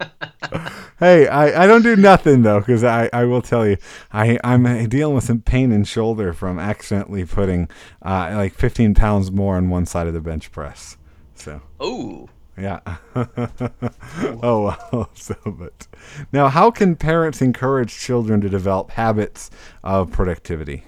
hey, 0.99 1.27
I, 1.27 1.63
I 1.63 1.67
don't 1.67 1.83
do 1.83 1.95
nothing 1.95 2.43
though, 2.43 2.59
because 2.59 2.83
I, 2.83 3.09
I 3.13 3.25
will 3.25 3.41
tell 3.41 3.67
you, 3.67 3.77
I 4.11 4.39
I'm 4.43 4.87
dealing 4.89 5.15
with 5.15 5.23
some 5.23 5.41
pain 5.41 5.71
in 5.71 5.83
shoulder 5.83 6.33
from 6.33 6.59
accidentally 6.59 7.25
putting 7.25 7.69
uh, 8.01 8.31
like 8.35 8.53
15 8.53 8.95
pounds 8.95 9.31
more 9.31 9.57
on 9.57 9.69
one 9.69 9.85
side 9.85 10.07
of 10.07 10.13
the 10.13 10.21
bench 10.21 10.51
press. 10.51 10.97
So. 11.35 11.61
Oh. 11.79 12.29
Yeah. 12.57 12.79
oh 13.15 14.77
well. 14.91 15.09
So, 15.15 15.35
but 15.45 15.87
now, 16.31 16.47
how 16.47 16.71
can 16.71 16.95
parents 16.95 17.41
encourage 17.41 17.97
children 17.97 18.41
to 18.41 18.49
develop 18.49 18.91
habits 18.91 19.51
of 19.83 20.11
productivity? 20.11 20.83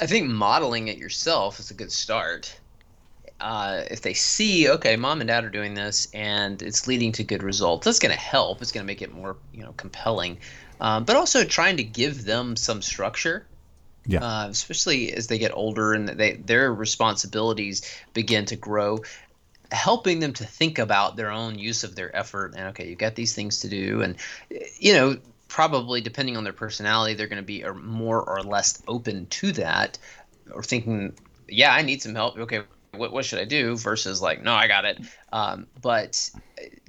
I 0.00 0.06
think 0.06 0.28
modeling 0.28 0.88
it 0.88 0.98
yourself 0.98 1.58
is 1.60 1.70
a 1.70 1.74
good 1.74 1.92
start. 1.92 2.58
Uh, 3.40 3.82
if 3.90 4.00
they 4.00 4.14
see, 4.14 4.68
okay, 4.70 4.96
mom 4.96 5.20
and 5.20 5.28
dad 5.28 5.44
are 5.44 5.50
doing 5.50 5.74
this, 5.74 6.08
and 6.14 6.62
it's 6.62 6.86
leading 6.86 7.12
to 7.12 7.24
good 7.24 7.42
results, 7.42 7.84
that's 7.84 7.98
going 7.98 8.14
to 8.14 8.20
help. 8.20 8.62
It's 8.62 8.72
going 8.72 8.84
to 8.84 8.86
make 8.86 9.02
it 9.02 9.12
more, 9.12 9.36
you 9.52 9.62
know, 9.62 9.74
compelling. 9.76 10.38
Um, 10.80 11.04
but 11.04 11.16
also 11.16 11.44
trying 11.44 11.76
to 11.76 11.84
give 11.84 12.24
them 12.24 12.56
some 12.56 12.80
structure 12.80 13.46
yeah. 14.06 14.22
Uh, 14.22 14.48
especially 14.50 15.12
as 15.12 15.28
they 15.28 15.38
get 15.38 15.52
older 15.54 15.94
and 15.94 16.08
they 16.08 16.34
their 16.34 16.72
responsibilities 16.72 17.82
begin 18.12 18.44
to 18.46 18.56
grow 18.56 19.00
helping 19.70 20.20
them 20.20 20.32
to 20.34 20.44
think 20.44 20.78
about 20.78 21.16
their 21.16 21.30
own 21.30 21.58
use 21.58 21.84
of 21.84 21.96
their 21.96 22.14
effort 22.14 22.54
and 22.56 22.68
okay 22.68 22.88
you've 22.88 22.98
got 22.98 23.14
these 23.14 23.34
things 23.34 23.60
to 23.60 23.68
do. 23.68 24.02
And 24.02 24.16
you 24.78 24.92
know 24.94 25.16
probably 25.48 26.00
depending 26.00 26.36
on 26.36 26.44
their 26.44 26.52
personality 26.52 27.14
they're 27.14 27.28
going 27.28 27.42
to 27.42 27.46
be 27.46 27.64
more 27.82 28.22
or 28.22 28.42
less 28.42 28.82
open 28.88 29.26
to 29.26 29.52
that 29.52 29.98
or 30.52 30.62
thinking 30.62 31.14
yeah 31.48 31.72
i 31.72 31.82
need 31.82 32.02
some 32.02 32.14
help. 32.14 32.36
Okay 32.38 32.62
what, 32.92 33.12
what 33.12 33.24
should 33.24 33.40
i 33.40 33.44
do? 33.44 33.76
Versus 33.76 34.22
like 34.22 34.42
no 34.42 34.52
i 34.52 34.68
got 34.68 34.84
it. 34.84 35.00
Um, 35.32 35.66
but 35.80 36.30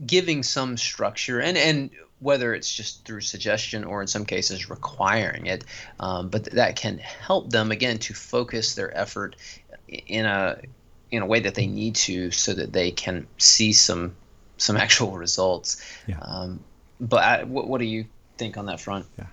giving 0.05 0.43
some 0.43 0.77
structure 0.77 1.39
and 1.39 1.57
and 1.57 1.89
whether 2.19 2.53
it's 2.53 2.73
just 2.73 3.05
through 3.05 3.21
suggestion 3.21 3.83
or 3.83 4.01
in 4.01 4.07
some 4.07 4.25
cases 4.25 4.69
requiring 4.69 5.47
it 5.47 5.65
um, 5.99 6.29
but 6.29 6.45
that 6.45 6.75
can 6.75 6.97
help 6.97 7.49
them 7.49 7.71
again 7.71 7.97
to 7.97 8.13
focus 8.13 8.75
their 8.75 8.95
effort 8.97 9.35
in 9.87 10.25
a 10.25 10.57
in 11.11 11.21
a 11.21 11.25
way 11.25 11.39
that 11.39 11.55
they 11.55 11.67
need 11.67 11.95
to 11.95 12.31
so 12.31 12.53
that 12.53 12.73
they 12.73 12.91
can 12.91 13.27
see 13.37 13.73
some 13.73 14.15
some 14.57 14.77
actual 14.85 15.11
results. 15.17 15.83
Yeah. 16.07 16.19
Um, 16.21 16.59
but 16.99 17.23
I, 17.23 17.43
what, 17.43 17.67
what 17.67 17.79
do 17.79 17.85
you 17.85 18.05
think 18.37 18.57
on 18.57 18.67
that 18.67 18.79
front? 18.79 19.05
Yeah. 19.17 19.27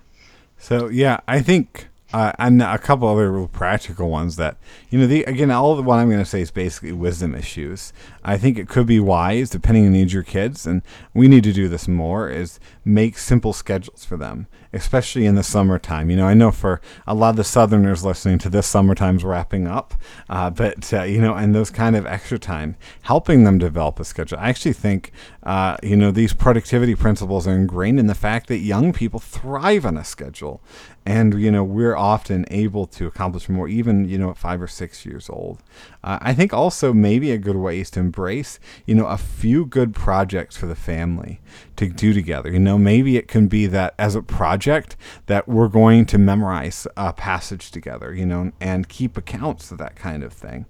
So 0.57 0.89
yeah, 0.89 1.19
I 1.27 1.41
think 1.41 1.87
uh, 2.13 2.31
and 2.37 2.61
a 2.61 2.77
couple 2.77 3.07
other 3.07 3.31
real 3.31 3.47
practical 3.47 4.09
ones 4.09 4.35
that 4.35 4.57
you 4.89 4.99
know 4.99 5.07
the 5.07 5.23
again 5.23 5.49
all 5.49 5.77
of 5.77 5.83
what 5.83 5.97
I'm 5.97 6.09
going 6.09 6.19
to 6.19 6.25
say 6.25 6.41
is 6.41 6.51
basically 6.51 6.91
wisdom 6.91 7.33
issues. 7.33 7.91
I 8.23 8.37
think 8.37 8.57
it 8.57 8.69
could 8.69 8.85
be 8.85 8.99
wise 8.99 9.49
depending 9.49 9.87
on 9.87 9.93
the 9.93 10.01
age 10.01 10.11
of 10.11 10.13
your 10.13 10.23
kids, 10.23 10.67
and 10.67 10.83
we 11.13 11.27
need 11.27 11.43
to 11.43 11.51
do 11.51 11.67
this 11.67 11.87
more. 11.87 12.29
Is 12.29 12.59
make 12.85 13.17
simple 13.17 13.51
schedules 13.51 14.05
for 14.05 14.15
them, 14.15 14.47
especially 14.71 15.25
in 15.25 15.33
the 15.33 15.43
summertime. 15.43 16.11
You 16.11 16.17
know, 16.17 16.27
I 16.27 16.35
know 16.35 16.51
for 16.51 16.81
a 17.07 17.15
lot 17.15 17.31
of 17.31 17.35
the 17.37 17.43
Southerners 17.43 18.05
listening 18.05 18.37
to 18.39 18.49
this, 18.49 18.67
summertime's 18.67 19.23
wrapping 19.23 19.67
up, 19.67 19.95
uh, 20.29 20.51
but 20.51 20.93
uh, 20.93 21.03
you 21.03 21.19
know, 21.19 21.33
and 21.33 21.55
those 21.55 21.71
kind 21.71 21.95
of 21.95 22.05
extra 22.05 22.37
time, 22.37 22.75
helping 23.01 23.43
them 23.43 23.57
develop 23.57 23.99
a 23.99 24.05
schedule. 24.05 24.37
I 24.39 24.49
actually 24.49 24.73
think 24.73 25.11
uh, 25.41 25.77
you 25.81 25.95
know 25.95 26.11
these 26.11 26.33
productivity 26.33 26.93
principles 26.93 27.47
are 27.47 27.55
ingrained 27.55 27.99
in 27.99 28.05
the 28.05 28.15
fact 28.15 28.47
that 28.47 28.59
young 28.59 28.93
people 28.93 29.19
thrive 29.19 29.83
on 29.83 29.97
a 29.97 30.03
schedule, 30.03 30.61
and 31.05 31.39
you 31.39 31.51
know 31.51 31.63
we're 31.63 31.95
often 31.95 32.45
able 32.49 32.85
to 32.87 33.07
accomplish 33.07 33.49
more, 33.49 33.67
even 33.67 34.07
you 34.07 34.17
know 34.17 34.29
at 34.29 34.37
five 34.37 34.61
or 34.61 34.67
six 34.67 35.05
years 35.05 35.29
old. 35.29 35.61
Uh, 36.03 36.19
I 36.21 36.33
think 36.33 36.53
also 36.53 36.93
maybe 36.93 37.31
a 37.31 37.37
good 37.37 37.55
way 37.55 37.79
is 37.79 37.89
to 37.91 37.99
embrace 37.99 38.59
you 38.85 38.95
know 38.95 39.05
a 39.07 39.17
few 39.17 39.65
good 39.65 39.93
projects 39.93 40.55
for 40.55 40.65
the 40.65 40.75
family 40.75 41.41
to 41.75 41.89
do 41.89 42.13
together. 42.13 42.51
You 42.51 42.59
know, 42.59 42.77
maybe 42.77 43.17
it 43.17 43.27
can 43.27 43.47
be 43.47 43.67
that 43.67 43.95
as 43.97 44.15
a 44.15 44.21
project 44.21 44.95
that 45.25 45.47
we're 45.47 45.67
going 45.67 46.05
to 46.07 46.17
memorize 46.17 46.87
a 46.95 47.13
passage 47.13 47.71
together. 47.71 48.13
You 48.13 48.25
know, 48.25 48.51
and 48.61 48.87
keep 48.87 49.17
accounts 49.17 49.71
of 49.71 49.77
that 49.79 49.95
kind 49.95 50.23
of 50.23 50.33
thing. 50.33 50.65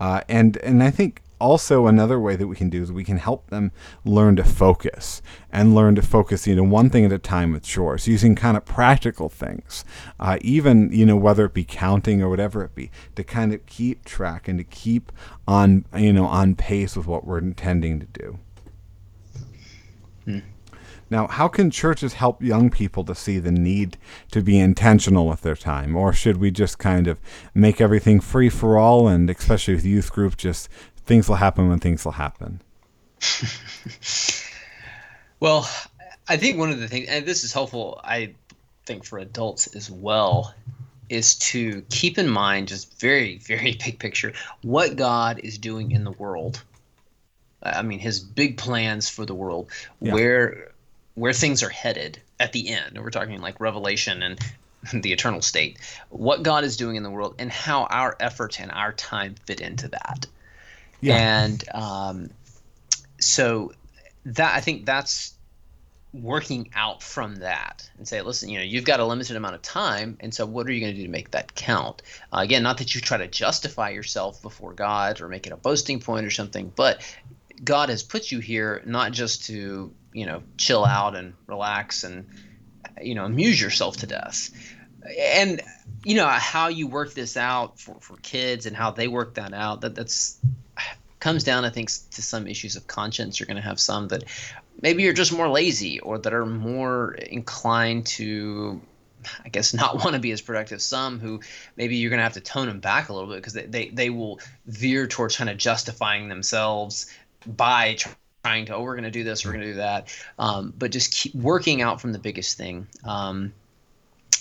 Uh, 0.00 0.22
and 0.28 0.56
and 0.58 0.82
I 0.82 0.90
think 0.90 1.22
also 1.42 1.88
another 1.88 2.20
way 2.20 2.36
that 2.36 2.46
we 2.46 2.54
can 2.54 2.70
do 2.70 2.80
is 2.80 2.92
we 2.92 3.02
can 3.02 3.18
help 3.18 3.50
them 3.50 3.72
learn 4.04 4.36
to 4.36 4.44
focus 4.44 5.20
and 5.50 5.74
learn 5.74 5.96
to 5.96 6.00
focus 6.00 6.46
you 6.46 6.54
know 6.54 6.62
one 6.62 6.88
thing 6.88 7.04
at 7.04 7.10
a 7.10 7.18
time 7.18 7.50
with 7.50 7.64
chores 7.64 8.06
using 8.06 8.36
kind 8.36 8.56
of 8.56 8.64
practical 8.64 9.28
things 9.28 9.84
uh, 10.20 10.38
even 10.40 10.90
you 10.92 11.04
know 11.04 11.16
whether 11.16 11.44
it 11.44 11.52
be 11.52 11.64
counting 11.64 12.22
or 12.22 12.28
whatever 12.28 12.62
it 12.62 12.74
be 12.76 12.92
to 13.16 13.24
kind 13.24 13.52
of 13.52 13.66
keep 13.66 14.04
track 14.04 14.46
and 14.46 14.58
to 14.58 14.64
keep 14.64 15.10
on 15.48 15.84
you 15.96 16.12
know 16.12 16.26
on 16.26 16.54
pace 16.54 16.96
with 16.96 17.08
what 17.08 17.26
we're 17.26 17.38
intending 17.38 17.98
to 17.98 18.06
do 18.06 18.38
hmm. 20.24 20.38
Now, 21.12 21.26
how 21.26 21.46
can 21.46 21.70
churches 21.70 22.14
help 22.14 22.42
young 22.42 22.70
people 22.70 23.04
to 23.04 23.14
see 23.14 23.38
the 23.38 23.52
need 23.52 23.98
to 24.30 24.40
be 24.40 24.58
intentional 24.58 25.28
with 25.28 25.42
their 25.42 25.54
time? 25.54 25.94
Or 25.94 26.10
should 26.14 26.38
we 26.38 26.50
just 26.50 26.78
kind 26.78 27.06
of 27.06 27.20
make 27.54 27.82
everything 27.82 28.18
free 28.18 28.48
for 28.48 28.78
all 28.78 29.08
and, 29.08 29.28
especially 29.28 29.74
with 29.74 29.84
youth 29.84 30.10
group, 30.10 30.38
just 30.38 30.70
things 31.06 31.28
will 31.28 31.36
happen 31.36 31.68
when 31.68 31.78
things 31.78 32.04
will 32.04 32.12
happen. 32.12 32.60
well, 35.40 35.68
I 36.28 36.36
think 36.36 36.58
one 36.58 36.70
of 36.70 36.80
the 36.80 36.88
things, 36.88 37.08
and 37.08 37.26
this 37.26 37.44
is 37.44 37.52
helpful, 37.52 38.00
I 38.02 38.34
think 38.86 39.04
for 39.04 39.18
adults 39.18 39.74
as 39.74 39.90
well, 39.90 40.54
is 41.08 41.36
to 41.36 41.82
keep 41.90 42.18
in 42.18 42.28
mind 42.28 42.68
just 42.68 42.98
very, 43.00 43.38
very 43.38 43.72
big 43.84 43.98
picture 43.98 44.32
what 44.62 44.96
God 44.96 45.40
is 45.40 45.58
doing 45.58 45.92
in 45.92 46.04
the 46.04 46.12
world. 46.12 46.62
I 47.62 47.82
mean, 47.82 48.00
His 48.00 48.18
big 48.18 48.56
plans 48.56 49.08
for 49.08 49.24
the 49.24 49.34
world, 49.34 49.70
yeah. 50.00 50.14
where 50.14 50.72
where 51.14 51.34
things 51.34 51.62
are 51.62 51.68
headed 51.68 52.20
at 52.40 52.52
the 52.52 52.70
end. 52.70 52.98
We're 52.98 53.10
talking 53.10 53.40
like 53.40 53.60
Revelation 53.60 54.22
and 54.22 54.40
the 55.02 55.12
eternal 55.12 55.42
state. 55.42 55.78
What 56.08 56.42
God 56.42 56.64
is 56.64 56.76
doing 56.76 56.96
in 56.96 57.02
the 57.02 57.10
world, 57.10 57.36
and 57.38 57.52
how 57.52 57.84
our 57.84 58.16
efforts 58.18 58.58
and 58.58 58.72
our 58.72 58.92
time 58.92 59.36
fit 59.46 59.60
into 59.60 59.88
that. 59.88 60.26
Yeah. 61.02 61.42
And 61.42 61.64
um, 61.74 62.30
so 63.20 63.72
that 64.24 64.54
I 64.54 64.60
think 64.60 64.86
that's 64.86 65.34
working 66.14 66.70
out 66.74 67.02
from 67.02 67.36
that 67.36 67.88
and 67.96 68.06
say, 68.06 68.20
listen, 68.22 68.48
you 68.48 68.58
know, 68.58 68.64
you've 68.64 68.84
got 68.84 69.00
a 69.00 69.04
limited 69.04 69.36
amount 69.36 69.54
of 69.54 69.62
time, 69.62 70.16
and 70.20 70.32
so 70.32 70.46
what 70.46 70.66
are 70.66 70.72
you 70.72 70.80
going 70.80 70.92
to 70.92 70.96
do 70.96 71.04
to 71.04 71.10
make 71.10 71.32
that 71.32 71.54
count? 71.54 72.02
Uh, 72.32 72.38
again, 72.38 72.62
not 72.62 72.78
that 72.78 72.94
you 72.94 73.00
try 73.00 73.18
to 73.18 73.26
justify 73.26 73.90
yourself 73.90 74.40
before 74.42 74.74
God 74.74 75.20
or 75.20 75.28
make 75.28 75.46
it 75.46 75.52
a 75.52 75.56
boasting 75.56 76.00
point 76.00 76.24
or 76.24 76.30
something, 76.30 76.72
but 76.74 77.02
God 77.64 77.88
has 77.88 78.02
put 78.02 78.30
you 78.30 78.40
here 78.40 78.82
not 78.86 79.12
just 79.12 79.46
to, 79.46 79.92
you 80.12 80.26
know, 80.26 80.42
chill 80.56 80.84
out 80.84 81.16
and 81.16 81.34
relax 81.46 82.04
and, 82.04 82.26
you 83.00 83.14
know, 83.14 83.24
amuse 83.24 83.60
yourself 83.60 83.98
to 83.98 84.06
death. 84.06 84.50
And 85.18 85.60
you 86.04 86.14
know 86.14 86.26
how 86.26 86.68
you 86.68 86.86
work 86.86 87.14
this 87.14 87.36
out 87.36 87.80
for, 87.80 87.96
for 88.00 88.16
kids 88.16 88.66
and 88.66 88.76
how 88.76 88.90
they 88.90 89.08
work 89.08 89.34
that 89.34 89.52
out. 89.52 89.80
That 89.80 89.94
that's 89.94 90.38
comes 91.22 91.44
down, 91.44 91.64
I 91.64 91.70
think, 91.70 91.88
to 92.10 92.20
some 92.20 92.48
issues 92.48 92.74
of 92.74 92.88
conscience. 92.88 93.38
You're 93.38 93.46
going 93.46 93.56
to 93.56 93.62
have 93.62 93.78
some 93.78 94.08
that 94.08 94.24
maybe 94.80 95.04
you're 95.04 95.12
just 95.12 95.32
more 95.32 95.48
lazy 95.48 96.00
or 96.00 96.18
that 96.18 96.34
are 96.34 96.44
more 96.44 97.14
inclined 97.14 98.06
to 98.06 98.80
I 99.44 99.48
guess 99.50 99.72
not 99.82 100.02
want 100.02 100.14
to 100.14 100.18
be 100.18 100.32
as 100.32 100.40
productive. 100.40 100.82
Some 100.82 101.20
who 101.20 101.40
maybe 101.76 101.96
you're 101.96 102.10
going 102.10 102.18
to 102.18 102.24
have 102.24 102.32
to 102.32 102.40
tone 102.40 102.66
them 102.66 102.80
back 102.80 103.08
a 103.08 103.14
little 103.14 103.28
bit 103.28 103.36
because 103.36 103.52
they, 103.52 103.66
they, 103.66 103.88
they 103.90 104.10
will 104.10 104.40
veer 104.66 105.06
towards 105.06 105.36
kind 105.36 105.48
of 105.48 105.56
justifying 105.56 106.28
themselves 106.28 107.06
by 107.46 107.98
trying 108.42 108.66
to, 108.66 108.74
oh, 108.74 108.82
we're 108.82 108.96
going 108.96 109.04
to 109.04 109.12
do 109.12 109.22
this, 109.22 109.44
we're 109.44 109.52
going 109.52 109.64
to 109.64 109.72
do 109.74 109.76
that. 109.76 110.12
Um, 110.40 110.74
but 110.76 110.90
just 110.90 111.14
keep 111.14 111.36
working 111.36 111.82
out 111.82 112.00
from 112.00 112.12
the 112.12 112.18
biggest 112.18 112.58
thing. 112.58 112.88
Um, 113.04 113.52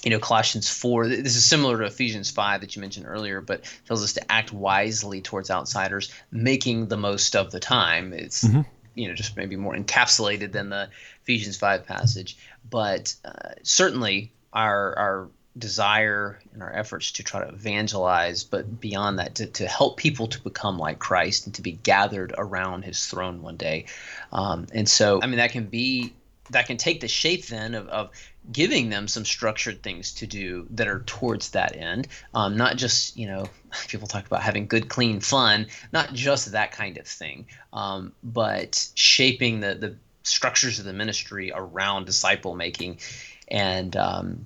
you 0.03 0.09
know 0.09 0.19
colossians 0.19 0.69
4 0.69 1.07
this 1.07 1.35
is 1.35 1.45
similar 1.45 1.77
to 1.77 1.85
ephesians 1.85 2.31
5 2.31 2.61
that 2.61 2.75
you 2.75 2.81
mentioned 2.81 3.05
earlier 3.07 3.41
but 3.41 3.63
tells 3.85 4.03
us 4.03 4.13
to 4.13 4.31
act 4.31 4.51
wisely 4.51 5.21
towards 5.21 5.51
outsiders 5.51 6.11
making 6.31 6.87
the 6.87 6.97
most 6.97 7.35
of 7.35 7.51
the 7.51 7.59
time. 7.59 8.13
It's 8.13 8.43
mm-hmm. 8.43 8.61
you 8.95 9.07
know 9.07 9.13
just 9.13 9.37
maybe 9.37 9.55
more 9.55 9.75
encapsulated 9.75 10.51
than 10.51 10.69
the 10.69 10.89
ephesians 11.23 11.57
5 11.57 11.85
passage. 11.85 12.37
But 12.69 13.15
uh, 13.25 13.53
certainly 13.63 14.31
our 14.53 14.97
our 14.97 15.29
desire 15.57 16.39
and 16.53 16.63
our 16.63 16.73
efforts 16.73 17.11
to 17.11 17.23
try 17.23 17.41
to 17.41 17.49
evangelize 17.49 18.45
but 18.45 18.79
beyond 18.79 19.19
that 19.19 19.35
to, 19.35 19.45
to 19.45 19.67
help 19.67 19.97
people 19.97 20.27
to 20.27 20.39
become 20.43 20.79
like 20.79 20.97
christ 20.97 21.45
and 21.45 21.53
to 21.53 21.61
be 21.61 21.73
gathered 21.73 22.33
around 22.37 22.83
his 22.83 23.05
throne 23.05 23.41
one 23.41 23.57
day. 23.57 23.85
Um, 24.31 24.67
and 24.73 24.87
so 24.87 25.21
i 25.21 25.27
mean 25.27 25.37
that 25.37 25.51
can 25.51 25.65
be 25.65 26.13
that 26.51 26.67
can 26.67 26.77
take 26.77 27.01
the 27.01 27.07
shape 27.07 27.47
then 27.47 27.75
of, 27.75 27.87
of 27.87 28.09
giving 28.51 28.89
them 28.89 29.07
some 29.07 29.25
structured 29.25 29.83
things 29.83 30.13
to 30.15 30.27
do 30.27 30.67
that 30.71 30.87
are 30.87 31.01
towards 31.01 31.51
that 31.51 31.75
end. 31.75 32.07
Um, 32.33 32.57
not 32.57 32.77
just 32.77 33.17
you 33.17 33.27
know 33.27 33.47
people 33.87 34.07
talk 34.07 34.25
about 34.25 34.41
having 34.41 34.67
good 34.67 34.89
clean 34.89 35.19
fun 35.19 35.67
not 35.91 36.13
just 36.13 36.51
that 36.51 36.71
kind 36.71 36.97
of 36.97 37.07
thing 37.07 37.45
um, 37.73 38.13
but 38.23 38.89
shaping 38.95 39.59
the 39.59 39.75
the 39.75 39.95
structures 40.23 40.79
of 40.79 40.85
the 40.85 40.93
ministry 40.93 41.51
around 41.53 42.05
disciple 42.05 42.55
making 42.55 42.99
and 43.47 43.95
um, 43.95 44.45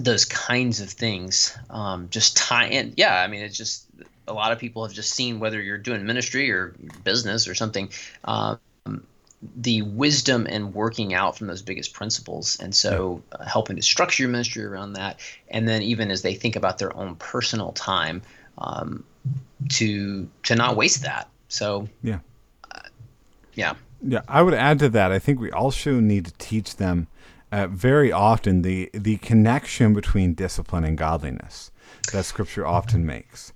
those 0.00 0.24
kinds 0.24 0.80
of 0.80 0.90
things 0.90 1.56
um, 1.70 2.08
just 2.10 2.36
tie 2.36 2.66
in. 2.66 2.94
Yeah 2.96 3.20
i 3.20 3.26
mean 3.26 3.42
it's 3.42 3.56
just 3.56 3.86
a 4.26 4.32
lot 4.32 4.52
of 4.52 4.58
people 4.58 4.84
have 4.86 4.94
just 4.94 5.10
seen 5.10 5.40
whether 5.40 5.60
you're 5.60 5.78
doing 5.78 6.06
ministry 6.06 6.50
or 6.50 6.74
business 7.04 7.48
or 7.48 7.54
something 7.54 7.90
um, 8.24 8.58
the 9.56 9.82
wisdom 9.82 10.46
and 10.48 10.74
working 10.74 11.14
out 11.14 11.36
from 11.36 11.48
those 11.48 11.62
biggest 11.62 11.92
principles. 11.92 12.58
And 12.60 12.74
so 12.74 13.22
uh, 13.32 13.44
helping 13.44 13.76
to 13.76 13.82
structure 13.82 14.22
your 14.22 14.30
ministry 14.30 14.64
around 14.64 14.94
that. 14.94 15.18
And 15.48 15.66
then 15.66 15.82
even 15.82 16.10
as 16.10 16.22
they 16.22 16.34
think 16.34 16.56
about 16.56 16.78
their 16.78 16.96
own 16.96 17.16
personal 17.16 17.72
time 17.72 18.22
um, 18.58 19.04
to 19.70 20.28
to 20.44 20.54
not 20.54 20.76
waste 20.76 21.02
that. 21.02 21.28
So 21.48 21.88
yeah. 22.02 22.20
uh, 22.70 22.80
yeah. 23.54 23.70
Yeah 23.70 23.78
i 24.28 24.42
would 24.42 24.54
add 24.54 24.78
to 24.80 24.88
that 24.88 25.12
i 25.12 25.18
think 25.18 25.40
we 25.40 25.50
also 25.50 26.00
need 26.00 26.26
to 26.26 26.32
teach 26.32 26.76
them 26.76 27.06
uh, 27.52 27.66
very 27.68 28.10
often 28.10 28.62
the 28.62 28.90
the 28.92 29.16
connection 29.18 29.94
between 29.94 30.34
discipline 30.34 30.84
and 30.84 30.98
godliness 30.98 31.70
that 32.12 32.24
scripture 32.24 32.66
often 32.66 33.06
makes 33.06 33.52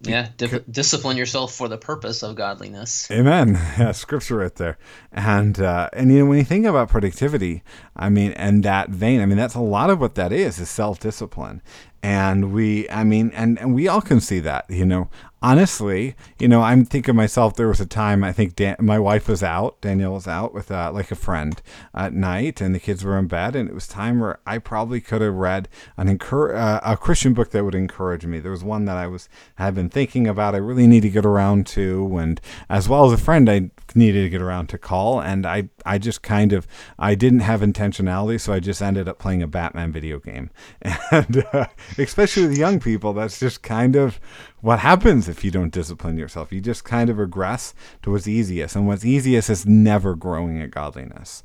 yeah, 0.00 0.28
discipline 0.70 1.16
yourself 1.16 1.54
for 1.54 1.68
the 1.68 1.78
purpose 1.78 2.22
of 2.22 2.36
godliness. 2.36 3.10
Amen. 3.10 3.54
Yeah, 3.78 3.92
scripture 3.92 4.36
right 4.36 4.54
there. 4.54 4.78
And 5.12 5.58
uh, 5.60 5.88
and 5.92 6.12
you 6.12 6.20
know 6.20 6.26
when 6.26 6.38
you 6.38 6.44
think 6.44 6.66
about 6.66 6.88
productivity, 6.88 7.62
I 7.96 8.08
mean, 8.08 8.32
and 8.32 8.62
that 8.62 8.90
vein, 8.90 9.20
I 9.20 9.26
mean, 9.26 9.36
that's 9.36 9.54
a 9.54 9.60
lot 9.60 9.90
of 9.90 10.00
what 10.00 10.14
that 10.14 10.32
is 10.32 10.60
is 10.60 10.70
self 10.70 11.00
discipline. 11.00 11.62
And 12.02 12.52
we, 12.52 12.88
I 12.90 13.02
mean, 13.02 13.30
and, 13.34 13.58
and 13.58 13.74
we 13.74 13.88
all 13.88 14.02
can 14.02 14.20
see 14.20 14.38
that, 14.40 14.68
you 14.68 14.84
know 14.84 15.08
honestly, 15.44 16.16
you 16.38 16.48
know, 16.48 16.62
I'm 16.62 16.86
thinking 16.86 17.14
myself. 17.14 17.54
There 17.54 17.68
was 17.68 17.80
a 17.80 17.86
time 17.86 18.24
I 18.24 18.32
think 18.32 18.56
Dan, 18.56 18.76
my 18.80 18.98
wife 18.98 19.28
was 19.28 19.42
out, 19.42 19.78
Danielle 19.82 20.14
was 20.14 20.26
out 20.26 20.54
with 20.54 20.70
uh, 20.70 20.90
like 20.90 21.10
a 21.10 21.14
friend 21.14 21.60
at 21.92 22.14
night, 22.14 22.62
and 22.62 22.74
the 22.74 22.80
kids 22.80 23.04
were 23.04 23.18
in 23.18 23.26
bed, 23.26 23.54
and 23.54 23.68
it 23.68 23.74
was 23.74 23.86
time 23.86 24.20
where 24.20 24.40
I 24.46 24.56
probably 24.56 25.02
could 25.02 25.20
have 25.20 25.34
read 25.34 25.68
an 25.98 26.08
incur- 26.08 26.56
uh, 26.56 26.80
a 26.82 26.96
Christian 26.96 27.34
book 27.34 27.50
that 27.50 27.62
would 27.62 27.74
encourage 27.74 28.24
me. 28.24 28.40
There 28.40 28.50
was 28.50 28.64
one 28.64 28.86
that 28.86 28.96
I 28.96 29.06
was 29.06 29.28
had 29.56 29.74
been 29.74 29.90
thinking 29.90 30.26
about. 30.26 30.54
I 30.54 30.58
really 30.58 30.86
need 30.86 31.02
to 31.02 31.10
get 31.10 31.26
around 31.26 31.66
to, 31.68 32.16
and 32.16 32.40
as 32.70 32.88
well 32.88 33.04
as 33.04 33.12
a 33.12 33.22
friend, 33.22 33.50
I 33.50 33.70
needed 33.94 34.22
to 34.22 34.30
get 34.30 34.40
around 34.40 34.68
to 34.68 34.78
call, 34.78 35.20
and 35.20 35.44
I 35.44 35.68
I 35.84 35.98
just 35.98 36.22
kind 36.22 36.54
of 36.54 36.66
I 36.98 37.14
didn't 37.14 37.40
have 37.40 37.60
intentionality, 37.60 38.40
so 38.40 38.54
I 38.54 38.60
just 38.60 38.80
ended 38.80 39.08
up 39.08 39.18
playing 39.18 39.42
a 39.42 39.46
Batman 39.46 39.92
video 39.92 40.18
game, 40.20 40.48
and 41.10 41.44
uh, 41.52 41.66
especially 41.98 42.46
with 42.46 42.56
young 42.56 42.80
people, 42.80 43.12
that's 43.12 43.38
just 43.38 43.62
kind 43.62 43.94
of 43.94 44.18
what 44.64 44.78
happens 44.78 45.28
if 45.28 45.44
you 45.44 45.50
don't 45.50 45.74
discipline 45.74 46.16
yourself? 46.16 46.50
You 46.50 46.58
just 46.58 46.84
kind 46.84 47.10
of 47.10 47.18
regress 47.18 47.74
to 48.02 48.10
what's 48.10 48.26
easiest, 48.26 48.74
and 48.74 48.86
what's 48.86 49.04
easiest 49.04 49.50
is 49.50 49.66
never 49.66 50.14
growing 50.14 50.62
at 50.62 50.70
godliness. 50.70 51.42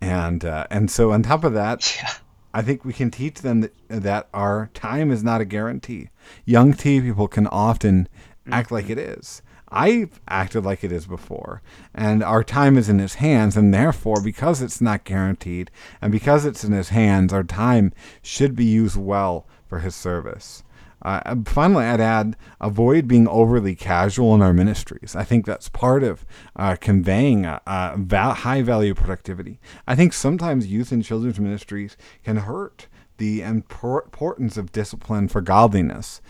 And 0.00 0.44
uh, 0.44 0.68
and 0.70 0.88
so 0.88 1.10
on 1.10 1.24
top 1.24 1.42
of 1.42 1.52
that, 1.54 1.98
yeah. 2.02 2.12
I 2.54 2.62
think 2.62 2.84
we 2.84 2.92
can 2.92 3.10
teach 3.10 3.40
them 3.42 3.62
that, 3.62 3.72
that 3.88 4.28
our 4.32 4.70
time 4.72 5.10
is 5.10 5.24
not 5.24 5.40
a 5.40 5.44
guarantee. 5.44 6.10
Young 6.44 6.72
T 6.72 7.00
people 7.00 7.26
can 7.26 7.48
often 7.48 8.04
mm-hmm. 8.04 8.52
act 8.52 8.70
like 8.70 8.88
it 8.88 8.98
is. 8.98 9.42
I've 9.72 10.20
acted 10.28 10.64
like 10.64 10.84
it 10.84 10.92
is 10.92 11.06
before, 11.06 11.62
and 11.92 12.22
our 12.22 12.44
time 12.44 12.78
is 12.78 12.88
in 12.88 13.00
His 13.00 13.14
hands, 13.14 13.56
and 13.56 13.74
therefore, 13.74 14.22
because 14.22 14.62
it's 14.62 14.80
not 14.80 15.02
guaranteed, 15.02 15.72
and 16.00 16.12
because 16.12 16.44
it's 16.44 16.62
in 16.62 16.70
His 16.70 16.90
hands, 16.90 17.32
our 17.32 17.42
time 17.42 17.92
should 18.22 18.54
be 18.54 18.64
used 18.64 18.96
well 18.96 19.48
for 19.66 19.80
His 19.80 19.96
service. 19.96 20.62
Uh, 21.02 21.36
finally, 21.46 21.84
I'd 21.84 22.00
add 22.00 22.36
avoid 22.60 23.08
being 23.08 23.26
overly 23.28 23.74
casual 23.74 24.34
in 24.34 24.42
our 24.42 24.52
ministries. 24.52 25.16
I 25.16 25.24
think 25.24 25.46
that's 25.46 25.68
part 25.68 26.02
of 26.02 26.26
uh, 26.56 26.76
conveying 26.76 27.44
high 27.44 28.62
value 28.62 28.94
productivity. 28.94 29.60
I 29.86 29.94
think 29.94 30.12
sometimes 30.12 30.66
youth 30.66 30.92
and 30.92 31.04
children's 31.04 31.40
ministries 31.40 31.96
can 32.24 32.36
hurt 32.36 32.86
the 33.16 33.42
importance 33.42 34.56
of 34.56 34.72
discipline 34.72 35.28
for 35.28 35.40
godliness 35.40 36.20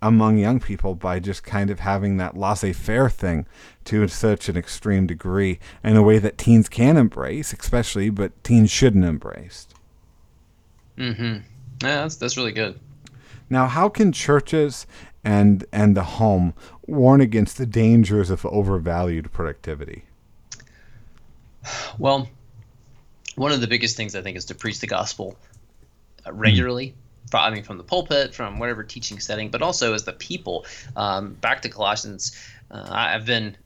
among 0.00 0.38
young 0.38 0.60
people 0.60 0.94
by 0.94 1.18
just 1.18 1.42
kind 1.42 1.70
of 1.70 1.80
having 1.80 2.16
that 2.18 2.36
laissez-faire 2.36 3.10
thing 3.10 3.46
to 3.84 4.06
such 4.08 4.48
an 4.48 4.56
extreme 4.56 5.06
degree 5.06 5.58
in 5.82 5.96
a 5.96 6.02
way 6.02 6.18
that 6.18 6.38
teens 6.38 6.68
can 6.68 6.96
embrace, 6.96 7.52
especially, 7.52 8.08
but 8.08 8.44
teens 8.44 8.70
shouldn't 8.70 9.04
embrace. 9.04 9.66
Mm-hmm. 10.96 11.38
Yeah, 11.82 12.02
that's 12.02 12.16
that's 12.16 12.36
really 12.36 12.52
good. 12.52 12.78
Now, 13.50 13.66
how 13.66 13.88
can 13.88 14.12
churches 14.12 14.86
and 15.24 15.64
and 15.72 15.96
the 15.96 16.04
home 16.04 16.54
warn 16.86 17.20
against 17.20 17.58
the 17.58 17.66
dangers 17.66 18.30
of 18.30 18.44
overvalued 18.46 19.32
productivity? 19.32 20.04
Well, 21.98 22.28
one 23.34 23.52
of 23.52 23.60
the 23.60 23.66
biggest 23.66 23.96
things 23.96 24.14
I 24.14 24.22
think 24.22 24.36
is 24.36 24.46
to 24.46 24.54
preach 24.54 24.80
the 24.80 24.86
gospel 24.86 25.36
uh, 26.26 26.32
regularly. 26.32 26.88
Mm 26.88 26.94
I 27.34 27.50
mean, 27.50 27.62
from 27.62 27.76
the 27.76 27.84
pulpit, 27.84 28.34
from 28.34 28.58
whatever 28.58 28.82
teaching 28.84 29.20
setting, 29.20 29.50
but 29.50 29.62
also 29.62 29.94
as 29.94 30.04
the 30.04 30.12
people. 30.12 30.64
Um, 30.96 31.34
back 31.34 31.62
to 31.62 31.68
Colossians, 31.68 32.36
uh, 32.70 32.86
I've 32.88 33.26
been, 33.26 33.56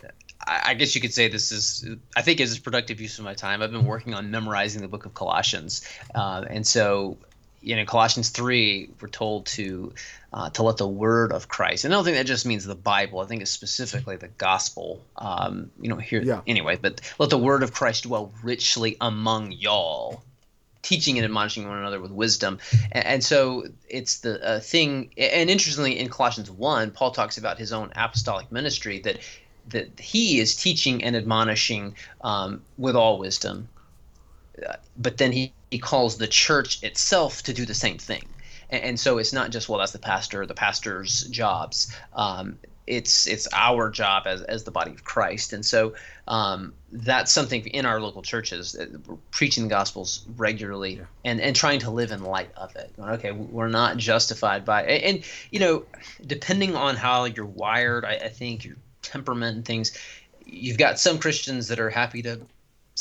I 0.46 0.74
guess 0.74 0.94
you 0.94 1.00
could 1.00 1.14
say 1.14 1.28
this 1.28 1.52
is, 1.52 1.86
I 2.16 2.22
think, 2.22 2.40
is 2.40 2.56
a 2.56 2.60
productive 2.60 3.00
use 3.00 3.18
of 3.18 3.24
my 3.24 3.34
time. 3.34 3.62
I've 3.62 3.70
been 3.70 3.84
working 3.84 4.14
on 4.14 4.30
memorizing 4.30 4.82
the 4.82 4.88
book 4.88 5.06
of 5.06 5.14
Colossians, 5.14 5.86
uh, 6.14 6.44
and 6.48 6.66
so 6.66 7.16
you 7.62 7.76
know, 7.76 7.84
Colossians 7.84 8.30
three, 8.30 8.90
we're 9.00 9.08
told 9.08 9.46
to 9.46 9.92
uh, 10.32 10.50
to 10.50 10.62
let 10.62 10.76
the 10.76 10.88
word 10.88 11.32
of 11.32 11.48
Christ. 11.48 11.84
And 11.84 11.92
I 11.92 11.96
don't 11.96 12.04
think 12.04 12.16
that 12.16 12.26
just 12.26 12.46
means 12.46 12.64
the 12.64 12.74
Bible. 12.74 13.20
I 13.20 13.26
think 13.26 13.42
it's 13.42 13.50
specifically 13.50 14.16
the 14.16 14.28
gospel. 14.28 15.04
Um, 15.16 15.70
you 15.80 15.88
know, 15.88 15.96
here 15.96 16.22
yeah. 16.22 16.40
anyway. 16.46 16.76
But 16.80 17.00
let 17.18 17.30
the 17.30 17.38
word 17.38 17.62
of 17.62 17.72
Christ 17.72 18.04
dwell 18.04 18.32
richly 18.42 18.96
among 19.00 19.52
y'all 19.52 20.22
teaching 20.82 21.16
and 21.16 21.24
admonishing 21.24 21.68
one 21.68 21.78
another 21.78 22.00
with 22.00 22.10
wisdom. 22.10 22.58
And, 22.90 23.06
and 23.06 23.24
so 23.24 23.64
it's 23.88 24.18
the 24.18 24.44
uh, 24.44 24.60
thing. 24.60 25.12
And 25.16 25.48
interestingly, 25.48 25.98
in 25.98 26.08
Colossians 26.08 26.50
1, 26.50 26.90
Paul 26.90 27.12
talks 27.12 27.38
about 27.38 27.58
his 27.58 27.72
own 27.72 27.92
apostolic 27.94 28.50
ministry 28.52 28.98
that 29.00 29.18
that 29.68 30.00
he 30.00 30.40
is 30.40 30.56
teaching 30.56 31.04
and 31.04 31.14
admonishing 31.14 31.94
um, 32.22 32.62
with 32.78 32.96
all 32.96 33.18
wisdom. 33.18 33.68
But 34.96 35.16
then 35.16 35.32
he, 35.32 35.52
he 35.70 35.78
calls 35.78 36.18
the 36.18 36.26
church 36.26 36.82
itself 36.82 37.42
to 37.44 37.52
do 37.52 37.64
the 37.64 37.74
same 37.74 37.98
thing. 37.98 38.24
And, 38.70 38.82
and 38.84 39.00
so 39.00 39.18
it's 39.18 39.32
not 39.32 39.50
just, 39.50 39.68
well, 39.68 39.78
that's 39.78 39.92
the 39.92 39.98
pastor, 39.98 40.46
the 40.46 40.54
pastor's 40.54 41.24
jobs. 41.24 41.94
Um, 42.12 42.58
it's 42.86 43.28
it's 43.28 43.46
our 43.52 43.90
job 43.90 44.26
as, 44.26 44.42
as 44.42 44.64
the 44.64 44.70
body 44.70 44.90
of 44.90 45.04
Christ. 45.04 45.52
And 45.52 45.64
so 45.64 45.94
um, 46.26 46.74
that's 46.90 47.30
something 47.30 47.64
in 47.66 47.86
our 47.86 48.00
local 48.00 48.22
churches, 48.22 48.74
uh, 48.74 48.86
preaching 49.30 49.64
the 49.64 49.68
gospels 49.68 50.26
regularly 50.36 50.96
yeah. 50.96 51.04
and, 51.24 51.40
and 51.40 51.54
trying 51.54 51.78
to 51.80 51.90
live 51.90 52.10
in 52.10 52.22
light 52.22 52.50
of 52.56 52.74
it. 52.76 52.92
Okay, 52.98 53.30
we're 53.30 53.68
not 53.68 53.96
justified 53.98 54.64
by 54.64 54.82
and, 54.82 55.04
and 55.04 55.24
you 55.50 55.60
know, 55.60 55.84
depending 56.26 56.74
on 56.74 56.96
how 56.96 57.24
you're 57.24 57.46
wired, 57.46 58.04
I, 58.04 58.14
I 58.14 58.28
think 58.28 58.64
your 58.64 58.76
temperament 59.02 59.56
and 59.56 59.64
things, 59.64 59.96
you've 60.44 60.78
got 60.78 60.98
some 60.98 61.18
Christians 61.18 61.68
that 61.68 61.78
are 61.78 61.90
happy 61.90 62.22
to 62.22 62.40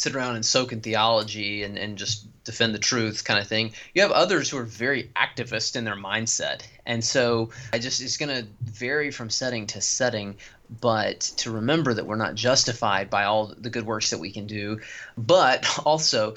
sit 0.02 0.16
around 0.16 0.36
and 0.36 0.44
soak 0.44 0.74
in 0.74 0.82
theology 0.82 1.62
and, 1.62 1.78
and 1.78 1.96
just 1.96 2.26
defend 2.44 2.74
the 2.74 2.80
truth 2.80 3.24
kind 3.24 3.40
of 3.40 3.48
thing. 3.48 3.72
You 3.94 4.02
have 4.02 4.12
others 4.12 4.50
who 4.50 4.58
are 4.58 4.64
very 4.64 5.12
activist 5.16 5.76
in 5.76 5.84
their 5.84 5.96
mindset. 5.96 6.64
And 6.88 7.04
so 7.04 7.52
I 7.72 7.78
just 7.78 8.02
it's 8.02 8.18
going 8.18 8.36
to 8.36 8.48
vary 8.64 9.12
from 9.12 9.30
setting 9.30 9.68
to 9.68 9.80
setting, 9.80 10.38
but 10.82 11.20
to 11.38 11.52
remember 11.52 11.94
that 11.94 12.08
we're 12.08 12.16
not 12.16 12.34
justified 12.34 13.12
by 13.12 13.26
all 13.26 13.54
the 13.56 13.70
good 13.70 13.86
works 13.86 14.10
that 14.10 14.18
we 14.18 14.32
can 14.32 14.48
do, 14.48 14.80
but 15.20 15.68
also 15.86 16.36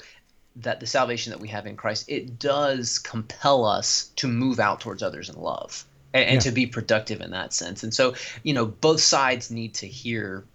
that 0.57 0.79
the 0.79 0.85
salvation 0.85 1.31
that 1.31 1.39
we 1.39 1.47
have 1.47 1.65
in 1.65 1.75
Christ, 1.75 2.05
it 2.07 2.37
does 2.37 2.99
compel 2.99 3.65
us 3.65 4.11
to 4.17 4.27
move 4.27 4.59
out 4.59 4.79
towards 4.79 5.01
others 5.01 5.27
in 5.29 5.41
love 5.41 5.85
and, 6.13 6.25
and 6.25 6.35
yeah. 6.35 6.39
to 6.41 6.51
be 6.51 6.67
productive 6.67 7.19
in 7.19 7.31
that 7.31 7.51
sense. 7.51 7.81
And 7.81 7.91
so, 7.91 8.13
you 8.43 8.53
know, 8.53 8.67
both 8.67 9.01
sides 9.01 9.49
need 9.49 9.73
to 9.75 9.87
hear 9.87 10.45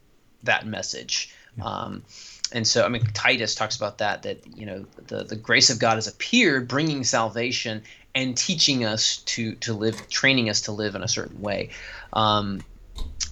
that 0.45 0.65
message. 0.65 1.35
Yeah. 1.59 1.65
Um, 1.65 2.05
and 2.53 2.67
so 2.67 2.85
I 2.85 2.89
mean 2.89 3.05
Titus 3.13 3.55
talks 3.55 3.77
about 3.77 3.99
that 3.99 4.23
that 4.23 4.47
you 4.57 4.67
know 4.67 4.87
the 5.07 5.25
the 5.25 5.37
grace 5.37 5.71
of 5.71 5.79
God 5.79 5.97
has 5.97 6.07
appeared, 6.07 6.69
bringing 6.69 7.05
salvation 7.05 7.83
and 8.15 8.37
teaching 8.37 8.85
us 8.85 9.19
to 9.19 9.55
to 9.57 9.75
live, 9.75 10.09
training 10.09 10.49
us 10.49 10.63
to 10.63 10.73
live 10.73 10.95
in 10.95 11.03
a 11.03 11.09
certain 11.09 11.41
way, 11.41 11.71
um, 12.13 12.63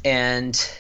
and 0.04 0.70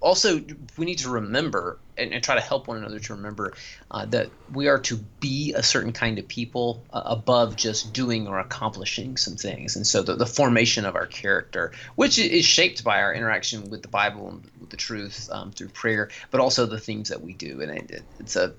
also 0.00 0.40
we 0.78 0.86
need 0.86 0.98
to 0.98 1.10
remember 1.10 1.78
and, 1.96 2.12
and, 2.12 2.22
try 2.22 2.34
to 2.34 2.40
help 2.40 2.68
one 2.68 2.76
another 2.76 2.98
to 2.98 3.14
remember 3.14 3.54
uh, 3.90 4.06
that 4.06 4.30
we 4.52 4.68
are 4.68 4.78
to 4.78 4.96
be 5.20 5.52
a 5.54 5.62
certain 5.62 5.92
kind 5.92 6.18
of 6.18 6.26
people 6.28 6.82
uh, 6.92 7.02
above 7.04 7.56
just 7.56 7.92
doing 7.92 8.26
or 8.26 8.38
accomplishing 8.38 9.16
some 9.16 9.36
things. 9.36 9.76
And 9.76 9.86
so 9.86 10.02
the, 10.02 10.16
the 10.16 10.26
formation 10.26 10.84
of 10.84 10.96
our 10.96 11.06
character 11.06 11.72
which 11.96 12.18
is 12.18 12.44
shaped 12.44 12.84
by 12.84 13.02
our 13.02 13.12
interaction 13.14 13.70
with 13.70 13.82
the 13.82 13.88
bible 13.88 14.28
and 14.28 14.50
with 14.60 14.70
the 14.70 14.76
truth 14.76 15.28
um, 15.32 15.50
through 15.52 15.68
prayer 15.68 16.10
but 16.30 16.40
also 16.40 16.66
the 16.66 16.78
things 16.78 17.08
that 17.08 17.22
we 17.22 17.32
do. 17.32 17.60
And 17.60 17.90
it, 17.90 18.02
it's 18.18 18.36
a 18.36 18.54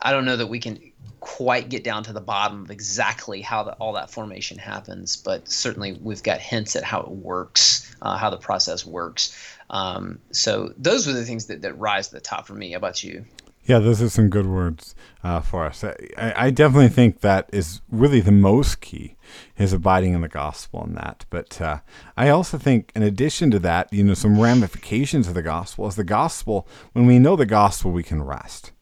i 0.00 0.12
don't 0.12 0.24
know 0.24 0.36
that 0.36 0.46
we 0.46 0.58
can 0.58 0.78
quite 1.20 1.68
get 1.68 1.82
down 1.82 2.04
to 2.04 2.12
the 2.12 2.20
bottom 2.20 2.62
of 2.62 2.70
exactly 2.70 3.40
how 3.40 3.64
the, 3.64 3.72
all 3.74 3.94
that 3.94 4.10
formation 4.10 4.56
happens 4.58 5.16
but 5.16 5.48
certainly 5.48 5.98
we've 6.00 6.22
got 6.22 6.38
hints 6.38 6.76
at 6.76 6.84
how 6.84 7.00
it 7.00 7.08
works 7.08 7.92
uh, 8.02 8.16
how 8.16 8.30
the 8.30 8.36
process 8.36 8.86
works 8.86 9.36
um, 9.70 10.20
so 10.32 10.72
those 10.76 11.06
were 11.06 11.12
the 11.12 11.24
things 11.24 11.46
that, 11.46 11.62
that 11.62 11.78
rise 11.78 12.08
to 12.08 12.14
the 12.14 12.20
top 12.20 12.46
for 12.46 12.54
me. 12.54 12.70
How 12.72 12.78
about 12.78 13.02
you? 13.04 13.24
Yeah, 13.68 13.80
those 13.80 14.00
are 14.00 14.08
some 14.08 14.30
good 14.30 14.46
words 14.46 14.94
uh, 15.22 15.40
for 15.40 15.66
us. 15.66 15.84
I, 15.84 15.94
I, 16.16 16.50
definitely 16.50 16.88
think 16.88 17.20
that 17.20 17.50
is 17.52 17.82
really 17.90 18.22
the 18.22 18.32
most 18.32 18.80
key 18.80 19.16
is 19.58 19.74
abiding 19.74 20.14
in 20.14 20.22
the 20.22 20.28
gospel 20.28 20.82
and 20.82 20.96
that. 20.96 21.26
But 21.28 21.60
uh, 21.60 21.80
I 22.16 22.30
also 22.30 22.56
think, 22.56 22.92
in 22.96 23.02
addition 23.02 23.50
to 23.50 23.58
that, 23.58 23.92
you 23.92 24.02
know, 24.02 24.14
some 24.14 24.40
ramifications 24.40 25.28
of 25.28 25.34
the 25.34 25.42
gospel 25.42 25.86
is 25.86 25.96
the 25.96 26.04
gospel. 26.04 26.66
When 26.94 27.04
we 27.04 27.18
know 27.18 27.36
the 27.36 27.44
gospel, 27.44 27.90
we 27.90 28.02
can 28.02 28.22
rest, 28.22 28.72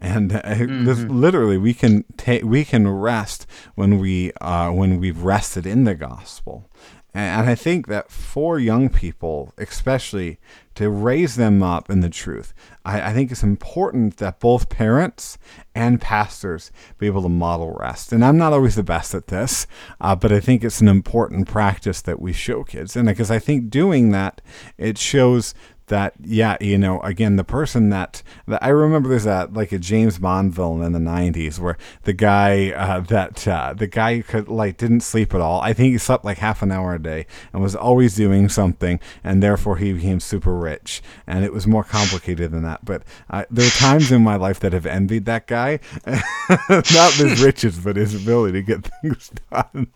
and 0.00 0.32
uh, 0.32 0.42
mm-hmm. 0.42 1.08
literally 1.08 1.56
we 1.56 1.72
can 1.72 2.04
take 2.16 2.42
we 2.42 2.64
can 2.64 2.88
rest 2.88 3.46
when 3.76 4.00
we 4.00 4.32
uh, 4.40 4.72
when 4.72 4.98
we've 4.98 5.22
rested 5.22 5.64
in 5.64 5.84
the 5.84 5.94
gospel. 5.94 6.68
And 7.14 7.48
I 7.48 7.54
think 7.54 7.86
that 7.86 8.10
for 8.10 8.58
young 8.58 8.88
people, 8.88 9.54
especially 9.56 10.40
to 10.74 10.90
raise 10.90 11.36
them 11.36 11.62
up 11.62 11.88
in 11.88 12.00
the 12.00 12.10
truth, 12.10 12.52
I, 12.84 13.10
I, 13.10 13.12
think 13.14 13.30
it's 13.30 13.44
important 13.44 14.16
that 14.16 14.40
both 14.40 14.68
parents 14.68 15.38
and 15.76 16.00
pastors 16.00 16.72
be 16.98 17.06
able 17.06 17.22
to 17.22 17.28
model 17.28 17.76
rest. 17.78 18.12
And 18.12 18.24
I'm 18.24 18.36
not 18.36 18.52
always 18.52 18.74
the 18.74 18.82
best 18.82 19.14
at 19.14 19.28
this, 19.28 19.68
uh, 20.00 20.16
but 20.16 20.32
I 20.32 20.40
think 20.40 20.64
it's 20.64 20.80
an 20.80 20.88
important 20.88 21.46
practice 21.46 22.02
that 22.02 22.20
we 22.20 22.32
show 22.32 22.64
kids. 22.64 22.96
And 22.96 23.06
because 23.06 23.30
I 23.30 23.38
think 23.38 23.70
doing 23.70 24.10
that, 24.10 24.40
it 24.76 24.98
shows 24.98 25.54
that 25.86 26.14
yeah 26.22 26.56
you 26.60 26.78
know 26.78 27.00
again 27.00 27.36
the 27.36 27.44
person 27.44 27.90
that, 27.90 28.22
that 28.46 28.62
i 28.62 28.68
remember 28.68 29.08
there's 29.08 29.24
that 29.24 29.52
like 29.52 29.72
a 29.72 29.78
james 29.78 30.18
bond 30.18 30.52
villain 30.52 30.82
in 30.82 30.92
the 30.92 30.98
90s 30.98 31.58
where 31.58 31.76
the 32.04 32.12
guy 32.12 32.70
uh, 32.70 33.00
that 33.00 33.46
uh, 33.48 33.74
the 33.74 33.86
guy 33.86 34.20
could 34.22 34.48
like 34.48 34.76
didn't 34.76 35.00
sleep 35.00 35.34
at 35.34 35.40
all. 35.40 35.60
I 35.60 35.72
think 35.72 35.92
he 35.92 35.98
slept 35.98 36.24
like 36.24 36.38
half 36.38 36.62
an 36.62 36.70
hour 36.70 36.94
a 36.94 37.02
day 37.02 37.26
and 37.52 37.62
was 37.62 37.74
always 37.74 38.14
doing 38.14 38.48
something 38.48 39.00
and 39.22 39.42
therefore 39.42 39.76
he 39.76 39.92
became 39.92 40.20
super 40.20 40.54
rich. 40.54 41.02
And 41.26 41.44
it 41.44 41.52
was 41.52 41.66
more 41.66 41.84
complicated 41.84 42.50
than 42.50 42.62
that. 42.62 42.84
But 42.84 43.02
uh, 43.30 43.44
there 43.50 43.66
are 43.66 43.70
times 43.70 44.12
in 44.12 44.22
my 44.22 44.36
life 44.36 44.60
that 44.60 44.72
have 44.72 44.86
envied 44.86 45.24
that 45.26 45.46
guy. 45.46 45.80
Not 46.06 47.12
his 47.14 47.42
riches 47.44 47.78
but 47.78 47.96
his 47.96 48.14
ability 48.14 48.60
to 48.60 48.62
get 48.62 48.90
things 49.02 49.30
done. 49.50 49.88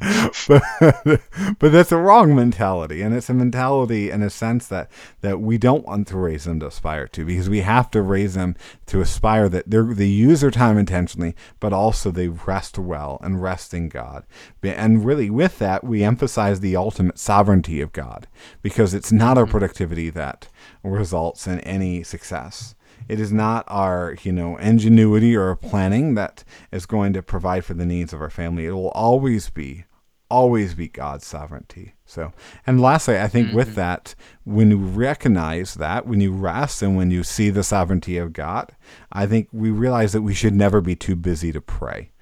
But, 0.49 1.20
but 1.59 1.72
that's 1.72 1.93
a 1.93 1.97
wrong 1.97 2.34
mentality. 2.34 3.03
And 3.03 3.14
it's 3.14 3.28
a 3.28 3.34
mentality 3.34 4.11
in 4.11 4.22
a 4.22 4.30
sense 4.30 4.68
that 4.68 4.91
that 5.20 5.41
we 5.41 5.59
don't 5.59 5.77
don't 5.78 5.86
want 5.86 6.08
to 6.08 6.16
raise 6.16 6.44
them 6.44 6.60
to 6.60 6.66
aspire 6.66 7.06
to 7.08 7.24
because 7.24 7.48
we 7.48 7.60
have 7.60 7.90
to 7.92 8.02
raise 8.02 8.34
them 8.34 8.56
to 8.86 9.00
aspire 9.00 9.48
that 9.48 9.70
they 9.70 10.06
use 10.06 10.40
their 10.40 10.50
time 10.50 10.76
intentionally, 10.76 11.34
but 11.60 11.72
also 11.72 12.10
they 12.10 12.28
rest 12.28 12.78
well 12.78 13.18
and 13.22 13.42
rest 13.42 13.72
in 13.72 13.88
God. 13.88 14.26
And 14.62 15.04
really, 15.04 15.30
with 15.30 15.58
that, 15.58 15.84
we 15.84 16.02
emphasize 16.02 16.60
the 16.60 16.76
ultimate 16.76 17.18
sovereignty 17.18 17.80
of 17.80 17.92
God 17.92 18.26
because 18.60 18.92
it's 18.92 19.12
not 19.12 19.38
our 19.38 19.44
mm-hmm. 19.44 19.52
productivity 19.52 20.10
that 20.10 20.48
results 20.82 21.46
in 21.46 21.60
any 21.60 22.02
success. 22.02 22.74
It 23.08 23.20
is 23.20 23.32
not 23.32 23.64
our, 23.68 24.16
you 24.22 24.32
know, 24.32 24.56
ingenuity 24.56 25.36
or 25.36 25.54
planning 25.54 26.14
that 26.14 26.44
is 26.72 26.86
going 26.86 27.12
to 27.12 27.22
provide 27.22 27.64
for 27.64 27.74
the 27.74 27.86
needs 27.86 28.12
of 28.12 28.20
our 28.20 28.30
family. 28.30 28.66
It 28.66 28.72
will 28.72 28.90
always 28.90 29.48
be 29.48 29.84
always 30.30 30.74
be 30.74 30.88
God's 30.88 31.26
sovereignty. 31.26 31.94
So, 32.04 32.32
and 32.66 32.80
lastly, 32.80 33.18
I 33.18 33.28
think 33.28 33.48
mm-hmm. 33.48 33.56
with 33.56 33.74
that, 33.74 34.14
when 34.44 34.70
you 34.70 34.78
recognize 34.78 35.74
that, 35.74 36.06
when 36.06 36.20
you 36.20 36.32
rest 36.32 36.82
and 36.82 36.96
when 36.96 37.10
you 37.10 37.22
see 37.22 37.50
the 37.50 37.62
sovereignty 37.62 38.18
of 38.18 38.32
God, 38.32 38.72
I 39.12 39.26
think 39.26 39.48
we 39.52 39.70
realize 39.70 40.12
that 40.12 40.22
we 40.22 40.34
should 40.34 40.54
never 40.54 40.80
be 40.80 40.96
too 40.96 41.16
busy 41.16 41.52
to 41.52 41.60
pray. 41.60 42.12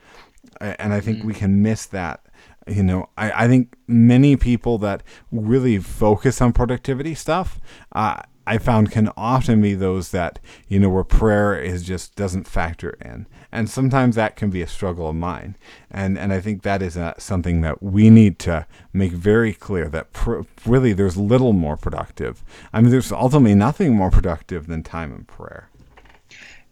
And 0.61 0.93
I 0.93 1.01
think 1.01 1.19
mm-hmm. 1.19 1.29
we 1.29 1.35
can 1.35 1.63
miss 1.63 1.87
that. 1.87 2.25
You 2.67 2.83
know, 2.83 3.09
I, 3.17 3.45
I 3.45 3.49
think 3.49 3.77
many 3.87 4.37
people 4.37 4.79
that 4.79 5.03
really 5.31 5.79
focus 5.79 6.41
on 6.41 6.53
productivity 6.53 7.15
stuff, 7.15 7.61
uh, 7.93 8.23
I 8.47 8.59
found 8.59 8.91
can 8.93 9.11
often 9.17 9.61
be 9.61 9.75
those 9.75 10.11
that, 10.13 10.39
you 10.69 10.79
know, 10.79 10.89
where 10.89 11.05
prayer 11.05 11.61
is 11.61 11.83
just 11.83 12.15
doesn't 12.15 12.47
factor 12.47 12.97
in. 13.01 13.27
And 13.51 13.69
sometimes 13.69 14.15
that 14.17 14.37
can 14.37 14.51
be 14.51 14.63
a 14.63 14.67
struggle 14.67 15.09
of 15.09 15.17
mine. 15.17 15.57
And, 15.91 16.19
and 16.19 16.33
I 16.33 16.41
think 16.41 16.63
that 16.63 16.83
is 16.83 16.97
a, 16.97 17.15
something 17.19 17.63
that 17.63 17.83
we 17.83 18.11
need 18.11 18.39
to 18.41 18.67
make 18.93 19.13
very 19.13 19.53
clear 19.53 19.89
that 19.89 20.13
pr- 20.13 20.43
really 20.65 20.93
there's 20.93 21.17
little 21.17 21.53
more 21.53 21.77
productive. 21.77 22.45
I 22.73 22.81
mean, 22.81 22.91
there's 22.91 23.11
ultimately 23.11 23.55
nothing 23.55 23.95
more 23.95 24.11
productive 24.11 24.67
than 24.67 24.83
time 24.83 25.13
in 25.13 25.25
prayer. 25.25 25.69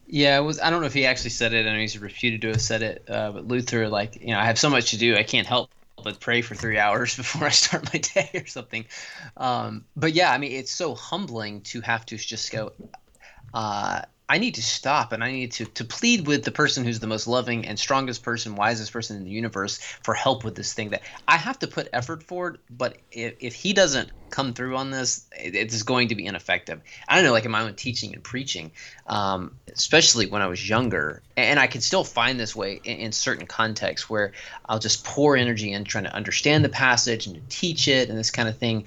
Yeah, 0.07 0.39
was. 0.41 0.61
I 0.61 0.71
don't 0.71 0.81
know 0.81 0.87
if 0.87 0.95
he 0.95 1.07
actually 1.07 1.31
said 1.31 1.55
it. 1.55 1.67
I 1.67 1.73
know 1.73 1.79
he's 1.79 1.99
reputed 1.99 2.43
to 2.43 2.49
have 2.49 2.61
said 2.61 2.83
it. 2.83 3.05
Uh, 3.09 3.33
but 3.33 3.49
Luther, 3.49 3.89
like, 3.89 4.21
you 4.21 4.29
know, 4.29 4.39
I 4.39 4.45
have 4.45 4.59
so 4.59 4.71
much 4.71 4.91
to 4.91 4.99
do, 4.99 5.17
I 5.17 5.23
can't 5.23 5.47
help 5.47 5.71
but 6.05 6.21
pray 6.21 6.43
for 6.43 6.55
three 6.55 6.79
hours 6.85 7.17
before 7.17 7.47
I 7.49 7.51
start 7.51 7.93
my 7.93 7.99
day 7.99 8.31
or 8.35 8.47
something. 8.47 8.87
Um, 9.37 9.87
but 9.97 10.13
yeah, 10.13 10.31
I 10.31 10.39
mean, 10.39 10.53
it's 10.53 10.73
so 10.73 10.95
humbling 10.95 11.63
to 11.63 11.81
have 11.81 12.07
to 12.07 12.17
just 12.17 12.53
go. 12.53 12.73
Uh, 13.53 14.03
I 14.29 14.39
need 14.39 14.55
to 14.55 14.63
stop 14.63 15.13
and 15.13 15.23
I 15.23 15.31
need 15.31 15.53
to 15.53 15.67
to 15.67 15.85
plead 15.85 16.27
with 16.27 16.45
the 16.45 16.51
person 16.51 16.85
who's 16.85 17.01
the 17.01 17.07
most 17.07 17.27
loving 17.27 17.67
and 17.67 17.79
strongest 17.79 18.23
person, 18.23 18.57
wisest 18.57 18.93
person 18.93 19.17
in 19.19 19.25
the 19.25 19.31
universe 19.31 19.79
for 20.03 20.15
help 20.15 20.45
with 20.45 20.55
this 20.55 20.73
thing 20.73 20.91
that 20.91 21.03
I 21.29 21.37
have 21.37 21.59
to 21.59 21.67
put 21.67 21.89
effort 21.93 22.23
forward. 22.23 22.59
But 22.71 22.97
if, 23.13 23.35
if 23.41 23.55
he 23.55 23.75
doesn't 23.75 24.11
come 24.31 24.55
through 24.55 24.77
on 24.77 24.91
this, 24.91 25.27
it, 25.39 25.55
it's 25.55 25.83
going 25.83 26.09
to 26.09 26.15
be 26.15 26.27
ineffective. 26.27 26.81
I 27.07 27.17
don't 27.17 27.25
know, 27.25 27.33
like 27.33 27.45
in 27.45 27.51
my 27.51 27.63
own 27.63 27.75
teaching 27.75 28.15
and 28.15 28.25
preaching, 28.25 28.73
um, 29.07 29.57
especially 29.73 30.27
when 30.27 30.43
I 30.43 30.47
was 30.47 30.69
younger, 30.69 31.23
and 31.37 31.61
I 31.61 31.67
can 31.67 31.83
still 31.83 32.03
find 32.05 32.41
this 32.41 32.57
way 32.57 32.81
in, 32.83 32.99
in 32.99 33.13
certain 33.13 33.47
contexts 33.47 34.09
where 34.09 34.33
I'll 34.67 34.79
just 34.79 35.05
pour 35.05 35.37
energy 35.37 35.71
in 35.73 35.85
trying 35.85 36.05
to 36.05 36.15
understand 36.15 36.65
the 36.65 36.71
passage 36.71 37.27
and 37.27 37.37
to 37.37 37.43
teach 37.49 37.89
it 37.89 38.09
and 38.09 38.19
this 38.19 38.31
kind 38.31 38.49
of 38.49 38.57
thing, 38.57 38.87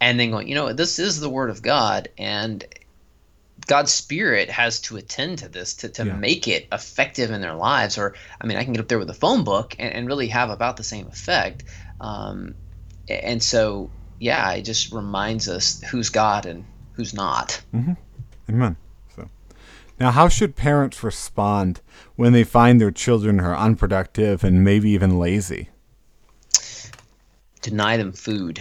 and 0.00 0.18
then 0.18 0.32
going, 0.32 0.48
you 0.48 0.56
know, 0.56 0.72
this 0.72 0.98
is 0.98 1.20
the 1.20 1.30
word 1.30 1.50
of 1.50 1.62
God, 1.62 2.08
and 2.18 2.64
God's 3.66 3.92
spirit 3.92 4.50
has 4.50 4.80
to 4.82 4.96
attend 4.96 5.38
to 5.38 5.48
this 5.48 5.74
to, 5.74 5.88
to 5.90 6.06
yeah. 6.06 6.12
make 6.14 6.48
it 6.48 6.66
effective 6.72 7.30
in 7.30 7.40
their 7.40 7.54
lives. 7.54 7.98
Or, 7.98 8.14
I 8.40 8.46
mean, 8.46 8.58
I 8.58 8.64
can 8.64 8.72
get 8.72 8.80
up 8.80 8.88
there 8.88 8.98
with 8.98 9.10
a 9.10 9.14
phone 9.14 9.44
book 9.44 9.76
and, 9.78 9.92
and 9.92 10.06
really 10.06 10.28
have 10.28 10.50
about 10.50 10.76
the 10.76 10.84
same 10.84 11.06
effect. 11.06 11.64
Um, 12.00 12.54
and 13.08 13.42
so, 13.42 13.90
yeah, 14.18 14.52
it 14.52 14.62
just 14.62 14.92
reminds 14.92 15.48
us 15.48 15.82
who's 15.82 16.08
God 16.08 16.46
and 16.46 16.64
who's 16.92 17.14
not. 17.14 17.60
Mm-hmm. 17.74 17.92
Amen. 18.50 18.76
So, 19.16 19.28
now, 19.98 20.10
how 20.10 20.28
should 20.28 20.56
parents 20.56 21.02
respond 21.02 21.80
when 22.16 22.32
they 22.32 22.44
find 22.44 22.80
their 22.80 22.90
children 22.90 23.40
are 23.40 23.56
unproductive 23.56 24.44
and 24.44 24.64
maybe 24.64 24.90
even 24.90 25.18
lazy? 25.18 25.68
Deny 27.60 27.96
them 27.96 28.12
food. 28.12 28.60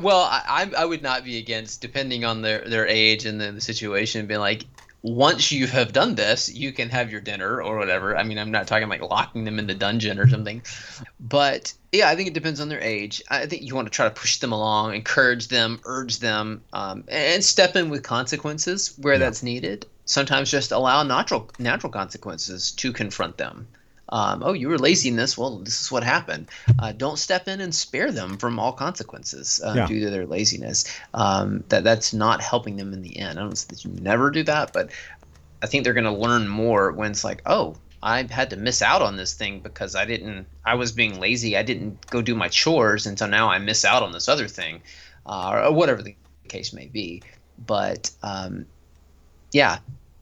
Well, 0.00 0.28
I, 0.30 0.70
I 0.76 0.84
would 0.84 1.02
not 1.02 1.24
be 1.24 1.38
against, 1.38 1.80
depending 1.80 2.24
on 2.24 2.42
their, 2.42 2.60
their 2.60 2.86
age 2.86 3.26
and 3.26 3.40
the, 3.40 3.52
the 3.52 3.60
situation, 3.60 4.26
being 4.26 4.40
like, 4.40 4.64
once 5.04 5.52
you 5.52 5.66
have 5.66 5.92
done 5.92 6.14
this, 6.14 6.52
you 6.52 6.72
can 6.72 6.88
have 6.88 7.12
your 7.12 7.20
dinner 7.20 7.62
or 7.62 7.76
whatever. 7.76 8.16
I 8.16 8.22
mean, 8.22 8.38
I'm 8.38 8.50
not 8.50 8.66
talking 8.66 8.88
like 8.88 9.02
locking 9.02 9.44
them 9.44 9.58
in 9.58 9.66
the 9.66 9.74
dungeon 9.74 10.18
or 10.18 10.26
something, 10.26 10.62
but 11.20 11.74
yeah, 11.92 12.08
I 12.08 12.16
think 12.16 12.28
it 12.28 12.34
depends 12.34 12.58
on 12.58 12.70
their 12.70 12.80
age. 12.80 13.22
I 13.28 13.44
think 13.44 13.62
you 13.62 13.74
want 13.74 13.86
to 13.86 13.90
try 13.90 14.06
to 14.06 14.10
push 14.10 14.38
them 14.38 14.52
along, 14.52 14.94
encourage 14.94 15.48
them, 15.48 15.78
urge 15.84 16.20
them, 16.20 16.62
um, 16.72 17.04
and 17.08 17.44
step 17.44 17.76
in 17.76 17.90
with 17.90 18.02
consequences 18.02 18.96
where 18.96 19.14
yeah. 19.14 19.18
that's 19.18 19.42
needed. 19.42 19.84
Sometimes 20.06 20.50
just 20.50 20.72
allow 20.72 21.02
natural 21.02 21.50
natural 21.58 21.92
consequences 21.92 22.72
to 22.72 22.90
confront 22.90 23.36
them 23.36 23.68
um, 24.08 24.42
oh, 24.44 24.52
you 24.52 24.68
were 24.68 24.78
lazy 24.78 25.08
in 25.08 25.16
this. 25.16 25.38
Well, 25.38 25.58
this 25.58 25.80
is 25.80 25.90
what 25.90 26.04
happened. 26.04 26.50
Uh, 26.78 26.92
don't 26.92 27.18
step 27.18 27.48
in 27.48 27.60
and 27.60 27.74
spare 27.74 28.12
them 28.12 28.36
from 28.36 28.58
all 28.58 28.72
consequences 28.72 29.60
uh, 29.64 29.74
yeah. 29.76 29.86
due 29.86 30.00
to 30.00 30.10
their 30.10 30.26
laziness. 30.26 30.84
Um, 31.14 31.64
that 31.68 31.84
that's 31.84 32.12
not 32.12 32.42
helping 32.42 32.76
them 32.76 32.92
in 32.92 33.02
the 33.02 33.18
end. 33.18 33.38
I 33.38 33.42
don't 33.42 33.56
say 33.56 33.66
that 33.70 33.84
you 33.84 33.90
never 33.92 34.30
do 34.30 34.42
that, 34.44 34.72
but 34.72 34.90
I 35.62 35.66
think 35.66 35.84
they're 35.84 35.94
going 35.94 36.04
to 36.04 36.12
learn 36.12 36.46
more 36.48 36.92
when 36.92 37.10
it's 37.10 37.24
like, 37.24 37.40
oh, 37.46 37.76
I 38.02 38.26
had 38.30 38.50
to 38.50 38.56
miss 38.56 38.82
out 38.82 39.00
on 39.00 39.16
this 39.16 39.32
thing 39.32 39.60
because 39.60 39.96
I 39.96 40.04
didn't. 40.04 40.46
I 40.64 40.74
was 40.74 40.92
being 40.92 41.18
lazy. 41.18 41.56
I 41.56 41.62
didn't 41.62 42.06
go 42.08 42.20
do 42.20 42.34
my 42.34 42.48
chores, 42.48 43.06
and 43.06 43.18
so 43.18 43.26
now 43.26 43.48
I 43.48 43.58
miss 43.58 43.84
out 43.86 44.02
on 44.02 44.12
this 44.12 44.28
other 44.28 44.46
thing, 44.46 44.82
uh, 45.24 45.62
or 45.64 45.72
whatever 45.72 46.02
the 46.02 46.14
case 46.48 46.74
may 46.74 46.86
be. 46.86 47.22
But 47.66 48.10
um, 48.22 48.66
yeah, 49.52 49.78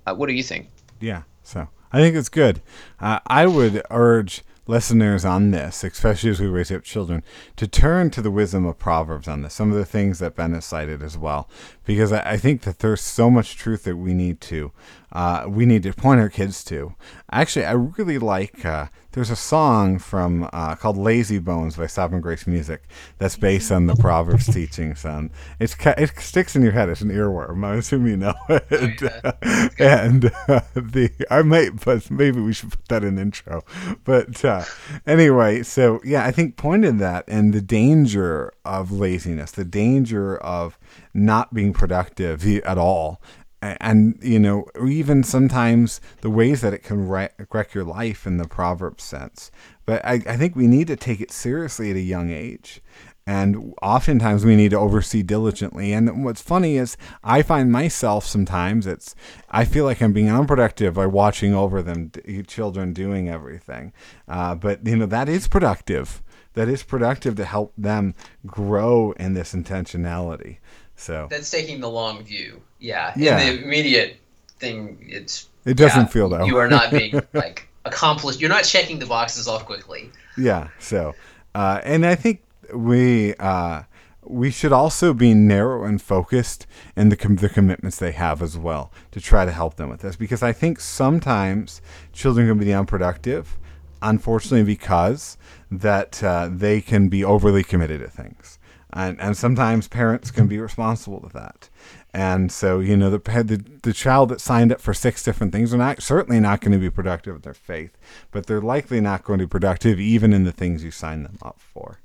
uh, 0.06 0.14
what 0.14 0.28
do 0.28 0.34
you 0.34 0.44
think? 0.44 0.68
Yeah. 1.00 1.22
So 1.42 1.68
I 1.92 1.98
think 1.98 2.16
it's 2.16 2.28
good. 2.28 2.62
Uh, 3.00 3.20
I 3.26 3.46
would 3.46 3.82
urge 3.90 4.42
listeners 4.66 5.24
on 5.24 5.50
this, 5.50 5.82
especially 5.82 6.30
as 6.30 6.40
we 6.40 6.46
raise 6.46 6.70
up 6.70 6.84
children, 6.84 7.22
to 7.56 7.66
turn 7.66 8.10
to 8.10 8.22
the 8.22 8.30
wisdom 8.30 8.64
of 8.64 8.78
Proverbs 8.78 9.28
on 9.28 9.42
this. 9.42 9.54
Some 9.54 9.70
of 9.70 9.76
the 9.76 9.84
things 9.84 10.18
that 10.20 10.36
Ben 10.36 10.54
has 10.54 10.64
cited 10.64 11.02
as 11.02 11.18
well, 11.18 11.48
because 11.84 12.12
I, 12.12 12.32
I 12.32 12.36
think 12.36 12.62
that 12.62 12.78
there's 12.78 13.00
so 13.00 13.30
much 13.30 13.56
truth 13.56 13.84
that 13.84 13.96
we 13.96 14.14
need 14.14 14.40
to 14.42 14.72
uh, 15.12 15.44
we 15.46 15.66
need 15.66 15.82
to 15.82 15.92
point 15.92 16.20
our 16.20 16.30
kids 16.30 16.64
to. 16.64 16.94
Actually, 17.30 17.66
I 17.66 17.72
really 17.72 18.18
like. 18.18 18.64
Uh, 18.64 18.86
there's 19.12 19.30
a 19.30 19.36
song 19.36 19.98
from 19.98 20.48
uh, 20.54 20.74
called 20.74 20.96
"Lazy 20.96 21.38
Bones" 21.38 21.76
by 21.76 21.86
Sovereign 21.86 22.22
Grace 22.22 22.46
Music 22.46 22.82
that's 23.18 23.36
based 23.36 23.70
on 23.70 23.86
the 23.86 23.94
Proverbs 23.94 24.46
teachings. 24.52 25.04
On 25.04 25.30
it's 25.60 25.76
it 25.80 26.18
sticks 26.18 26.56
in 26.56 26.62
your 26.62 26.72
head. 26.72 26.88
It's 26.88 27.02
an 27.02 27.10
earworm. 27.10 27.64
I 27.64 27.74
assume 27.74 28.06
you 28.06 28.16
know 28.16 28.34
it. 28.48 29.02
and 29.78 30.26
uh, 30.48 30.60
the 30.74 31.10
I 31.30 31.42
might, 31.42 31.84
but 31.84 32.10
maybe 32.10 32.40
we 32.40 32.54
should 32.54 32.70
put 32.70 32.88
that 32.88 33.04
in 33.04 33.18
intro. 33.18 33.64
But 34.04 34.42
uh, 34.44 34.64
anyway, 35.06 35.62
so 35.62 36.00
yeah, 36.04 36.24
I 36.24 36.32
think 36.32 36.56
pointed 36.56 36.98
that 37.00 37.24
and 37.28 37.52
the 37.52 37.62
danger 37.62 38.52
of 38.64 38.90
laziness, 38.90 39.50
the 39.50 39.64
danger 39.64 40.38
of 40.38 40.78
not 41.12 41.52
being 41.52 41.74
productive 41.74 42.46
at 42.46 42.78
all 42.78 43.20
and 43.62 44.18
you 44.20 44.38
know 44.38 44.66
even 44.86 45.22
sometimes 45.22 46.00
the 46.20 46.30
ways 46.30 46.60
that 46.60 46.74
it 46.74 46.82
can 46.82 47.08
wreck, 47.08 47.34
wreck 47.52 47.74
your 47.74 47.84
life 47.84 48.26
in 48.26 48.36
the 48.36 48.48
proverb 48.48 49.00
sense. 49.00 49.50
But 49.86 50.04
I, 50.04 50.14
I 50.26 50.36
think 50.36 50.56
we 50.56 50.66
need 50.66 50.88
to 50.88 50.96
take 50.96 51.20
it 51.20 51.30
seriously 51.30 51.90
at 51.90 51.96
a 51.96 52.00
young 52.00 52.30
age. 52.30 52.80
And 53.24 53.72
oftentimes 53.80 54.44
we 54.44 54.56
need 54.56 54.72
to 54.72 54.78
oversee 54.78 55.22
diligently. 55.22 55.92
And 55.92 56.24
what's 56.24 56.42
funny 56.42 56.76
is 56.76 56.96
i 57.22 57.40
find 57.40 57.70
myself 57.70 58.26
sometimes 58.26 58.84
it's 58.84 59.14
i 59.48 59.64
feel 59.64 59.84
like 59.84 60.02
i'm 60.02 60.12
being 60.12 60.28
unproductive 60.28 60.94
by 60.94 61.06
watching 61.06 61.54
over 61.54 61.82
them 61.82 62.10
children 62.48 62.92
doing 62.92 63.28
everything. 63.28 63.92
Uh, 64.26 64.56
but 64.56 64.84
you 64.84 64.96
know 64.96 65.06
that 65.06 65.28
is 65.28 65.46
productive. 65.46 66.22
That 66.54 66.68
is 66.68 66.82
productive 66.82 67.36
to 67.36 67.44
help 67.44 67.72
them 67.78 68.14
grow 68.44 69.12
in 69.12 69.34
this 69.34 69.54
intentionality. 69.54 70.58
So 70.96 71.28
that's 71.30 71.50
taking 71.50 71.80
the 71.80 71.88
long 71.88 72.24
view. 72.24 72.62
Yeah. 72.82 73.12
Yeah. 73.16 73.40
In 73.40 73.56
the 73.56 73.64
immediate 73.64 74.16
thing, 74.58 74.98
it's 75.08 75.48
it 75.64 75.76
doesn't 75.76 76.00
yeah, 76.00 76.06
feel 76.06 76.28
that 76.30 76.46
you 76.46 76.56
are 76.56 76.68
not 76.68 76.90
being 76.90 77.20
like 77.32 77.68
accomplished. 77.84 78.40
You're 78.40 78.50
not 78.50 78.64
checking 78.64 78.98
the 78.98 79.06
boxes 79.06 79.46
off 79.48 79.64
quickly. 79.64 80.10
Yeah. 80.36 80.68
So, 80.78 81.14
uh, 81.54 81.80
and 81.84 82.04
I 82.04 82.16
think 82.16 82.42
we 82.74 83.34
uh, 83.36 83.82
we 84.24 84.50
should 84.50 84.72
also 84.72 85.14
be 85.14 85.32
narrow 85.32 85.84
and 85.84 86.02
focused 86.02 86.66
in 86.96 87.08
the 87.08 87.16
com- 87.16 87.36
the 87.36 87.48
commitments 87.48 87.98
they 87.98 88.12
have 88.12 88.42
as 88.42 88.58
well 88.58 88.92
to 89.12 89.20
try 89.20 89.44
to 89.44 89.52
help 89.52 89.76
them 89.76 89.88
with 89.88 90.00
this 90.00 90.16
because 90.16 90.42
I 90.42 90.52
think 90.52 90.80
sometimes 90.80 91.80
children 92.12 92.48
can 92.48 92.58
be 92.58 92.72
unproductive, 92.72 93.58
unfortunately, 94.00 94.64
because 94.64 95.36
that 95.70 96.22
uh, 96.24 96.48
they 96.50 96.80
can 96.80 97.08
be 97.08 97.22
overly 97.22 97.62
committed 97.62 98.00
to 98.00 98.08
things 98.08 98.58
and 98.92 99.20
and 99.20 99.36
sometimes 99.36 99.88
parents 99.88 100.30
can 100.30 100.46
be 100.46 100.58
responsible 100.58 101.20
to 101.20 101.28
that. 101.30 101.68
And 102.14 102.52
so, 102.52 102.80
you 102.80 102.96
know, 102.96 103.10
the, 103.10 103.18
the 103.18 103.64
the 103.82 103.92
child 103.92 104.28
that 104.28 104.40
signed 104.40 104.70
up 104.70 104.80
for 104.82 104.92
six 104.92 105.22
different 105.22 105.52
things 105.52 105.72
are 105.72 105.78
not 105.78 106.02
certainly 106.02 106.40
not 106.40 106.60
going 106.60 106.72
to 106.72 106.78
be 106.78 106.90
productive 106.90 107.36
in 107.36 107.40
their 107.40 107.54
faith, 107.54 107.96
but 108.30 108.46
they're 108.46 108.60
likely 108.60 109.00
not 109.00 109.24
going 109.24 109.38
to 109.38 109.46
be 109.46 109.50
productive 109.50 109.98
even 109.98 110.34
in 110.34 110.44
the 110.44 110.52
things 110.52 110.84
you 110.84 110.90
sign 110.90 111.22
them 111.22 111.38
up 111.40 111.58
for. 111.58 112.00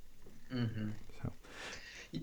Mm-hmm. 0.53 0.89
So, 1.21 2.19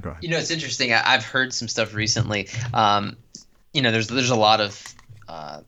go 0.00 0.10
ahead. 0.10 0.24
You 0.24 0.30
know, 0.30 0.38
it's 0.38 0.50
interesting. 0.50 0.92
I, 0.92 1.12
have 1.12 1.24
heard 1.24 1.54
some 1.54 1.68
stuff 1.68 1.94
recently. 1.94 2.48
Um, 2.74 3.16
you 3.72 3.80
know, 3.82 3.92
there's 3.92 4.08
there's 4.08 4.30
a 4.30 4.36
lot 4.36 4.60
of 4.60 4.82
uh, 5.28 5.60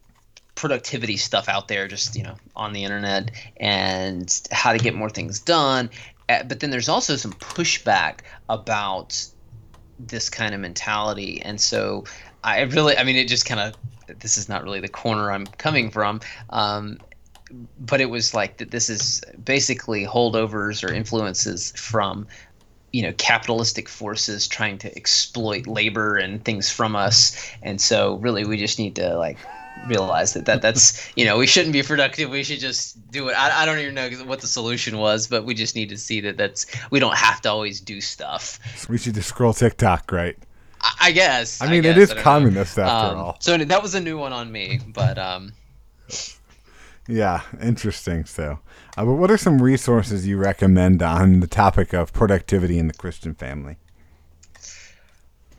productivity 0.56 1.16
stuff 1.16 1.48
out 1.48 1.68
there, 1.68 1.86
just 1.86 2.16
you 2.16 2.24
know, 2.24 2.34
on 2.56 2.72
the 2.72 2.82
internet, 2.82 3.30
and 3.56 4.48
how 4.50 4.72
to 4.72 4.78
get 4.78 4.96
more 4.96 5.10
things 5.10 5.38
done. 5.38 5.90
Uh, 6.28 6.42
but 6.42 6.58
then 6.58 6.70
there's 6.70 6.88
also 6.88 7.14
some 7.14 7.32
pushback 7.34 8.20
about 8.48 9.24
this 9.98 10.28
kind 10.30 10.54
of 10.54 10.60
mentality. 10.60 11.42
And 11.42 11.60
so 11.60 12.04
i 12.44 12.60
really 12.62 12.96
i 12.96 13.02
mean 13.02 13.16
it 13.16 13.26
just 13.26 13.46
kind 13.46 13.60
of 13.60 13.74
this 14.20 14.38
is 14.38 14.48
not 14.48 14.62
really 14.62 14.78
the 14.78 14.88
corner 14.88 15.32
i'm 15.32 15.44
coming 15.58 15.90
from 15.90 16.20
um, 16.50 16.96
but 17.78 18.00
it 18.00 18.06
was 18.06 18.34
like 18.34 18.58
that 18.58 18.70
this 18.70 18.90
is 18.90 19.22
basically 19.42 20.04
holdovers 20.04 20.86
or 20.86 20.92
influences 20.92 21.72
from 21.72 22.26
you 22.92 23.02
know 23.02 23.12
capitalistic 23.18 23.88
forces 23.88 24.48
trying 24.48 24.78
to 24.78 24.94
exploit 24.96 25.66
labor 25.66 26.16
and 26.16 26.44
things 26.44 26.70
from 26.70 26.96
us. 26.96 27.50
And 27.62 27.80
so 27.80 28.16
really 28.16 28.44
we 28.46 28.56
just 28.56 28.78
need 28.78 28.96
to 28.96 29.16
like 29.16 29.38
realize 29.86 30.34
that, 30.34 30.44
that 30.46 30.62
that's 30.62 31.10
you 31.16 31.24
know 31.24 31.38
we 31.38 31.46
shouldn't 31.46 31.72
be 31.72 31.82
productive 31.82 32.30
we 32.30 32.42
should 32.42 32.60
just 32.60 33.10
do 33.10 33.28
it 33.28 33.32
I, 33.32 33.62
I 33.62 33.64
don't 33.66 33.78
even 33.78 33.94
know 33.94 34.10
what 34.26 34.40
the 34.40 34.46
solution 34.46 34.98
was 34.98 35.26
but 35.28 35.44
we 35.44 35.54
just 35.54 35.74
need 35.76 35.88
to 35.90 35.96
see 35.96 36.20
that 36.22 36.36
that's 36.36 36.66
we 36.90 36.98
don't 36.98 37.16
have 37.16 37.40
to 37.42 37.50
always 37.50 37.80
do 37.80 38.00
stuff 38.00 38.58
we 38.88 38.98
should 38.98 39.14
just 39.14 39.28
scroll 39.28 39.52
tiktok 39.52 40.10
right 40.12 40.36
I, 40.80 40.94
I 41.00 41.10
guess. 41.12 41.60
I 41.60 41.68
mean, 41.68 41.82
guess, 41.82 41.96
it 41.96 42.00
is 42.00 42.10
I 42.10 42.14
don't 42.14 42.18
know. 42.18 42.22
communist 42.22 42.78
after 42.78 43.16
Um, 43.16 43.18
all. 43.18 43.36
So 43.40 43.56
that 43.58 43.82
was 43.82 43.94
a 43.94 44.00
new 44.00 44.16
one 44.16 44.32
on 44.32 44.52
me, 44.52 44.78
but 44.94 45.18
um, 45.18 45.52
Yeah, 47.08 47.42
interesting. 47.60 48.24
So, 48.26 48.60
uh, 48.96 49.04
but 49.04 49.14
what 49.14 49.30
are 49.30 49.36
some 49.38 49.60
resources 49.62 50.26
you 50.26 50.36
recommend 50.36 51.02
on 51.02 51.40
the 51.40 51.46
topic 51.46 51.92
of 51.92 52.12
productivity 52.12 52.78
in 52.78 52.86
the 52.86 52.94
Christian 52.94 53.34
family? 53.34 53.78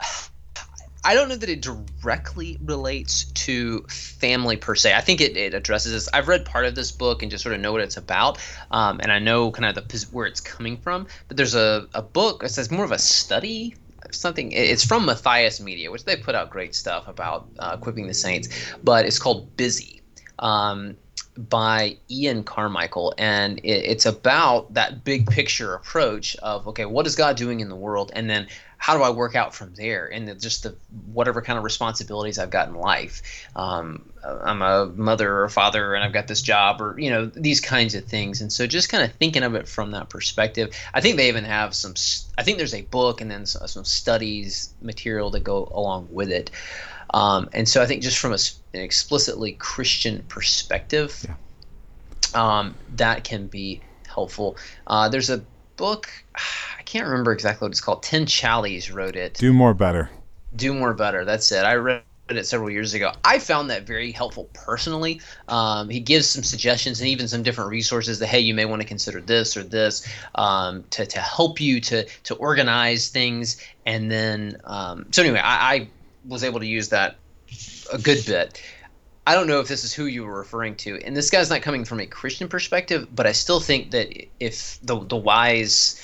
I 1.04 1.14
don't 1.14 1.28
know 1.28 1.36
that 1.36 1.48
it 1.48 1.60
directly 1.62 2.58
relates 2.62 3.24
to 3.46 3.82
family 3.88 4.56
per 4.56 4.74
se. 4.74 4.94
I 4.94 5.00
think 5.00 5.20
it, 5.20 5.36
it 5.36 5.54
addresses 5.54 5.92
this. 5.92 6.08
I've 6.12 6.28
read 6.28 6.44
part 6.44 6.66
of 6.66 6.74
this 6.74 6.92
book 6.92 7.22
and 7.22 7.30
just 7.30 7.42
sort 7.42 7.54
of 7.54 7.60
know 7.60 7.72
what 7.72 7.80
it's 7.80 7.96
about, 7.96 8.38
um, 8.70 9.00
and 9.02 9.10
I 9.10 9.18
know 9.18 9.50
kind 9.50 9.64
of 9.64 9.88
the 9.88 10.06
where 10.12 10.26
it's 10.26 10.40
coming 10.40 10.76
from. 10.76 11.06
But 11.28 11.36
there's 11.36 11.54
a, 11.54 11.88
a 11.94 12.02
book. 12.02 12.44
It 12.44 12.50
says 12.50 12.70
more 12.70 12.84
of 12.84 12.92
a 12.92 12.98
study. 12.98 13.74
Something. 14.10 14.52
It's 14.52 14.84
from 14.84 15.06
Matthias 15.06 15.60
Media, 15.60 15.90
which 15.90 16.04
they 16.04 16.16
put 16.16 16.34
out 16.34 16.50
great 16.50 16.74
stuff 16.74 17.06
about 17.06 17.48
uh, 17.58 17.76
equipping 17.78 18.06
the 18.06 18.14
saints. 18.14 18.48
But 18.82 19.06
it's 19.06 19.18
called 19.18 19.56
Busy. 19.56 20.02
Um, 20.38 20.96
by 21.36 21.96
Ian 22.10 22.42
Carmichael, 22.42 23.14
and 23.16 23.58
it, 23.60 23.84
it's 23.84 24.04
about 24.04 24.74
that 24.74 25.04
big 25.04 25.30
picture 25.30 25.74
approach 25.74 26.36
of 26.36 26.66
okay, 26.68 26.84
what 26.84 27.06
is 27.06 27.14
God 27.14 27.36
doing 27.36 27.60
in 27.60 27.68
the 27.68 27.76
world, 27.76 28.10
and 28.14 28.28
then 28.28 28.48
how 28.82 28.96
do 28.96 29.02
I 29.02 29.10
work 29.10 29.36
out 29.36 29.54
from 29.54 29.74
there, 29.74 30.06
and 30.10 30.26
the, 30.26 30.34
just 30.34 30.62
the 30.62 30.74
whatever 31.12 31.42
kind 31.42 31.58
of 31.58 31.64
responsibilities 31.64 32.38
I've 32.38 32.48
got 32.48 32.68
in 32.68 32.74
life. 32.74 33.20
Um, 33.54 34.10
I'm 34.24 34.62
a 34.62 34.86
mother 34.86 35.30
or 35.30 35.44
a 35.44 35.50
father, 35.50 35.94
and 35.94 36.02
I've 36.02 36.14
got 36.14 36.28
this 36.28 36.40
job, 36.40 36.80
or 36.80 36.98
you 36.98 37.10
know 37.10 37.26
these 37.26 37.60
kinds 37.60 37.94
of 37.94 38.06
things, 38.06 38.40
and 38.40 38.50
so 38.50 38.66
just 38.66 38.88
kind 38.88 39.04
of 39.04 39.12
thinking 39.12 39.42
of 39.42 39.54
it 39.54 39.68
from 39.68 39.90
that 39.90 40.08
perspective. 40.08 40.74
I 40.94 41.02
think 41.02 41.18
they 41.18 41.28
even 41.28 41.44
have 41.44 41.74
some. 41.74 41.92
I 42.38 42.42
think 42.42 42.56
there's 42.56 42.72
a 42.74 42.80
book 42.80 43.20
and 43.20 43.30
then 43.30 43.44
some, 43.44 43.68
some 43.68 43.84
studies 43.84 44.72
material 44.80 45.30
that 45.32 45.44
go 45.44 45.70
along 45.72 46.08
with 46.10 46.30
it. 46.30 46.50
Um, 47.12 47.50
and 47.52 47.68
so 47.68 47.82
I 47.82 47.86
think 47.86 48.02
just 48.02 48.16
from 48.18 48.32
a, 48.32 48.38
an 48.72 48.80
explicitly 48.80 49.52
Christian 49.52 50.24
perspective, 50.28 51.22
Yeah. 51.28 51.34
um, 52.58 52.74
that 52.96 53.24
can 53.24 53.46
be 53.46 53.82
helpful. 54.08 54.56
Uh, 54.86 55.08
there's 55.10 55.28
a 55.28 55.44
book, 55.80 56.12
I 56.78 56.82
can't 56.84 57.06
remember 57.06 57.32
exactly 57.32 57.66
what 57.66 57.72
it's 57.72 57.80
called. 57.80 58.04
Tim 58.04 58.26
Challies 58.26 58.94
wrote 58.94 59.16
it. 59.16 59.34
Do 59.34 59.52
more 59.52 59.74
better. 59.74 60.10
Do 60.54 60.74
More 60.74 60.94
Better. 60.94 61.24
That's 61.24 61.50
it. 61.52 61.64
I 61.64 61.74
read 61.74 62.02
it 62.28 62.46
several 62.46 62.70
years 62.70 62.94
ago. 62.94 63.12
I 63.24 63.38
found 63.38 63.70
that 63.70 63.86
very 63.86 64.12
helpful 64.12 64.48
personally. 64.52 65.20
Um, 65.48 65.88
he 65.88 66.00
gives 66.00 66.28
some 66.28 66.42
suggestions 66.42 67.00
and 67.00 67.08
even 67.08 67.28
some 67.28 67.42
different 67.42 67.70
resources 67.70 68.18
that 68.18 68.26
hey, 68.26 68.40
you 68.40 68.54
may 68.54 68.64
want 68.64 68.82
to 68.82 68.88
consider 68.88 69.20
this 69.20 69.56
or 69.56 69.62
this 69.62 70.06
um, 70.34 70.84
to, 70.90 71.06
to 71.06 71.20
help 71.20 71.60
you 71.60 71.80
to 71.82 72.04
to 72.24 72.34
organize 72.34 73.08
things. 73.08 73.62
And 73.86 74.10
then 74.10 74.56
um, 74.64 75.06
so 75.12 75.22
anyway, 75.22 75.40
I, 75.42 75.74
I 75.74 75.88
was 76.26 76.44
able 76.44 76.60
to 76.60 76.66
use 76.66 76.88
that 76.88 77.16
a 77.92 77.98
good 77.98 78.24
bit. 78.26 78.60
I 79.26 79.34
don't 79.34 79.46
know 79.46 79.60
if 79.60 79.68
this 79.68 79.84
is 79.84 79.92
who 79.92 80.06
you 80.06 80.24
were 80.24 80.38
referring 80.38 80.76
to, 80.76 80.98
and 81.04 81.16
this 81.16 81.30
guy's 81.30 81.50
not 81.50 81.62
coming 81.62 81.84
from 81.84 82.00
a 82.00 82.06
Christian 82.06 82.48
perspective, 82.48 83.08
but 83.14 83.26
I 83.26 83.32
still 83.32 83.60
think 83.60 83.90
that 83.92 84.08
if 84.40 84.78
the 84.82 84.98
the 85.04 85.16
wise 85.16 86.00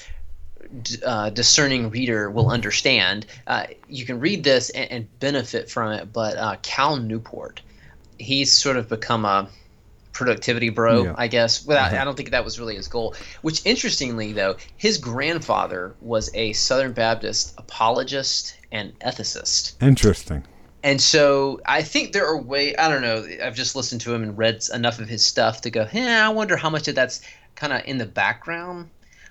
uh, 1.05 1.31
discerning 1.31 1.91
reader 1.91 2.31
will 2.31 2.51
understand. 2.51 3.27
Uh, 3.47 3.67
you 3.89 4.05
can 4.05 4.21
read 4.21 4.45
this 4.45 4.71
and, 4.71 4.91
and 4.91 5.21
benefit 5.21 5.71
from 5.71 5.93
it, 5.93 6.13
but 6.13 6.37
uh, 6.37 6.57
Cal 6.63 6.97
Newport, 6.97 7.61
he's 8.19 8.53
sort 8.53 8.77
of 8.77 8.89
become 8.89 9.25
a 9.25 9.49
productivity 10.13 10.71
bro, 10.71 11.05
Yeah. 11.05 11.15
I 11.17 11.29
guess. 11.29 11.65
Without, 11.67 11.93
I 11.93 12.05
don't 12.05 12.17
think 12.17 12.31
that 12.31 12.45
was 12.45 12.59
really 12.59 12.77
his 12.77 12.89
goal. 12.89 13.15
Which, 13.43 13.65
interestingly, 13.65 14.33
though, 14.33 14.57
his 14.77 14.99
grandfather 14.99 15.95
was 16.01 16.31
a 16.35 16.53
Southern 16.55 16.93
Baptist 16.93 17.55
apologist 17.59 18.57
and 18.73 18.99
ethicist. 19.01 19.75
Interesting. 19.83 20.43
And 20.87 21.01
so 21.01 21.61
I 21.67 21.83
think 21.83 22.13
there 22.13 22.25
are 22.29 22.41
way 22.41 22.77
I 22.77 22.89
don't 22.89 23.03
know. 23.03 23.27
I've 23.43 23.57
just 23.57 23.75
listened 23.75 24.03
to 24.03 24.15
him 24.15 24.23
and 24.23 24.39
read 24.39 24.63
enough 24.73 25.01
of 25.01 25.09
his 25.09 25.27
stuff 25.27 25.63
to 25.63 25.71
go, 25.71 25.89
yeah, 25.93 26.25
I 26.25 26.29
wonder 26.29 26.57
how 26.57 26.71
much 26.71 26.87
of 26.87 26.95
that's 26.95 27.23
kind 27.57 27.73
of 27.73 27.83
in 27.87 27.99
the 27.99 28.07
background. 28.07 28.89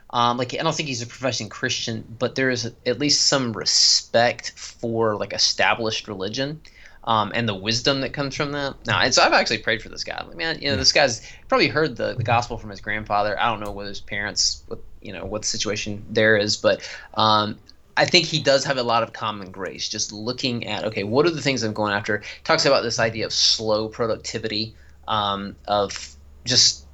Um, 0.09 0.35
like 0.35 0.53
I 0.53 0.57
don't 0.63 0.75
think 0.75 0.89
he's 0.89 1.01
a 1.01 1.07
professing 1.07 1.47
Christian, 1.47 2.03
but 2.19 2.35
there 2.35 2.49
is 2.49 2.69
at 2.85 2.99
least 2.99 3.29
some 3.29 3.53
respect 3.53 4.51
for 4.57 5.15
like 5.15 5.31
established 5.31 6.09
religion. 6.09 6.59
Um, 7.05 7.31
and 7.33 7.47
the 7.47 7.55
wisdom 7.55 8.01
that 8.01 8.13
comes 8.13 8.35
from 8.35 8.51
that. 8.51 8.75
Now, 8.87 8.99
and 8.99 9.13
so 9.13 9.21
I've 9.21 9.31
actually 9.31 9.59
prayed 9.59 9.81
for 9.81 9.89
this 9.89 10.03
guy. 10.03 10.17
I'm 10.19 10.27
like, 10.27 10.37
man, 10.37 10.59
you 10.59 10.71
know, 10.71 10.75
this 10.75 10.91
guy's 10.91 11.21
probably 11.47 11.67
heard 11.67 11.95
the, 11.95 12.15
the 12.15 12.23
gospel 12.23 12.57
from 12.57 12.71
his 12.71 12.81
grandfather. 12.81 13.39
I 13.39 13.45
don't 13.49 13.59
know 13.59 13.71
what 13.71 13.85
his 13.85 14.01
parents, 14.01 14.63
what 14.67 14.79
you 15.01 15.13
know, 15.13 15.23
what 15.23 15.43
the 15.43 15.47
situation 15.47 16.03
there 16.09 16.35
is, 16.35 16.57
but 16.57 16.81
um, 17.13 17.59
I 17.97 18.05
think 18.05 18.25
he 18.25 18.41
does 18.41 18.65
have 18.65 18.77
a 18.77 18.83
lot 18.83 19.03
of 19.03 19.13
common 19.13 19.51
grace. 19.51 19.87
Just 19.87 20.11
looking 20.11 20.67
at 20.67 20.83
okay, 20.85 21.03
what 21.03 21.25
are 21.25 21.31
the 21.31 21.41
things 21.41 21.63
I'm 21.63 21.73
going 21.73 21.93
after? 21.93 22.23
Talks 22.43 22.65
about 22.65 22.83
this 22.83 22.99
idea 22.99 23.25
of 23.25 23.33
slow 23.33 23.87
productivity, 23.89 24.75
um, 25.07 25.57
of 25.65 26.15
just 26.45 26.87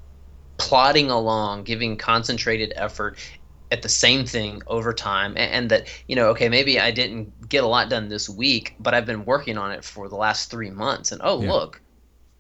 plodding 0.58 1.12
along, 1.12 1.64
giving 1.64 1.98
concentrated 1.98 2.74
effort 2.76 3.18
at 3.72 3.82
the 3.84 3.90
same 3.90 4.26
thing 4.26 4.62
over 4.68 4.94
time, 4.94 5.32
and, 5.38 5.52
and 5.54 5.72
that 5.72 5.88
you 6.08 6.16
know, 6.16 6.30
okay, 6.32 6.50
maybe 6.50 6.80
I 6.80 6.92
didn't 6.92 7.50
get 7.50 7.64
a 7.64 7.68
lot 7.68 7.90
done 7.90 8.10
this 8.10 8.30
week, 8.30 8.76
but 8.80 8.94
I've 8.94 9.06
been 9.06 9.26
working 9.26 9.58
on 9.58 9.72
it 9.72 9.84
for 9.86 10.10
the 10.10 10.16
last 10.18 10.52
three 10.52 10.72
months, 10.72 11.12
and 11.12 11.22
oh 11.24 11.38
Yeah. 11.38 11.48
look, 11.48 11.82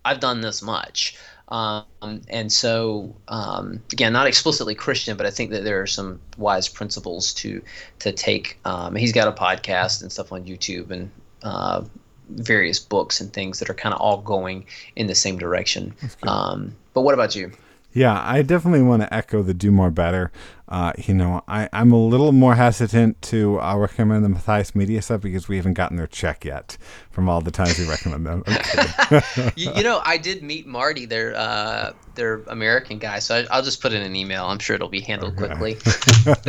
I've 0.05 0.19
done 0.19 0.41
this 0.41 0.61
much. 0.61 1.17
Um, 1.51 2.21
and 2.29 2.51
so, 2.51 3.13
um, 3.27 3.83
again, 3.91 4.13
not 4.13 4.25
explicitly 4.25 4.73
Christian, 4.73 5.17
but 5.17 5.25
I 5.25 5.31
think 5.31 5.51
that 5.51 5.65
there 5.65 5.81
are 5.81 5.87
some 5.87 6.19
wise 6.37 6.69
principles 6.69 7.33
to 7.35 7.61
to 7.99 8.13
take. 8.13 8.57
Um, 8.63 8.95
he's 8.95 9.11
got 9.11 9.27
a 9.27 9.33
podcast 9.33 10.01
and 10.01 10.11
stuff 10.11 10.31
on 10.31 10.45
YouTube 10.45 10.91
and 10.91 11.11
uh, 11.43 11.83
various 12.29 12.79
books 12.79 13.19
and 13.19 13.33
things 13.33 13.59
that 13.59 13.69
are 13.69 13.73
kind 13.73 13.93
of 13.93 13.99
all 13.99 14.21
going 14.21 14.65
in 14.95 15.07
the 15.07 15.15
same 15.15 15.37
direction. 15.37 15.93
Um, 16.23 16.75
but 16.93 17.01
what 17.01 17.13
about 17.13 17.35
you? 17.35 17.51
Yeah, 17.93 18.21
I 18.25 18.41
definitely 18.41 18.83
want 18.83 19.01
to 19.01 19.13
echo 19.13 19.41
the 19.41 19.53
do 19.53 19.71
more 19.71 19.91
better. 19.91 20.31
Uh, 20.71 20.93
you 20.97 21.13
know, 21.13 21.43
I, 21.49 21.67
I'm 21.73 21.91
a 21.91 21.97
little 21.97 22.31
more 22.31 22.55
hesitant 22.55 23.21
to 23.23 23.59
uh, 23.59 23.75
recommend 23.75 24.23
the 24.23 24.29
Matthias 24.29 24.73
Media 24.73 25.01
stuff 25.01 25.19
because 25.19 25.49
we 25.49 25.57
haven't 25.57 25.73
gotten 25.73 25.97
their 25.97 26.07
check 26.07 26.45
yet 26.45 26.77
from 27.09 27.27
all 27.27 27.41
the 27.41 27.51
times 27.51 27.77
we 27.77 27.85
recommend 27.89 28.25
them. 28.25 28.41
Okay. 28.47 29.51
you, 29.57 29.73
you 29.73 29.83
know, 29.83 30.01
I 30.05 30.17
did 30.17 30.41
meet 30.41 30.65
Marty, 30.65 31.05
their 31.05 31.35
uh, 31.35 31.91
their 32.15 32.43
American 32.43 32.99
guy, 32.99 33.19
so 33.19 33.35
I, 33.35 33.47
I'll 33.51 33.63
just 33.63 33.81
put 33.81 33.91
in 33.91 34.01
an 34.01 34.15
email. 34.15 34.45
I'm 34.45 34.59
sure 34.59 34.77
it'll 34.77 34.87
be 34.87 35.01
handled 35.01 35.35
quickly. 35.35 35.75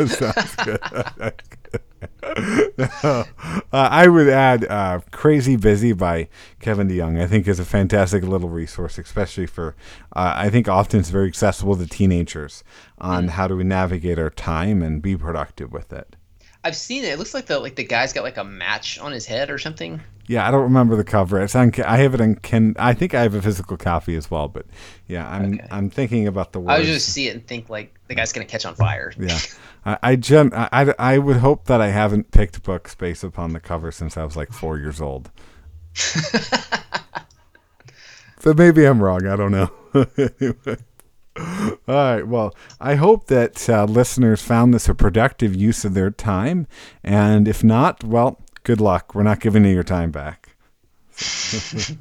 Sounds 0.06 0.54
good. 0.64 0.80
uh, 3.02 3.24
I 3.72 4.08
would 4.08 4.28
add 4.28 4.64
uh, 4.64 5.00
Crazy 5.10 5.56
Busy 5.56 5.92
by 5.92 6.28
Kevin 6.60 6.88
DeYoung, 6.88 7.20
I 7.20 7.26
think 7.26 7.46
is 7.46 7.60
a 7.60 7.64
fantastic 7.64 8.24
little 8.24 8.48
resource, 8.48 8.98
especially 8.98 9.46
for, 9.46 9.74
uh, 10.14 10.32
I 10.36 10.50
think 10.50 10.68
often 10.68 11.00
it's 11.00 11.10
very 11.10 11.28
accessible 11.28 11.76
to 11.76 11.86
teenagers 11.86 12.64
on 12.98 13.28
how 13.28 13.48
do 13.48 13.56
we 13.56 13.64
navigate 13.64 14.18
our 14.18 14.30
time 14.30 14.82
and 14.82 15.02
be 15.02 15.16
productive 15.16 15.72
with 15.72 15.92
it. 15.92 16.16
I've 16.64 16.76
seen 16.76 17.04
it. 17.04 17.08
It 17.14 17.18
looks 17.18 17.34
like 17.34 17.46
the 17.46 17.58
like 17.58 17.74
the 17.74 17.84
guy's 17.84 18.12
got 18.12 18.22
like 18.22 18.36
a 18.36 18.44
match 18.44 18.98
on 18.98 19.10
his 19.12 19.26
head 19.26 19.50
or 19.50 19.58
something. 19.58 20.00
Yeah, 20.28 20.46
I 20.46 20.52
don't 20.52 20.62
remember 20.62 20.94
the 20.94 21.04
cover. 21.04 21.42
It's 21.42 21.56
on. 21.56 21.72
I 21.84 21.96
have 21.98 22.14
it 22.14 22.20
on. 22.20 22.36
Ken. 22.36 22.76
I 22.78 22.94
think 22.94 23.14
I 23.14 23.22
have 23.22 23.34
a 23.34 23.42
physical 23.42 23.76
copy 23.76 24.14
as 24.14 24.30
well. 24.30 24.46
But 24.46 24.66
yeah, 25.08 25.28
I'm. 25.28 25.54
Okay. 25.54 25.66
I'm 25.72 25.90
thinking 25.90 26.28
about 26.28 26.52
the 26.52 26.60
words. 26.60 26.70
I 26.70 26.78
would 26.78 26.86
just 26.86 27.12
see 27.12 27.26
it 27.26 27.34
and 27.34 27.44
think 27.44 27.68
like 27.68 27.98
the 28.06 28.14
guy's 28.14 28.32
gonna 28.32 28.46
catch 28.46 28.64
on 28.64 28.76
fire. 28.76 29.12
Yeah, 29.18 29.38
I 29.84 29.98
I, 30.02 30.16
gen- 30.16 30.52
I 30.54 30.94
I 30.98 31.18
would 31.18 31.38
hope 31.38 31.66
that 31.66 31.80
I 31.80 31.88
haven't 31.88 32.30
picked 32.30 32.62
books 32.62 32.94
based 32.94 33.24
upon 33.24 33.52
the 33.52 33.60
cover 33.60 33.90
since 33.92 34.16
I 34.16 34.24
was 34.24 34.36
like 34.36 34.52
four 34.52 34.78
years 34.78 35.00
old. 35.00 35.30
but 38.42 38.56
maybe 38.56 38.84
I'm 38.84 39.02
wrong. 39.02 39.26
I 39.26 39.36
don't 39.36 39.52
know. 39.52 39.70
Anyway. 40.16 40.76
All 41.36 41.76
right. 41.88 42.26
Well, 42.26 42.54
I 42.80 42.96
hope 42.96 43.26
that 43.28 43.68
uh, 43.68 43.84
listeners 43.84 44.42
found 44.42 44.74
this 44.74 44.88
a 44.88 44.94
productive 44.94 45.54
use 45.54 45.84
of 45.84 45.94
their 45.94 46.10
time, 46.10 46.66
and 47.02 47.48
if 47.48 47.64
not, 47.64 48.04
well, 48.04 48.40
good 48.64 48.80
luck. 48.80 49.14
We're 49.14 49.22
not 49.22 49.40
giving 49.40 49.64
you 49.64 49.72
your 49.72 49.82
time 49.82 50.10
back. 50.10 50.50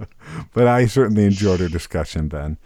but 0.54 0.68
I 0.68 0.86
certainly 0.86 1.26
enjoyed 1.26 1.62
our 1.62 1.70
discussion, 1.70 2.28
Ben. 2.28 2.58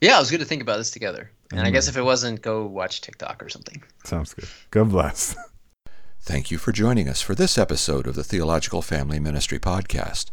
Yeah, 0.00 0.16
it 0.16 0.20
was 0.20 0.30
good 0.30 0.40
to 0.40 0.46
think 0.46 0.62
about 0.62 0.76
this 0.78 0.90
together. 0.90 1.30
And 1.52 1.60
I 1.60 1.70
guess 1.70 1.88
if 1.88 1.96
it 1.96 2.02
wasn't, 2.02 2.42
go 2.42 2.66
watch 2.66 3.00
TikTok 3.00 3.42
or 3.42 3.48
something. 3.48 3.82
Sounds 4.04 4.34
good. 4.34 4.48
God 4.70 4.90
bless. 4.90 5.36
Thank 6.20 6.50
you 6.50 6.58
for 6.58 6.72
joining 6.72 7.08
us 7.08 7.22
for 7.22 7.36
this 7.36 7.56
episode 7.56 8.06
of 8.08 8.16
the 8.16 8.24
Theological 8.24 8.82
Family 8.82 9.20
Ministry 9.20 9.60
Podcast. 9.60 10.30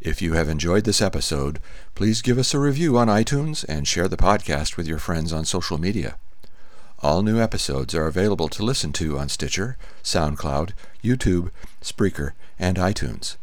If 0.00 0.20
you 0.20 0.32
have 0.32 0.48
enjoyed 0.48 0.84
this 0.84 1.00
episode, 1.00 1.60
please 1.94 2.22
give 2.22 2.38
us 2.38 2.52
a 2.52 2.58
review 2.58 2.98
on 2.98 3.06
iTunes 3.06 3.64
and 3.68 3.86
share 3.86 4.08
the 4.08 4.16
podcast 4.16 4.76
with 4.76 4.88
your 4.88 4.98
friends 4.98 5.32
on 5.32 5.44
social 5.44 5.78
media. 5.78 6.16
All 7.02 7.22
new 7.22 7.40
episodes 7.40 7.94
are 7.94 8.06
available 8.06 8.48
to 8.48 8.64
listen 8.64 8.92
to 8.94 9.18
on 9.18 9.28
Stitcher, 9.28 9.76
SoundCloud, 10.02 10.72
YouTube, 11.04 11.50
Spreaker, 11.80 12.32
and 12.58 12.76
iTunes. 12.76 13.36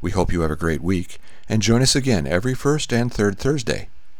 We 0.00 0.10
hope 0.10 0.32
you 0.32 0.42
have 0.42 0.50
a 0.50 0.56
great 0.56 0.82
week 0.82 1.18
and 1.48 1.62
join 1.62 1.82
us 1.82 1.96
again 1.96 2.26
every 2.26 2.54
first 2.54 2.92
and 2.92 3.12
third 3.12 3.38
Thursday. 3.38 3.88